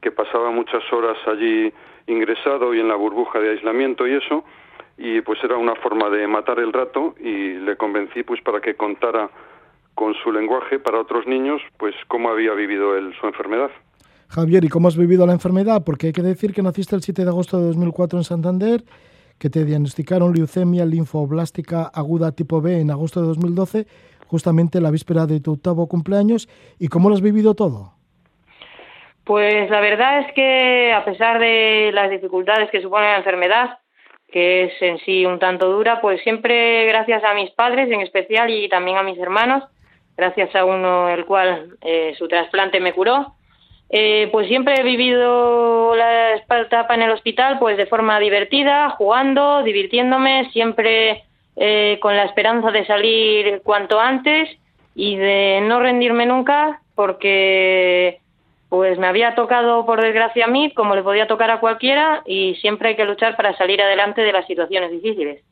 que 0.00 0.10
pasaba 0.10 0.50
muchas 0.50 0.82
horas 0.92 1.16
allí 1.26 1.72
ingresado 2.06 2.74
y 2.74 2.80
en 2.80 2.88
la 2.88 2.94
burbuja 2.94 3.40
de 3.40 3.50
aislamiento 3.50 4.06
y 4.06 4.14
eso, 4.14 4.44
y 4.96 5.20
pues 5.22 5.42
era 5.42 5.56
una 5.56 5.74
forma 5.76 6.08
de 6.10 6.26
matar 6.28 6.58
el 6.60 6.72
rato 6.72 7.14
y 7.18 7.54
le 7.54 7.76
convencí 7.76 8.22
pues 8.22 8.40
para 8.42 8.60
que 8.60 8.74
contara 8.74 9.30
con 9.94 10.14
su 10.14 10.30
lenguaje 10.30 10.78
para 10.78 11.00
otros 11.00 11.26
niños 11.26 11.60
pues 11.78 11.94
cómo 12.08 12.30
había 12.30 12.52
vivido 12.52 12.96
él 12.96 13.14
su 13.20 13.26
enfermedad. 13.26 13.70
Javier, 14.28 14.64
¿y 14.64 14.68
cómo 14.68 14.88
has 14.88 14.96
vivido 14.96 15.26
la 15.26 15.32
enfermedad? 15.32 15.82
Porque 15.84 16.08
hay 16.08 16.12
que 16.12 16.22
decir 16.22 16.52
que 16.52 16.62
naciste 16.62 16.96
el 16.96 17.02
7 17.02 17.22
de 17.22 17.28
agosto 17.28 17.58
de 17.58 17.66
2004 17.66 18.18
en 18.18 18.24
Santander, 18.24 18.82
que 19.38 19.50
te 19.50 19.64
diagnosticaron 19.64 20.32
leucemia 20.32 20.84
linfoblástica 20.84 21.90
aguda 21.92 22.32
tipo 22.32 22.60
B 22.60 22.80
en 22.80 22.90
agosto 22.90 23.20
de 23.20 23.28
2012, 23.28 23.86
justamente 24.26 24.80
la 24.80 24.90
víspera 24.90 25.26
de 25.26 25.40
tu 25.40 25.52
octavo 25.52 25.86
cumpleaños. 25.86 26.48
¿Y 26.78 26.88
cómo 26.88 27.08
lo 27.08 27.14
has 27.14 27.20
vivido 27.20 27.54
todo? 27.54 27.92
Pues 29.24 29.70
la 29.70 29.80
verdad 29.80 30.20
es 30.20 30.32
que 30.34 30.92
a 30.92 31.04
pesar 31.04 31.38
de 31.38 31.90
las 31.92 32.10
dificultades 32.10 32.70
que 32.70 32.82
supone 32.82 33.06
la 33.06 33.18
enfermedad, 33.18 33.78
que 34.30 34.64
es 34.64 34.72
en 34.82 34.98
sí 34.98 35.24
un 35.24 35.38
tanto 35.38 35.70
dura, 35.70 36.00
pues 36.00 36.20
siempre 36.22 36.86
gracias 36.86 37.24
a 37.24 37.34
mis 37.34 37.50
padres 37.52 37.90
en 37.90 38.00
especial 38.00 38.50
y 38.50 38.68
también 38.68 38.98
a 38.98 39.02
mis 39.02 39.18
hermanos, 39.18 39.64
gracias 40.16 40.54
a 40.54 40.64
uno 40.64 41.08
el 41.08 41.24
cual 41.24 41.76
eh, 41.80 42.14
su 42.18 42.28
trasplante 42.28 42.80
me 42.80 42.92
curó, 42.92 43.34
eh, 43.96 44.28
pues 44.32 44.48
siempre 44.48 44.74
he 44.80 44.82
vivido 44.82 45.94
la 45.94 46.34
etapa 46.34 46.96
en 46.96 47.02
el 47.02 47.12
hospital 47.12 47.60
pues 47.60 47.76
de 47.76 47.86
forma 47.86 48.18
divertida, 48.18 48.90
jugando, 48.90 49.62
divirtiéndome, 49.62 50.50
siempre 50.50 51.22
eh, 51.54 52.00
con 52.02 52.16
la 52.16 52.24
esperanza 52.24 52.72
de 52.72 52.84
salir 52.86 53.60
cuanto 53.62 54.00
antes 54.00 54.48
y 54.96 55.14
de 55.14 55.60
no 55.62 55.78
rendirme 55.78 56.26
nunca 56.26 56.80
porque 56.96 58.18
pues 58.68 58.98
me 58.98 59.06
había 59.06 59.36
tocado 59.36 59.86
por 59.86 60.02
desgracia 60.02 60.46
a 60.46 60.48
mí 60.48 60.74
como 60.74 60.96
le 60.96 61.04
podía 61.04 61.28
tocar 61.28 61.52
a 61.52 61.60
cualquiera 61.60 62.24
y 62.26 62.56
siempre 62.56 62.88
hay 62.88 62.96
que 62.96 63.04
luchar 63.04 63.36
para 63.36 63.56
salir 63.56 63.80
adelante 63.80 64.22
de 64.22 64.32
las 64.32 64.44
situaciones 64.48 64.90
difíciles. 64.90 65.44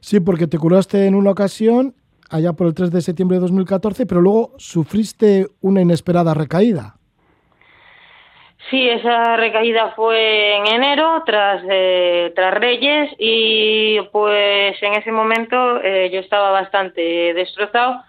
Sí, 0.00 0.18
porque 0.18 0.46
te 0.46 0.56
curaste 0.56 1.04
en 1.06 1.14
una 1.14 1.32
ocasión 1.32 1.94
allá 2.30 2.54
por 2.54 2.68
el 2.68 2.74
3 2.74 2.90
de 2.90 3.02
septiembre 3.02 3.36
de 3.36 3.42
2014, 3.42 4.06
pero 4.06 4.22
luego 4.22 4.54
sufriste 4.56 5.48
una 5.60 5.82
inesperada 5.82 6.32
recaída. 6.32 6.96
Sí, 8.72 8.88
esa 8.88 9.36
recaída 9.36 9.92
fue 9.94 10.56
en 10.56 10.66
enero 10.66 11.22
tras 11.26 11.62
eh, 11.68 12.32
tras 12.34 12.54
Reyes 12.54 13.10
y 13.18 14.00
pues 14.12 14.82
en 14.82 14.94
ese 14.94 15.12
momento 15.12 15.78
eh, 15.82 16.08
yo 16.10 16.20
estaba 16.20 16.52
bastante 16.52 17.34
destrozado. 17.34 18.02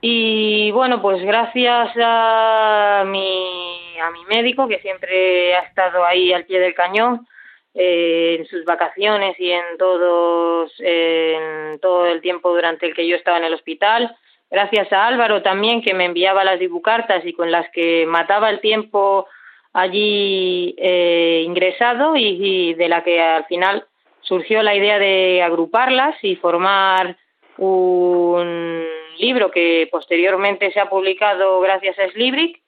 Y 0.00 0.70
bueno 0.70 1.02
pues 1.02 1.22
gracias 1.22 1.90
a 2.02 3.04
mi 3.06 3.98
a 4.00 4.10
mi 4.10 4.24
médico 4.24 4.66
que 4.68 4.78
siempre 4.78 5.54
ha 5.54 5.64
estado 5.64 6.02
ahí 6.02 6.32
al 6.32 6.46
pie 6.46 6.60
del 6.60 6.72
cañón 6.72 7.28
eh, 7.74 8.36
en 8.38 8.46
sus 8.46 8.64
vacaciones 8.64 9.38
y 9.38 9.50
en 9.50 9.76
todos 9.78 10.72
en 10.78 11.78
todo 11.80 12.06
el 12.06 12.22
tiempo 12.22 12.54
durante 12.54 12.86
el 12.86 12.94
que 12.94 13.06
yo 13.06 13.16
estaba 13.16 13.36
en 13.36 13.44
el 13.44 13.52
hospital 13.52 14.16
gracias 14.50 14.90
a 14.94 15.06
Álvaro 15.06 15.42
también 15.42 15.82
que 15.82 15.92
me 15.92 16.06
enviaba 16.06 16.42
las 16.42 16.58
dibucartas 16.58 17.22
y 17.26 17.34
con 17.34 17.50
las 17.50 17.68
que 17.70 18.06
mataba 18.06 18.48
el 18.48 18.60
tiempo 18.60 19.26
allí 19.74 20.74
eh, 20.78 21.42
ingresado 21.44 22.16
y, 22.16 22.74
de 22.74 22.88
la 22.88 23.04
que 23.04 23.20
al 23.20 23.44
final 23.46 23.84
surgió 24.22 24.62
la 24.62 24.74
idea 24.74 24.98
de 24.98 25.42
agruparlas 25.42 26.16
y 26.22 26.36
formar 26.36 27.18
un 27.58 28.84
libro 29.18 29.50
que 29.50 29.88
posteriormente 29.90 30.72
se 30.72 30.80
ha 30.80 30.88
publicado 30.88 31.60
gracias 31.60 31.98
a 31.98 32.08
Slibric 32.10 32.62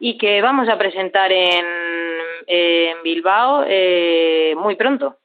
y 0.00 0.16
que 0.16 0.40
vamos 0.40 0.68
a 0.68 0.78
presentar 0.78 1.30
en, 1.30 1.64
en 2.46 2.96
Bilbao 3.04 3.64
eh, 3.68 4.54
muy 4.56 4.76
pronto. 4.76 5.16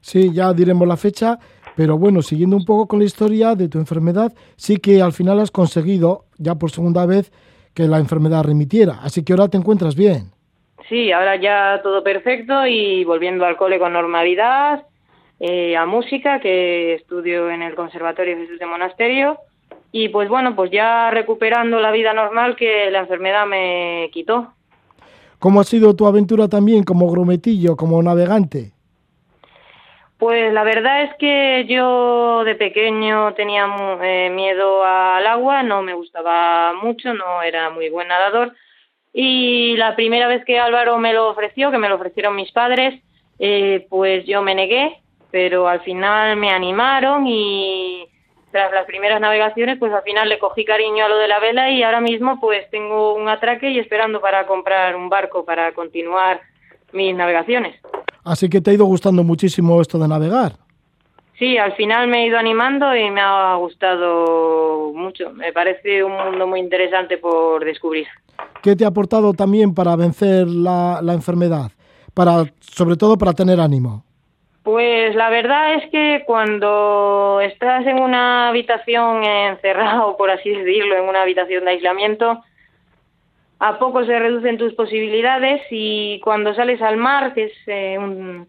Sí, 0.00 0.32
ya 0.32 0.52
diremos 0.52 0.86
la 0.86 0.96
fecha, 0.96 1.38
pero 1.76 1.98
bueno, 1.98 2.22
siguiendo 2.22 2.56
un 2.56 2.64
poco 2.64 2.86
con 2.86 3.00
la 3.00 3.04
historia 3.04 3.54
de 3.54 3.68
tu 3.68 3.78
enfermedad, 3.78 4.32
sí 4.56 4.78
que 4.78 5.02
al 5.02 5.12
final 5.12 5.40
has 5.40 5.50
conseguido, 5.50 6.26
ya 6.38 6.54
por 6.54 6.70
segunda 6.70 7.04
vez, 7.04 7.32
que 7.74 7.84
la 7.84 7.98
enfermedad 7.98 8.44
remitiera. 8.44 9.00
Así 9.02 9.24
que 9.24 9.32
ahora 9.32 9.48
te 9.48 9.56
encuentras 9.56 9.94
bien. 9.94 10.37
Sí, 10.88 11.12
ahora 11.12 11.36
ya 11.36 11.80
todo 11.82 12.02
perfecto 12.02 12.66
y 12.66 13.04
volviendo 13.04 13.44
al 13.44 13.56
cole 13.56 13.78
con 13.78 13.92
normalidad, 13.92 14.84
eh, 15.38 15.76
a 15.76 15.84
música, 15.84 16.40
que 16.40 16.94
estudio 16.94 17.50
en 17.50 17.62
el 17.62 17.74
Conservatorio 17.74 18.38
Jesús 18.38 18.58
de 18.58 18.66
Monasterio, 18.66 19.38
y 19.92 20.08
pues 20.08 20.28
bueno, 20.28 20.54
pues 20.56 20.70
ya 20.70 21.10
recuperando 21.10 21.78
la 21.80 21.90
vida 21.90 22.12
normal 22.12 22.56
que 22.56 22.90
la 22.90 23.00
enfermedad 23.00 23.46
me 23.46 24.08
quitó. 24.12 24.52
¿Cómo 25.38 25.60
ha 25.60 25.64
sido 25.64 25.94
tu 25.94 26.06
aventura 26.06 26.48
también 26.48 26.82
como 26.82 27.10
grumetillo, 27.10 27.76
como 27.76 28.02
navegante? 28.02 28.72
Pues 30.18 30.52
la 30.52 30.64
verdad 30.64 31.04
es 31.04 31.14
que 31.16 31.64
yo 31.68 32.42
de 32.44 32.56
pequeño 32.56 33.34
tenía 33.34 33.66
eh, 34.02 34.30
miedo 34.30 34.84
al 34.84 35.24
agua, 35.26 35.62
no 35.62 35.82
me 35.82 35.94
gustaba 35.94 36.72
mucho, 36.72 37.14
no 37.14 37.40
era 37.42 37.70
muy 37.70 37.88
buen 37.88 38.08
nadador, 38.08 38.52
y 39.20 39.74
la 39.76 39.96
primera 39.96 40.28
vez 40.28 40.44
que 40.44 40.60
Álvaro 40.60 40.96
me 40.96 41.12
lo 41.12 41.30
ofreció, 41.30 41.72
que 41.72 41.78
me 41.78 41.88
lo 41.88 41.96
ofrecieron 41.96 42.36
mis 42.36 42.52
padres, 42.52 43.02
eh, 43.40 43.84
pues 43.90 44.24
yo 44.26 44.42
me 44.42 44.54
negué, 44.54 45.00
pero 45.32 45.66
al 45.66 45.80
final 45.80 46.36
me 46.36 46.52
animaron 46.52 47.26
y 47.26 48.06
tras 48.52 48.70
las 48.70 48.86
primeras 48.86 49.20
navegaciones, 49.20 49.76
pues 49.76 49.92
al 49.92 50.04
final 50.04 50.28
le 50.28 50.38
cogí 50.38 50.64
cariño 50.64 51.04
a 51.04 51.08
lo 51.08 51.18
de 51.18 51.26
la 51.26 51.40
vela 51.40 51.68
y 51.68 51.82
ahora 51.82 52.00
mismo 52.00 52.38
pues 52.38 52.70
tengo 52.70 53.14
un 53.14 53.28
atraque 53.28 53.68
y 53.72 53.80
esperando 53.80 54.20
para 54.20 54.46
comprar 54.46 54.94
un 54.94 55.08
barco 55.08 55.44
para 55.44 55.72
continuar 55.72 56.40
mis 56.92 57.12
navegaciones. 57.12 57.74
Así 58.22 58.48
que 58.48 58.60
te 58.60 58.70
ha 58.70 58.74
ido 58.74 58.84
gustando 58.84 59.24
muchísimo 59.24 59.80
esto 59.80 59.98
de 59.98 60.06
navegar. 60.06 60.52
Sí, 61.40 61.58
al 61.58 61.72
final 61.72 62.06
me 62.06 62.22
he 62.22 62.26
ido 62.28 62.38
animando 62.38 62.94
y 62.94 63.10
me 63.10 63.20
ha 63.20 63.56
gustado 63.56 64.92
mucho. 64.94 65.32
Me 65.32 65.52
parece 65.52 66.04
un 66.04 66.12
mundo 66.12 66.46
muy 66.46 66.60
interesante 66.60 67.18
por 67.18 67.64
descubrir. 67.64 68.06
¿Qué 68.62 68.74
te 68.76 68.84
ha 68.84 68.88
aportado 68.88 69.32
también 69.34 69.74
para 69.74 69.96
vencer 69.96 70.46
la, 70.46 71.00
enfermedad? 71.12 71.70
Para, 72.14 72.44
sobre 72.60 72.96
todo 72.96 73.16
para 73.16 73.32
tener 73.32 73.60
ánimo. 73.60 74.04
Pues 74.62 75.14
la 75.14 75.30
verdad 75.30 75.74
es 75.74 75.90
que 75.90 76.24
cuando 76.26 77.40
estás 77.40 77.86
en 77.86 78.00
una 78.00 78.48
habitación 78.48 79.24
encerrado, 79.24 80.16
por 80.16 80.30
así 80.30 80.50
decirlo, 80.50 80.96
en 80.96 81.04
una 81.08 81.22
habitación 81.22 81.64
de 81.64 81.70
aislamiento, 81.70 82.42
a 83.60 83.78
poco 83.78 84.04
se 84.04 84.18
reducen 84.18 84.58
tus 84.58 84.74
posibilidades 84.74 85.62
y 85.70 86.20
cuando 86.20 86.54
sales 86.54 86.82
al 86.82 86.96
mar, 86.96 87.32
que 87.34 87.44
es 87.44 87.52
eh, 87.66 87.96
un, 87.98 88.46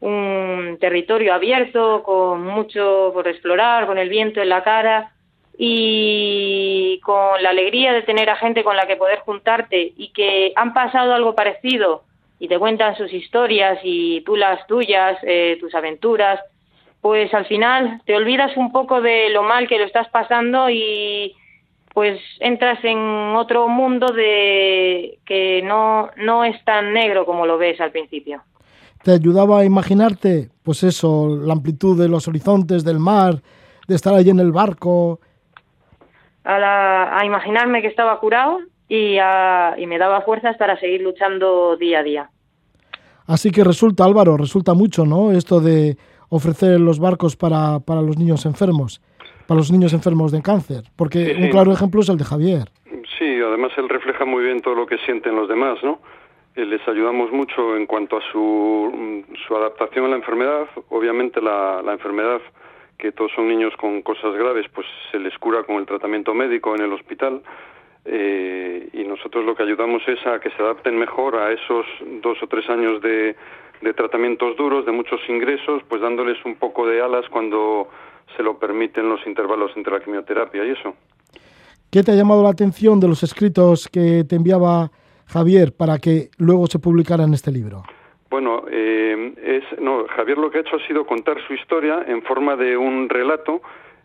un 0.00 0.78
territorio 0.80 1.34
abierto 1.34 2.02
con 2.02 2.44
mucho 2.44 3.10
por 3.12 3.28
explorar, 3.28 3.86
con 3.86 3.98
el 3.98 4.08
viento 4.08 4.40
en 4.40 4.48
la 4.48 4.62
cara 4.62 5.12
y 5.60 7.00
con 7.00 7.42
la 7.42 7.50
alegría 7.50 7.92
de 7.92 8.02
tener 8.02 8.30
a 8.30 8.36
gente 8.36 8.62
con 8.62 8.76
la 8.76 8.86
que 8.86 8.94
poder 8.94 9.18
juntarte 9.18 9.92
y 9.96 10.12
que 10.12 10.52
han 10.54 10.72
pasado 10.72 11.12
algo 11.12 11.34
parecido 11.34 12.04
y 12.38 12.46
te 12.46 12.60
cuentan 12.60 12.96
sus 12.96 13.12
historias 13.12 13.80
y 13.82 14.20
tú 14.20 14.36
las 14.36 14.64
tuyas, 14.68 15.18
eh, 15.24 15.56
tus 15.58 15.74
aventuras, 15.74 16.38
pues 17.00 17.34
al 17.34 17.46
final 17.46 18.00
te 18.06 18.14
olvidas 18.14 18.56
un 18.56 18.70
poco 18.70 19.00
de 19.00 19.30
lo 19.30 19.42
mal 19.42 19.66
que 19.66 19.78
lo 19.78 19.84
estás 19.84 20.08
pasando 20.10 20.70
y 20.70 21.34
pues 21.92 22.20
entras 22.38 22.78
en 22.84 23.34
otro 23.34 23.66
mundo 23.68 24.12
de 24.12 25.18
que 25.26 25.60
no, 25.62 26.10
no 26.18 26.44
es 26.44 26.64
tan 26.64 26.92
negro 26.92 27.26
como 27.26 27.46
lo 27.46 27.58
ves 27.58 27.80
al 27.80 27.90
principio 27.90 28.42
te 29.02 29.12
ayudaba 29.12 29.60
a 29.60 29.64
imaginarte, 29.64 30.50
pues 30.62 30.82
eso, 30.82 31.28
la 31.28 31.52
amplitud 31.52 31.98
de 31.98 32.08
los 32.08 32.26
horizontes 32.28 32.84
del 32.84 32.98
mar, 32.98 33.40
de 33.86 33.94
estar 33.94 34.12
allí 34.12 34.30
en 34.30 34.40
el 34.40 34.52
barco. 34.52 35.20
A, 36.50 37.20
imaginarme 37.26 37.82
que 37.82 37.88
estaba 37.88 38.18
curado 38.20 38.60
y, 38.88 39.18
y 39.18 39.86
me 39.86 39.98
daba 39.98 40.22
fuerzas 40.22 40.56
para 40.56 40.80
seguir 40.80 41.02
luchando 41.02 41.76
día 41.76 41.98
a 41.98 42.02
día. 42.02 42.30
Así 43.26 43.50
que 43.50 43.62
resulta, 43.62 44.04
Álvaro, 44.04 44.38
resulta 44.38 44.72
mucho, 44.72 45.04
¿no? 45.04 45.32
Esto 45.32 45.60
de 45.60 45.98
ofrecer 46.30 46.80
los 46.80 46.98
barcos 46.98 47.36
para, 47.36 47.80
para 47.80 48.00
los 48.00 48.16
niños 48.16 48.46
enfermos, 48.46 49.02
para 49.46 49.58
los 49.58 49.70
niños 49.70 49.92
enfermos 49.92 50.32
de 50.32 50.40
cáncer, 50.40 50.84
porque 50.96 51.36
un 51.38 51.50
claro 51.50 51.72
ejemplo 51.72 52.00
es 52.00 52.08
el 52.08 52.16
de 52.16 52.24
Javier. 52.24 52.68
Sí, 53.18 53.40
además 53.46 53.72
él 53.76 53.88
refleja 53.88 54.24
muy 54.24 54.44
bien 54.44 54.60
todo 54.60 54.74
lo 54.74 54.86
que 54.86 54.96
sienten 55.04 55.36
los 55.36 55.48
demás, 55.48 55.78
¿no? 55.82 56.00
Eh, 56.54 56.64
les 56.64 56.86
ayudamos 56.88 57.30
mucho 57.30 57.76
en 57.76 57.86
cuanto 57.86 58.16
a 58.16 58.20
su, 58.32 58.90
mm, 58.94 59.34
su 59.46 59.56
adaptación 59.56 60.06
a 60.06 60.08
la 60.08 60.16
enfermedad. 60.16 60.66
Obviamente 60.88 61.40
la, 61.40 61.82
la 61.84 61.92
enfermedad, 61.92 62.40
que 62.98 63.12
todos 63.12 63.30
son 63.34 63.48
niños 63.48 63.72
con 63.76 64.02
cosas 64.02 64.34
graves, 64.34 64.66
pues 64.74 64.86
se 65.12 65.18
les 65.18 65.36
cura 65.38 65.62
con 65.62 65.76
el 65.76 65.86
tratamiento 65.86 66.34
médico 66.34 66.74
en 66.74 66.82
el 66.82 66.92
hospital. 66.92 67.42
Eh, 68.04 68.88
y 68.92 69.04
nosotros 69.04 69.44
lo 69.44 69.54
que 69.54 69.62
ayudamos 69.62 70.02
es 70.08 70.26
a 70.26 70.40
que 70.40 70.50
se 70.50 70.62
adapten 70.62 70.98
mejor 70.98 71.36
a 71.36 71.52
esos 71.52 71.86
dos 72.22 72.42
o 72.42 72.46
tres 72.46 72.68
años 72.68 73.00
de, 73.02 73.36
de 73.80 73.94
tratamientos 73.94 74.56
duros, 74.56 74.84
de 74.84 74.92
muchos 74.92 75.20
ingresos, 75.28 75.82
pues 75.88 76.00
dándoles 76.00 76.36
un 76.44 76.56
poco 76.56 76.86
de 76.86 77.00
alas 77.00 77.26
cuando 77.30 77.88
se 78.36 78.42
lo 78.42 78.58
permiten 78.58 79.08
los 79.08 79.24
intervalos 79.26 79.70
entre 79.76 79.92
la 79.92 80.00
quimioterapia 80.00 80.64
y 80.64 80.70
eso. 80.70 80.94
¿Qué 81.90 82.02
te 82.02 82.12
ha 82.12 82.14
llamado 82.14 82.42
la 82.42 82.50
atención 82.50 83.00
de 83.00 83.08
los 83.08 83.22
escritos 83.22 83.88
que 83.88 84.24
te 84.24 84.36
enviaba 84.36 84.90
Javier 85.26 85.72
para 85.74 85.98
que 85.98 86.30
luego 86.36 86.66
se 86.66 86.78
publicara 86.78 87.24
en 87.24 87.34
este 87.34 87.50
libro? 87.50 87.84
Bueno, 88.30 88.64
eh, 88.70 89.32
es, 89.42 89.80
no, 89.80 90.06
Javier 90.08 90.38
lo 90.38 90.50
que 90.50 90.58
ha 90.58 90.60
hecho 90.60 90.76
ha 90.76 90.86
sido 90.86 91.06
contar 91.06 91.40
su 91.46 91.54
historia 91.54 92.04
en 92.06 92.22
forma 92.22 92.56
de 92.56 92.76
un 92.76 93.08
relato 93.08 93.62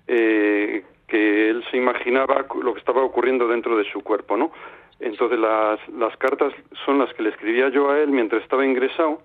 eh, 0.07 0.83
que 1.07 1.49
él 1.49 1.63
se 1.69 1.77
imaginaba 1.77 2.45
lo 2.61 2.73
que 2.73 2.79
estaba 2.79 3.03
ocurriendo 3.03 3.47
dentro 3.47 3.77
de 3.77 3.83
su 3.91 4.01
cuerpo, 4.01 4.37
¿no? 4.37 4.51
Entonces 4.99 5.37
las, 5.37 5.79
las 5.89 6.15
cartas 6.17 6.53
son 6.85 6.99
las 6.99 7.13
que 7.13 7.23
le 7.23 7.29
escribía 7.29 7.67
yo 7.69 7.89
a 7.89 7.99
él 7.99 8.09
mientras 8.11 8.41
estaba 8.41 8.65
ingresado, 8.65 9.21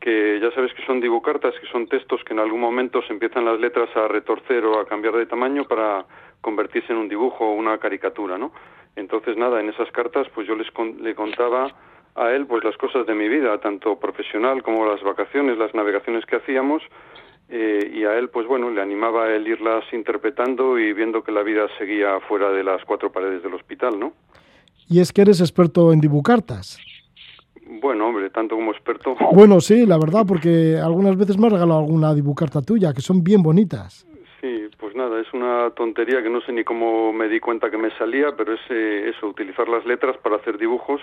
que 0.00 0.40
ya 0.40 0.50
sabes 0.50 0.74
que 0.74 0.84
son 0.84 1.00
dibucartas, 1.00 1.54
que 1.60 1.66
son 1.68 1.86
textos 1.86 2.24
que 2.24 2.32
en 2.32 2.40
algún 2.40 2.60
momento 2.60 3.00
se 3.02 3.12
empiezan 3.12 3.44
las 3.44 3.60
letras 3.60 3.88
a 3.96 4.08
retorcer 4.08 4.64
o 4.64 4.80
a 4.80 4.86
cambiar 4.86 5.14
de 5.14 5.26
tamaño 5.26 5.64
para 5.64 6.04
convertirse 6.40 6.92
en 6.92 6.98
un 6.98 7.08
dibujo 7.08 7.46
o 7.46 7.52
una 7.52 7.78
caricatura, 7.78 8.36
¿no? 8.36 8.50
Entonces, 8.96 9.36
nada, 9.36 9.60
en 9.60 9.68
esas 9.68 9.90
cartas, 9.92 10.26
pues 10.34 10.48
yo 10.48 10.56
les 10.56 10.66
le 11.00 11.14
contaba 11.14 11.72
a 12.14 12.30
él 12.30 12.46
pues 12.46 12.62
las 12.64 12.76
cosas 12.76 13.06
de 13.06 13.14
mi 13.14 13.28
vida, 13.28 13.58
tanto 13.58 13.98
profesional 13.98 14.62
como 14.62 14.86
las 14.86 15.02
vacaciones, 15.02 15.58
las 15.58 15.74
navegaciones 15.74 16.26
que 16.26 16.36
hacíamos, 16.36 16.82
eh, 17.48 17.90
y 17.94 18.04
a 18.04 18.16
él 18.18 18.28
pues 18.28 18.46
bueno, 18.46 18.70
le 18.70 18.80
animaba 18.80 19.28
el 19.30 19.46
irlas 19.46 19.84
interpretando 19.92 20.78
y 20.78 20.92
viendo 20.92 21.22
que 21.22 21.32
la 21.32 21.42
vida 21.42 21.66
seguía 21.78 22.20
fuera 22.20 22.50
de 22.50 22.64
las 22.64 22.84
cuatro 22.84 23.10
paredes 23.12 23.42
del 23.42 23.54
hospital, 23.54 23.98
¿no? 23.98 24.12
Y 24.88 25.00
es 25.00 25.12
que 25.12 25.22
eres 25.22 25.40
experto 25.40 25.92
en 25.92 26.00
dibucartas. 26.00 26.78
Bueno, 27.80 28.08
hombre, 28.08 28.28
tanto 28.30 28.56
como 28.56 28.72
experto. 28.72 29.16
Bueno, 29.32 29.60
sí, 29.60 29.86
la 29.86 29.96
verdad, 29.96 30.24
porque 30.26 30.78
algunas 30.82 31.16
veces 31.16 31.38
me 31.38 31.46
has 31.46 31.52
regalado 31.54 31.80
alguna 31.80 32.14
dibucarta 32.14 32.60
tuya, 32.60 32.92
que 32.92 33.00
son 33.00 33.24
bien 33.24 33.42
bonitas. 33.42 34.06
Sí, 34.40 34.68
pues 34.78 34.94
nada, 34.94 35.20
es 35.20 35.32
una 35.32 35.70
tontería 35.70 36.22
que 36.22 36.28
no 36.28 36.40
sé 36.42 36.52
ni 36.52 36.64
cómo 36.64 37.12
me 37.12 37.28
di 37.28 37.40
cuenta 37.40 37.70
que 37.70 37.78
me 37.78 37.90
salía, 37.96 38.34
pero 38.36 38.52
es 38.52 38.60
eh, 38.68 39.12
eso, 39.14 39.28
utilizar 39.28 39.68
las 39.68 39.86
letras 39.86 40.16
para 40.18 40.36
hacer 40.36 40.58
dibujos 40.58 41.00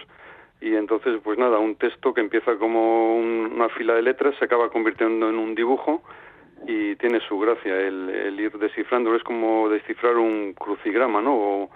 y 0.62 0.76
entonces, 0.76 1.20
pues 1.24 1.38
nada, 1.38 1.60
un 1.60 1.76
texto 1.76 2.14
que 2.14 2.22
empieza 2.22 2.56
como 2.58 3.18
una 3.18 3.70
fila 3.70 3.94
de 3.94 4.02
letras 4.02 4.36
se 4.40 4.46
acaba 4.46 4.70
convirtiendo 4.70 5.30
en 5.30 5.36
un 5.36 5.56
dibujo 5.56 6.02
y 6.68 6.96
tiene 6.98 7.20
su 7.28 7.40
gracia 7.40 7.80
el, 7.80 8.38
ir 8.40 8.58
descifrando, 8.58 9.16
es 9.16 9.24
como 9.24 9.70
descifrar 9.70 10.18
un 10.18 10.54
crucigrama, 10.54 11.22
¿no? 11.22 11.36
O, 11.36 11.70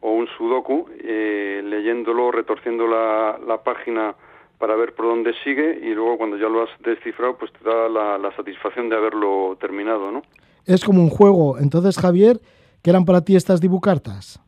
un 0.00 0.28
sudoku, 0.36 0.88
eh, 1.00 1.62
leyéndolo, 1.64 2.30
retorciendo 2.30 2.86
la, 2.86 3.38
la 3.44 3.62
página 3.64 4.14
para 4.58 4.76
ver 4.76 4.94
por 4.94 5.06
dónde 5.06 5.32
sigue 5.44 5.80
y 5.82 5.94
luego 5.94 6.16
cuando 6.18 6.36
ya 6.36 6.48
lo 6.48 6.62
has 6.62 6.70
descifrado 6.82 7.36
pues 7.36 7.52
te 7.52 7.68
da 7.68 7.88
la, 7.88 8.34
satisfacción 8.36 8.88
de 8.88 8.96
haberlo 8.96 9.56
terminado, 9.60 10.10
¿no? 10.10 10.22
Es 10.64 10.84
como 10.84 11.00
un 11.00 11.10
juego. 11.10 11.58
Entonces, 11.58 11.98
Javier, 11.98 12.40
¿qué 12.82 12.90
eran 12.90 13.04
para 13.04 13.22
ti 13.22 13.36
estas 13.36 13.60
dibucartas? 13.60 14.40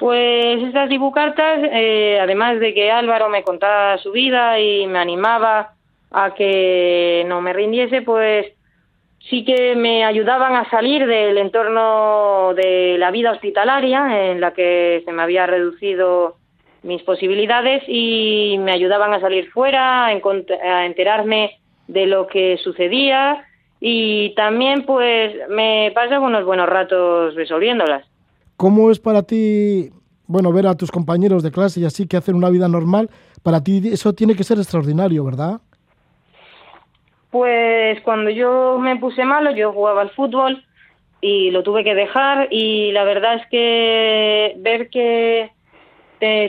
Pues 0.00 0.62
estas 0.62 0.88
dibucartas, 0.88 1.60
eh, 1.62 2.18
además 2.18 2.58
de 2.58 2.72
que 2.72 2.90
Álvaro 2.90 3.28
me 3.28 3.42
contaba 3.42 3.98
su 3.98 4.12
vida 4.12 4.58
y 4.58 4.86
me 4.86 4.98
animaba 4.98 5.74
a 6.10 6.32
que 6.32 7.22
no 7.28 7.42
me 7.42 7.52
rindiese, 7.52 8.00
pues 8.00 8.46
sí 9.28 9.44
que 9.44 9.76
me 9.76 10.06
ayudaban 10.06 10.56
a 10.56 10.70
salir 10.70 11.06
del 11.06 11.36
entorno 11.36 12.54
de 12.54 12.96
la 12.98 13.10
vida 13.10 13.32
hospitalaria 13.32 14.30
en 14.30 14.40
la 14.40 14.54
que 14.54 15.02
se 15.04 15.12
me 15.12 15.20
había 15.20 15.46
reducido 15.46 16.36
mis 16.82 17.02
posibilidades 17.02 17.82
y 17.86 18.56
me 18.58 18.72
ayudaban 18.72 19.12
a 19.12 19.20
salir 19.20 19.50
fuera, 19.50 20.06
a, 20.06 20.86
enterarme 20.86 21.60
de 21.88 22.06
lo 22.06 22.26
que 22.26 22.56
sucedía 22.56 23.44
y 23.80 24.34
también 24.34 24.86
pues 24.86 25.46
me 25.50 25.92
pasaba 25.94 26.24
unos 26.24 26.46
buenos 26.46 26.70
ratos 26.70 27.34
resolviéndolas. 27.34 28.09
¿Cómo 28.60 28.90
es 28.90 29.00
para 29.00 29.22
ti, 29.22 29.88
bueno, 30.26 30.52
ver 30.52 30.66
a 30.66 30.74
tus 30.74 30.90
compañeros 30.90 31.42
de 31.42 31.50
clase 31.50 31.80
y 31.80 31.86
así 31.86 32.06
que 32.06 32.18
hacen 32.18 32.34
una 32.34 32.50
vida 32.50 32.68
normal? 32.68 33.08
Para 33.42 33.64
ti 33.64 33.80
eso 33.90 34.12
tiene 34.12 34.36
que 34.36 34.44
ser 34.44 34.58
extraordinario, 34.58 35.24
¿verdad? 35.24 35.62
Pues 37.30 37.98
cuando 38.02 38.28
yo 38.28 38.78
me 38.78 38.96
puse 38.96 39.24
malo, 39.24 39.50
yo 39.52 39.72
jugaba 39.72 40.02
al 40.02 40.10
fútbol 40.10 40.62
y 41.22 41.50
lo 41.52 41.62
tuve 41.62 41.84
que 41.84 41.94
dejar 41.94 42.48
y 42.50 42.92
la 42.92 43.04
verdad 43.04 43.36
es 43.36 43.46
que 43.46 44.56
ver 44.58 44.90
que 44.90 45.50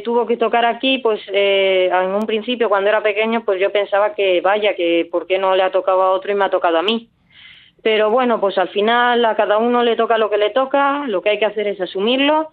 tuvo 0.04 0.28
que 0.28 0.36
tocar 0.36 0.66
aquí, 0.66 0.98
pues 0.98 1.22
eh, 1.32 1.90
en 1.94 2.10
un 2.10 2.26
principio 2.26 2.68
cuando 2.68 2.90
era 2.90 3.02
pequeño, 3.02 3.46
pues 3.46 3.58
yo 3.62 3.72
pensaba 3.72 4.14
que 4.14 4.42
vaya, 4.42 4.76
que 4.76 5.08
por 5.10 5.28
qué 5.28 5.40
no 5.40 5.56
le 5.56 5.64
ha 5.64 5.72
tocado 5.72 6.02
a 6.02 6.12
otro 6.12 6.30
y 6.30 6.36
me 6.36 6.44
ha 6.44 6.50
tocado 6.50 6.78
a 6.78 6.84
mí. 6.84 7.10
Pero 7.82 8.12
bueno, 8.12 8.40
pues 8.40 8.58
al 8.58 8.70
final 8.70 9.26
a 9.26 9.36
cada 9.36 9.58
uno 9.58 9.84
le 9.84 9.96
toca 9.96 10.18
lo 10.18 10.30
que 10.30 10.38
le 10.38 10.52
toca, 10.52 11.08
lo 11.08 11.22
que 11.22 11.32
hay 11.32 11.40
que 11.40 11.46
hacer 11.46 11.68
es 11.68 11.82
asumirlo 11.82 12.52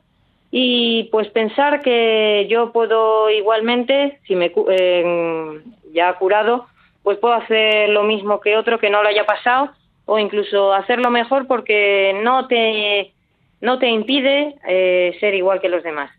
y 0.51 1.05
pues 1.13 1.29
pensar 1.29 1.83
que 1.83 2.47
yo 2.49 2.73
puedo 2.73 3.29
igualmente, 3.29 4.19
si 4.27 4.35
me 4.35 4.51
eh, 4.71 5.61
ya 5.93 6.15
curado, 6.15 6.67
pues 7.03 7.19
puedo 7.19 7.35
hacer 7.35 7.91
lo 7.91 8.05
mismo 8.05 8.41
que 8.41 8.57
otro 8.57 8.79
que 8.79 8.89
no 8.89 9.03
lo 9.03 9.09
haya 9.09 9.27
pasado 9.27 9.71
o 10.07 10.19
incluso 10.19 10.73
hacerlo 10.73 11.11
mejor 11.11 11.47
porque 11.47 12.19
no 12.23 12.47
te 12.47 13.13
no 13.61 13.79
te 13.79 13.89
impide 13.89 14.55
eh, 14.67 15.17
ser 15.21 15.35
igual 15.35 15.61
que 15.61 15.69
los 15.69 15.83
demás 15.83 16.11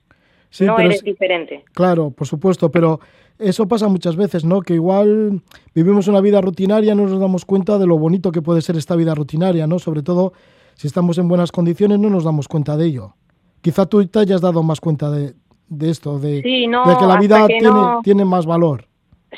no 0.62 0.80
eres 0.80 1.03
diferente. 1.03 1.64
Claro, 1.74 2.12
por 2.12 2.28
supuesto, 2.28 2.72
pero 2.72 2.99
eso 3.40 3.68
pasa 3.68 3.88
muchas 3.88 4.16
veces, 4.16 4.44
¿no? 4.44 4.62
Que 4.62 4.74
igual 4.74 5.42
vivimos 5.74 6.08
una 6.08 6.22
vida 6.22 6.42
rutinaria, 6.42 6.94
no 6.94 7.08
nos 7.08 7.20
damos 7.20 7.46
cuenta 7.46 7.78
de 7.78 7.88
lo 7.88 7.98
bonito 7.98 8.32
que 8.32 8.42
puede 8.42 8.62
ser 8.62 8.76
esta 8.76 8.96
vida 8.96 9.16
rutinaria, 9.16 9.66
¿no? 9.66 9.80
Sobre 9.80 10.04
todo 10.04 10.34
si 10.76 10.88
estamos 10.88 11.18
en 11.18 11.28
buenas 11.28 11.52
condiciones 11.52 12.00
no 12.00 12.10
nos 12.10 12.26
damos 12.26 12.48
cuenta 12.48 12.78
de 12.78 12.86
ello. 12.86 13.14
Quizá 13.62 13.86
tú 13.86 14.06
te 14.08 14.20
hayas 14.20 14.42
dado 14.42 14.62
más 14.64 14.80
cuenta 14.80 15.10
de, 15.10 15.34
esto, 15.82 16.20
de, 16.20 16.42
que 16.42 17.06
la 17.06 17.18
vida 17.20 17.48
tiene, 17.48 17.70
tiene 18.04 18.26
más 18.26 18.46
valor. 18.46 18.86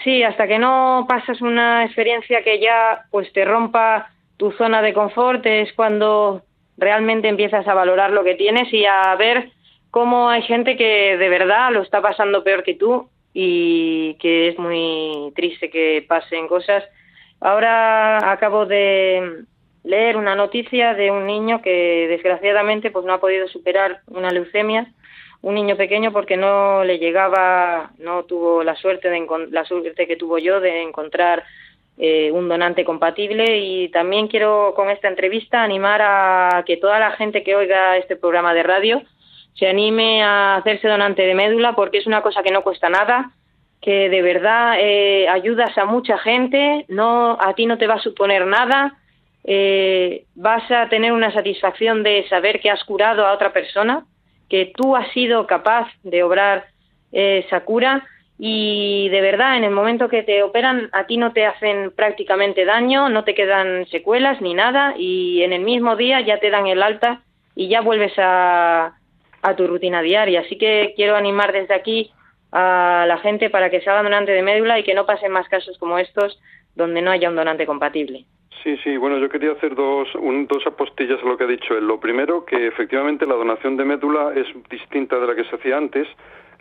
Sí, 0.03 0.23
hasta 0.23 0.47
que 0.47 0.57
no 0.57 1.05
pasas 1.07 1.41
una 1.41 1.85
experiencia 1.85 2.43
que 2.43 2.59
ya 2.59 3.05
pues 3.11 3.31
te 3.33 3.45
rompa 3.45 4.09
tu 4.37 4.51
zona 4.51 4.81
de 4.81 4.93
confort 4.93 5.45
es 5.45 5.71
cuando 5.73 6.41
realmente 6.77 7.27
empiezas 7.27 7.67
a 7.67 7.73
valorar 7.73 8.11
lo 8.11 8.23
que 8.23 8.35
tienes 8.35 8.71
y 8.73 8.85
a 8.85 9.15
ver 9.15 9.51
cómo 9.91 10.29
hay 10.29 10.41
gente 10.43 10.77
que 10.77 11.17
de 11.17 11.29
verdad 11.29 11.71
lo 11.71 11.81
está 11.81 12.01
pasando 12.01 12.43
peor 12.43 12.63
que 12.63 12.75
tú 12.75 13.07
y 13.33 14.15
que 14.15 14.49
es 14.49 14.59
muy 14.59 15.31
triste 15.35 15.69
que 15.69 16.05
pasen 16.07 16.47
cosas. 16.47 16.83
Ahora 17.39 18.31
acabo 18.31 18.65
de 18.65 19.45
leer 19.83 20.17
una 20.17 20.35
noticia 20.35 20.93
de 20.93 21.11
un 21.11 21.25
niño 21.25 21.61
que 21.61 22.07
desgraciadamente 22.07 22.91
pues 22.91 23.05
no 23.05 23.13
ha 23.13 23.19
podido 23.19 23.47
superar 23.47 24.01
una 24.07 24.31
leucemia, 24.31 24.91
un 25.41 25.55
niño 25.55 25.75
pequeño 25.75 26.11
porque 26.11 26.37
no 26.37 26.83
le 26.83 26.99
llegaba, 26.99 27.91
no 27.97 28.23
tuvo 28.25 28.63
la 28.63 28.75
suerte 28.75 29.09
de 29.09 29.25
la 29.49 29.65
suerte 29.65 30.07
que 30.07 30.15
tuvo 30.15 30.37
yo 30.37 30.59
de 30.59 30.83
encontrar 30.83 31.43
eh, 31.97 32.31
un 32.31 32.47
donante 32.47 32.85
compatible 32.85 33.57
y 33.57 33.89
también 33.89 34.27
quiero 34.27 34.73
con 34.75 34.89
esta 34.89 35.07
entrevista 35.07 35.63
animar 35.63 36.01
a 36.03 36.63
que 36.65 36.77
toda 36.77 36.99
la 36.99 37.11
gente 37.11 37.43
que 37.43 37.55
oiga 37.55 37.97
este 37.97 38.15
programa 38.15 38.53
de 38.53 38.63
radio 38.63 39.01
se 39.53 39.67
anime 39.67 40.23
a 40.23 40.55
hacerse 40.55 40.87
donante 40.87 41.23
de 41.23 41.35
médula 41.35 41.73
porque 41.73 41.99
es 41.99 42.07
una 42.07 42.21
cosa 42.21 42.43
que 42.43 42.51
no 42.51 42.63
cuesta 42.63 42.89
nada, 42.89 43.31
que 43.81 44.09
de 44.09 44.21
verdad 44.21 44.75
eh, 44.79 45.27
ayudas 45.27 45.77
a 45.77 45.85
mucha 45.85 46.17
gente, 46.17 46.85
no 46.87 47.37
a 47.39 47.53
ti 47.53 47.65
no 47.65 47.77
te 47.77 47.87
va 47.87 47.95
a 47.95 48.01
suponer 48.01 48.45
nada, 48.45 48.93
eh, 49.43 50.25
vas 50.35 50.69
a 50.71 50.87
tener 50.89 51.11
una 51.11 51.31
satisfacción 51.31 52.03
de 52.03 52.27
saber 52.29 52.59
que 52.59 52.69
has 52.69 52.83
curado 52.83 53.25
a 53.25 53.33
otra 53.33 53.51
persona, 53.51 54.05
que 54.49 54.71
tú 54.75 54.95
has 54.95 55.11
sido 55.11 55.47
capaz 55.47 55.87
de 56.03 56.23
obrar 56.23 56.65
esa 57.11 57.61
cura 57.61 58.05
y 58.37 59.09
de 59.09 59.21
verdad 59.21 59.57
en 59.57 59.63
el 59.63 59.71
momento 59.71 60.09
que 60.09 60.23
te 60.23 60.41
operan 60.43 60.89
a 60.93 61.05
ti 61.05 61.17
no 61.17 61.31
te 61.33 61.45
hacen 61.45 61.91
prácticamente 61.91 62.65
daño, 62.65 63.09
no 63.09 63.23
te 63.23 63.35
quedan 63.35 63.85
secuelas 63.87 64.41
ni 64.41 64.53
nada 64.53 64.95
y 64.97 65.43
en 65.43 65.53
el 65.53 65.61
mismo 65.61 65.95
día 65.95 66.21
ya 66.21 66.39
te 66.39 66.49
dan 66.49 66.67
el 66.67 66.81
alta 66.81 67.21
y 67.55 67.67
ya 67.67 67.81
vuelves 67.81 68.13
a, 68.17 68.93
a 69.41 69.55
tu 69.55 69.67
rutina 69.67 70.01
diaria. 70.01 70.41
Así 70.41 70.57
que 70.57 70.93
quiero 70.95 71.15
animar 71.15 71.51
desde 71.51 71.73
aquí 71.73 72.11
a 72.51 73.05
la 73.07 73.17
gente 73.17 73.49
para 73.49 73.69
que 73.69 73.81
se 73.81 73.89
haga 73.89 74.03
donante 74.03 74.31
de 74.31 74.43
médula 74.43 74.79
y 74.79 74.83
que 74.83 74.93
no 74.93 75.05
pasen 75.05 75.31
más 75.31 75.47
casos 75.47 75.77
como 75.77 75.97
estos 75.97 76.39
donde 76.75 77.01
no 77.01 77.11
haya 77.11 77.29
un 77.29 77.35
donante 77.35 77.65
compatible. 77.65 78.25
Sí, 78.63 78.77
sí, 78.83 78.95
bueno, 78.97 79.17
yo 79.17 79.27
quería 79.29 79.53
hacer 79.53 79.73
dos, 79.73 80.07
dos 80.13 80.67
apostillas 80.67 81.19
a 81.21 81.25
lo 81.25 81.35
que 81.35 81.45
ha 81.45 81.47
dicho 81.47 81.75
él. 81.75 81.87
Lo 81.87 81.99
primero, 81.99 82.45
que 82.45 82.67
efectivamente 82.67 83.25
la 83.25 83.33
donación 83.33 83.75
de 83.75 83.85
médula 83.85 84.33
es 84.35 84.47
distinta 84.69 85.19
de 85.19 85.27
la 85.27 85.35
que 85.35 85.45
se 85.45 85.55
hacía 85.55 85.77
antes. 85.77 86.07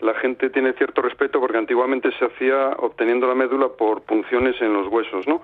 La 0.00 0.14
gente 0.14 0.48
tiene 0.48 0.72
cierto 0.72 1.02
respeto 1.02 1.40
porque 1.40 1.58
antiguamente 1.58 2.10
se 2.18 2.24
hacía 2.24 2.70
obteniendo 2.78 3.26
la 3.26 3.34
médula 3.34 3.68
por 3.76 4.02
punciones 4.02 4.60
en 4.62 4.72
los 4.72 4.88
huesos, 4.88 5.28
¿no? 5.28 5.42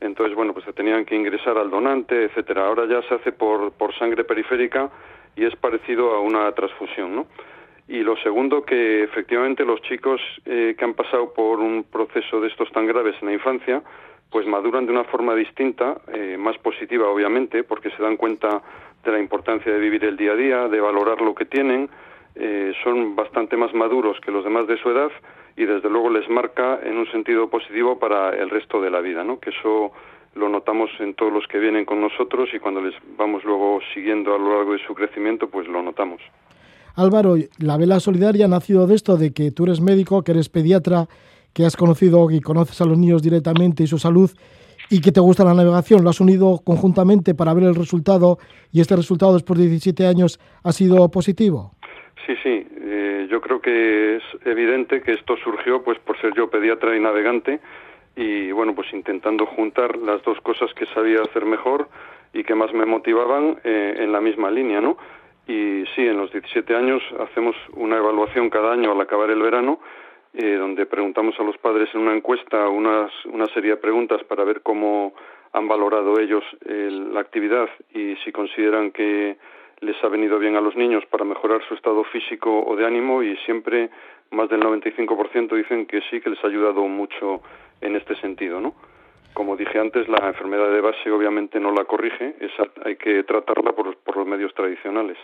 Entonces, 0.00 0.36
bueno, 0.36 0.52
pues 0.52 0.64
se 0.64 0.72
tenían 0.72 1.04
que 1.04 1.16
ingresar 1.16 1.58
al 1.58 1.70
donante, 1.70 2.24
etcétera. 2.24 2.66
Ahora 2.66 2.86
ya 2.86 3.02
se 3.08 3.14
hace 3.14 3.32
por, 3.32 3.72
por 3.72 3.92
sangre 3.98 4.22
periférica 4.22 4.88
y 5.36 5.44
es 5.44 5.54
parecido 5.56 6.14
a 6.14 6.20
una 6.20 6.50
transfusión, 6.52 7.14
¿no? 7.14 7.26
Y 7.88 8.02
lo 8.02 8.16
segundo, 8.16 8.64
que 8.64 9.04
efectivamente 9.04 9.64
los 9.64 9.80
chicos 9.82 10.20
eh, 10.44 10.74
que 10.76 10.84
han 10.84 10.94
pasado 10.94 11.32
por 11.32 11.60
un 11.60 11.84
proceso 11.84 12.40
de 12.40 12.48
estos 12.48 12.70
tan 12.72 12.86
graves 12.86 13.14
en 13.20 13.28
la 13.28 13.34
infancia, 13.34 13.82
pues 14.30 14.46
maduran 14.46 14.86
de 14.86 14.92
una 14.92 15.04
forma 15.04 15.34
distinta, 15.36 15.98
eh, 16.12 16.36
más 16.36 16.58
positiva 16.58 17.08
obviamente, 17.08 17.62
porque 17.62 17.90
se 17.90 18.02
dan 18.02 18.16
cuenta 18.16 18.60
de 19.04 19.12
la 19.12 19.20
importancia 19.20 19.72
de 19.72 19.78
vivir 19.78 20.04
el 20.04 20.16
día 20.16 20.32
a 20.32 20.36
día, 20.36 20.68
de 20.68 20.80
valorar 20.80 21.20
lo 21.20 21.34
que 21.34 21.44
tienen, 21.44 21.88
eh, 22.34 22.72
son 22.82 23.14
bastante 23.14 23.56
más 23.56 23.72
maduros 23.72 24.18
que 24.20 24.32
los 24.32 24.42
demás 24.42 24.66
de 24.66 24.76
su 24.78 24.90
edad 24.90 25.10
y 25.56 25.64
desde 25.64 25.88
luego 25.88 26.10
les 26.10 26.28
marca 26.28 26.80
en 26.82 26.98
un 26.98 27.10
sentido 27.10 27.48
positivo 27.48 27.98
para 27.98 28.30
el 28.30 28.50
resto 28.50 28.80
de 28.80 28.90
la 28.90 29.00
vida, 29.00 29.24
¿no? 29.24 29.38
Que 29.38 29.50
eso 29.50 29.92
lo 30.36 30.48
notamos 30.48 30.90
en 31.00 31.14
todos 31.14 31.32
los 31.32 31.46
que 31.46 31.58
vienen 31.58 31.84
con 31.84 32.00
nosotros 32.00 32.48
y 32.54 32.58
cuando 32.58 32.80
les 32.80 32.94
vamos 33.16 33.44
luego 33.44 33.80
siguiendo 33.94 34.34
a 34.34 34.38
lo 34.38 34.56
largo 34.56 34.72
de 34.74 34.86
su 34.86 34.94
crecimiento, 34.94 35.48
pues 35.48 35.66
lo 35.66 35.82
notamos. 35.82 36.20
Álvaro, 36.94 37.36
la 37.58 37.76
vela 37.76 38.00
solidaria 38.00 38.46
ha 38.46 38.48
nacido 38.48 38.86
de 38.86 38.94
esto, 38.94 39.16
de 39.16 39.32
que 39.32 39.50
tú 39.50 39.64
eres 39.64 39.80
médico, 39.80 40.22
que 40.22 40.32
eres 40.32 40.48
pediatra, 40.48 41.06
que 41.52 41.64
has 41.64 41.76
conocido 41.76 42.30
y 42.30 42.40
conoces 42.40 42.80
a 42.80 42.86
los 42.86 42.98
niños 42.98 43.22
directamente 43.22 43.82
y 43.82 43.86
su 43.86 43.98
salud 43.98 44.30
y 44.90 45.00
que 45.00 45.12
te 45.12 45.20
gusta 45.20 45.44
la 45.44 45.54
navegación. 45.54 46.04
Lo 46.04 46.10
has 46.10 46.20
unido 46.20 46.60
conjuntamente 46.64 47.34
para 47.34 47.54
ver 47.54 47.64
el 47.64 47.74
resultado 47.74 48.38
y 48.72 48.80
este 48.80 48.96
resultado 48.96 49.34
después 49.34 49.58
de 49.58 49.66
17 49.66 50.06
años 50.06 50.38
ha 50.62 50.72
sido 50.72 51.10
positivo. 51.10 51.72
Sí, 52.26 52.34
sí. 52.42 52.66
Eh, 52.80 53.26
yo 53.30 53.40
creo 53.40 53.60
que 53.60 54.16
es 54.16 54.22
evidente 54.44 55.02
que 55.02 55.14
esto 55.14 55.36
surgió 55.42 55.82
pues 55.82 55.98
por 55.98 56.20
ser 56.20 56.34
yo 56.34 56.48
pediatra 56.48 56.96
y 56.96 57.00
navegante 57.00 57.60
y 58.16 58.50
bueno, 58.50 58.74
pues 58.74 58.92
intentando 58.94 59.44
juntar 59.44 59.98
las 59.98 60.22
dos 60.22 60.40
cosas 60.40 60.72
que 60.72 60.86
sabía 60.86 61.20
hacer 61.20 61.44
mejor 61.44 61.88
y 62.32 62.42
que 62.44 62.54
más 62.54 62.72
me 62.72 62.86
motivaban 62.86 63.60
eh, 63.62 63.96
en 63.98 64.10
la 64.10 64.22
misma 64.22 64.50
línea, 64.50 64.80
¿no? 64.80 64.96
Y 65.46 65.84
sí, 65.94 66.00
en 66.06 66.16
los 66.16 66.32
17 66.32 66.74
años 66.74 67.02
hacemos 67.20 67.54
una 67.74 67.98
evaluación 67.98 68.50
cada 68.50 68.72
año 68.72 68.90
al 68.90 69.00
acabar 69.00 69.30
el 69.30 69.40
verano, 69.40 69.78
eh, 70.32 70.54
donde 70.54 70.86
preguntamos 70.86 71.38
a 71.38 71.44
los 71.44 71.56
padres 71.58 71.88
en 71.94 72.00
una 72.00 72.14
encuesta 72.14 72.68
unas, 72.68 73.12
una 73.26 73.46
serie 73.46 73.72
de 73.72 73.76
preguntas 73.76 74.24
para 74.24 74.44
ver 74.44 74.62
cómo 74.62 75.14
han 75.52 75.68
valorado 75.68 76.18
ellos 76.18 76.44
la 76.66 77.20
actividad 77.20 77.68
y 77.94 78.16
si 78.16 78.32
consideran 78.32 78.90
que 78.90 79.38
les 79.80 80.02
ha 80.02 80.08
venido 80.08 80.38
bien 80.38 80.56
a 80.56 80.60
los 80.60 80.76
niños 80.76 81.04
para 81.06 81.24
mejorar 81.24 81.62
su 81.66 81.74
estado 81.74 82.04
físico 82.04 82.64
o 82.66 82.76
de 82.76 82.86
ánimo 82.86 83.22
y 83.22 83.36
siempre 83.38 83.90
más 84.30 84.48
del 84.48 84.60
95% 84.60 85.56
dicen 85.56 85.86
que 85.86 86.00
sí, 86.10 86.20
que 86.20 86.30
les 86.30 86.42
ha 86.44 86.48
ayudado 86.48 86.86
mucho 86.88 87.40
en 87.80 87.96
este 87.96 88.16
sentido, 88.16 88.60
¿no? 88.60 88.74
Como 89.34 89.56
dije 89.56 89.78
antes, 89.78 90.08
la 90.08 90.28
enfermedad 90.28 90.70
de 90.70 90.80
base 90.80 91.10
obviamente 91.10 91.60
no 91.60 91.70
la 91.70 91.84
corrige, 91.84 92.36
esa 92.40 92.70
hay 92.84 92.96
que 92.96 93.22
tratarla 93.24 93.72
por, 93.72 94.16
los 94.16 94.26
medios 94.26 94.54
tradicionales. 94.54 95.18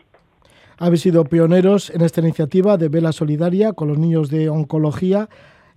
Habéis 0.79 1.01
sido 1.01 1.25
pioneros 1.25 1.89
en 1.89 2.03
esta 2.03 2.21
iniciativa 2.21 2.77
de 2.77 2.89
Vela 2.89 3.13
Solidaria 3.13 3.73
con 3.73 3.89
los 3.89 3.99
niños 3.99 4.29
de 4.29 4.51
oncología 4.51 5.29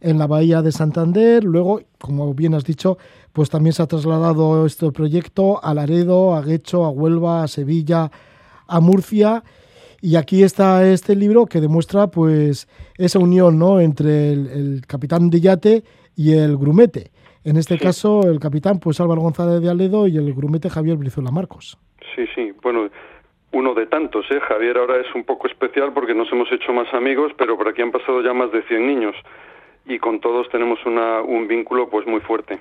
en 0.01 0.19
la 0.19 0.27
Bahía 0.27 0.61
de 0.61 0.73
Santander. 0.73 1.45
Luego, 1.45 1.81
como 1.97 2.33
bien 2.33 2.55
has 2.55 2.65
dicho, 2.65 2.97
pues 3.31 3.49
también 3.49 3.71
se 3.71 3.83
ha 3.83 3.87
trasladado 3.87 4.65
este 4.65 4.91
proyecto 4.91 5.63
a 5.63 5.73
Laredo, 5.73 6.35
a 6.35 6.41
Guecho, 6.41 6.83
a 6.83 6.89
Huelva, 6.89 7.43
a 7.43 7.47
Sevilla, 7.47 8.11
a 8.67 8.79
Murcia. 8.81 9.43
Y 10.01 10.15
aquí 10.15 10.43
está 10.43 10.85
este 10.87 11.15
libro 11.15 11.45
que 11.45 11.61
demuestra 11.61 12.07
pues 12.07 12.67
esa 12.97 13.19
unión 13.19 13.57
¿no? 13.57 13.79
entre 13.79 14.33
el, 14.33 14.81
capitán 14.87 15.29
de 15.29 15.41
yate 15.41 15.83
y 16.15 16.33
el 16.33 16.57
grumete. 16.57 17.11
En 17.43 17.57
este 17.57 17.77
caso, 17.77 18.23
el 18.23 18.39
capitán 18.39 18.79
pues 18.79 18.99
Álvaro 18.99 19.21
González 19.21 19.61
de 19.61 19.69
Aledo 19.69 20.07
y 20.07 20.17
el 20.17 20.33
grumete 20.33 20.69
Javier 20.69 20.97
Brizuela 20.97 21.31
Marcos. 21.31 21.77
Sí, 22.15 22.25
sí, 22.33 22.51
bueno, 22.61 22.89
uno 23.51 23.73
de 23.73 23.85
tantos, 23.85 24.25
¿eh? 24.31 24.39
Javier 24.47 24.77
ahora 24.77 24.97
es 24.97 25.13
un 25.15 25.23
poco 25.23 25.47
especial 25.47 25.93
porque 25.93 26.13
nos 26.13 26.31
hemos 26.31 26.51
hecho 26.51 26.73
más 26.73 26.91
amigos, 26.93 27.31
pero 27.37 27.55
por 27.55 27.67
aquí 27.67 27.81
han 27.81 27.91
pasado 27.91 28.21
ya 28.21 28.33
más 28.33 28.51
de 28.51 28.63
100 28.63 28.87
niños 28.87 29.15
y 29.85 29.99
con 29.99 30.19
todos 30.19 30.49
tenemos 30.49 30.79
una, 30.85 31.21
un 31.21 31.47
vínculo 31.47 31.89
pues 31.89 32.07
muy 32.07 32.21
fuerte. 32.21 32.59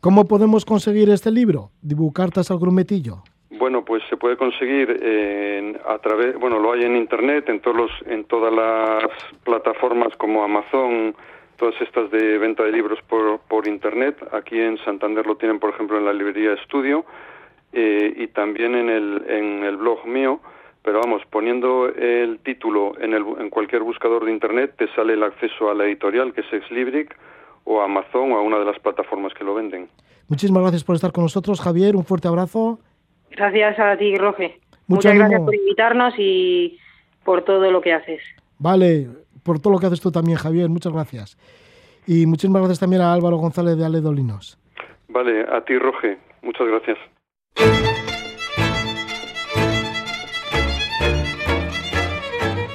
¿Cómo 0.00 0.26
podemos 0.26 0.64
conseguir 0.64 1.10
este 1.10 1.30
libro? 1.30 1.70
Dibucartas 1.82 2.50
al 2.50 2.58
grumetillo. 2.58 3.22
Bueno, 3.58 3.84
pues 3.84 4.02
se 4.08 4.16
puede 4.16 4.36
conseguir 4.36 5.80
a 5.86 5.98
través, 5.98 6.38
bueno, 6.38 6.58
lo 6.58 6.72
hay 6.72 6.84
en 6.84 6.96
internet, 6.96 7.48
en 7.48 7.60
todos 7.60 7.76
los, 7.76 7.90
en 8.06 8.24
todas 8.24 8.52
las 8.52 9.10
plataformas 9.44 10.14
como 10.16 10.42
Amazon, 10.42 11.14
todas 11.56 11.74
estas 11.80 12.10
de 12.10 12.38
venta 12.38 12.62
de 12.62 12.72
libros 12.72 12.98
por, 13.08 13.40
por 13.40 13.66
internet. 13.66 14.16
Aquí 14.32 14.60
en 14.60 14.78
Santander 14.78 15.26
lo 15.26 15.36
tienen, 15.36 15.58
por 15.58 15.70
ejemplo, 15.70 15.98
en 15.98 16.04
la 16.04 16.12
librería 16.12 16.52
Estudio 16.52 17.04
eh, 17.72 18.12
y 18.16 18.26
también 18.28 18.74
en 18.74 18.88
el, 18.88 19.24
en 19.28 19.64
el 19.64 19.76
blog 19.76 20.06
mío. 20.06 20.40
Pero 20.82 21.00
vamos, 21.00 21.22
poniendo 21.30 21.88
el 21.88 22.38
título 22.40 22.92
en, 23.00 23.12
el, 23.12 23.24
en 23.40 23.50
cualquier 23.50 23.82
buscador 23.82 24.24
de 24.24 24.30
internet 24.30 24.74
te 24.78 24.86
sale 24.94 25.14
el 25.14 25.22
acceso 25.22 25.68
a 25.68 25.74
la 25.74 25.84
editorial, 25.84 26.32
que 26.32 26.42
es 26.42 26.52
Exlibric, 26.52 27.16
o 27.64 27.80
a 27.80 27.86
Amazon 27.86 28.30
o 28.32 28.36
a 28.36 28.40
una 28.40 28.58
de 28.58 28.64
las 28.64 28.78
plataformas 28.78 29.34
que 29.34 29.42
lo 29.42 29.54
venden. 29.54 29.88
Muchísimas 30.28 30.62
gracias 30.62 30.84
por 30.84 30.94
estar 30.94 31.10
con 31.10 31.24
nosotros, 31.24 31.60
Javier. 31.60 31.96
Un 31.96 32.04
fuerte 32.04 32.28
abrazo. 32.28 32.78
Gracias 33.30 33.78
a 33.78 33.96
ti, 33.96 34.16
Roge. 34.16 34.60
Muchas 34.86 35.14
gracias 35.14 35.40
por 35.40 35.54
invitarnos 35.54 36.14
y 36.18 36.78
por 37.24 37.42
todo 37.42 37.70
lo 37.70 37.80
que 37.80 37.92
haces. 37.92 38.20
Vale, 38.58 39.08
por 39.42 39.60
todo 39.60 39.72
lo 39.72 39.78
que 39.78 39.86
haces 39.86 40.00
tú 40.00 40.10
también, 40.10 40.38
Javier. 40.38 40.68
Muchas 40.68 40.92
gracias. 40.92 41.38
Y 42.06 42.26
muchísimas 42.26 42.62
gracias 42.62 42.80
también 42.80 43.02
a 43.02 43.12
Álvaro 43.12 43.36
González 43.36 43.76
de 43.76 43.84
Aledolinos. 43.84 44.58
Vale, 45.08 45.42
a 45.42 45.64
ti, 45.64 45.76
Roge. 45.78 46.18
Muchas 46.42 46.66
gracias. 46.68 48.05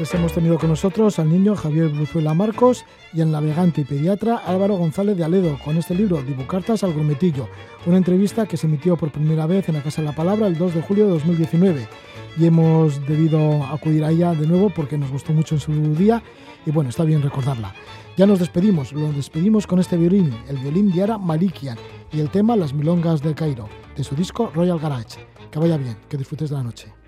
Hemos 0.02 0.34
tenido 0.34 0.58
con 0.58 0.70
nosotros 0.70 1.20
al 1.20 1.30
niño 1.30 1.56
Javier 1.56 1.88
Bruzuela 1.90 2.34
Marcos 2.34 2.86
y 3.14 3.22
al 3.22 3.32
navegante 3.32 3.82
y 3.82 3.84
pediatra 3.84 4.36
Álvaro 4.36 4.76
González 4.76 5.16
de 5.16 5.24
Aledo 5.24 5.60
con 5.64 5.78
este 5.78 5.94
libro 5.94 6.24
Dibucartas 6.24 6.84
al 6.84 6.94
Grumetillo, 6.94 7.48
una 7.86 7.98
entrevista 7.98 8.48
que 8.48 8.58
se 8.58 8.66
emitió 8.66 8.98
por 8.98 9.12
primera 9.12 9.46
vez 9.46 9.70
en 9.70 9.76
la 9.76 9.84
Casa 9.84 10.02
de 10.02 10.08
la 10.08 10.16
Palabra 10.16 10.48
el 10.48 10.58
2 10.58 10.74
de 10.74 10.82
julio 10.82 11.06
de 11.06 11.12
2019 11.12 11.88
y 12.36 12.46
hemos 12.48 13.06
debido 13.06 13.64
acudir 13.64 14.04
a 14.04 14.10
ella 14.10 14.34
de 14.34 14.48
nuevo 14.48 14.72
porque 14.72 14.98
nos 14.98 15.12
gustó 15.12 15.34
mucho 15.34 15.54
en 15.54 15.62
su 15.62 15.72
día 15.94 16.24
y 16.66 16.72
bueno, 16.72 16.90
está 16.90 17.04
bien 17.04 17.22
recordarla. 17.22 17.74
Ya 18.18 18.26
nos 18.26 18.40
despedimos, 18.40 18.94
lo 18.94 19.14
despedimos 19.14 19.68
con 19.68 19.80
este 19.80 19.98
violín, 19.98 20.36
el 20.50 20.58
violín 20.58 20.92
de 20.92 21.04
Ara 21.04 21.20
Malikian 21.20 21.78
y 22.12 22.20
el 22.20 22.30
tema 22.32 22.56
Las 22.56 22.74
Milongas 22.74 23.22
del 23.22 23.36
Cairo, 23.36 23.70
de 23.96 24.04
su 24.04 24.16
disco 24.16 24.52
Royal 24.54 24.80
Garage. 24.80 25.20
Que 25.52 25.60
vaya 25.60 25.78
bien, 25.78 25.96
que 26.10 26.18
disfrutes 26.18 26.50
de 26.50 26.56
la 26.56 26.64
noche. 26.64 27.01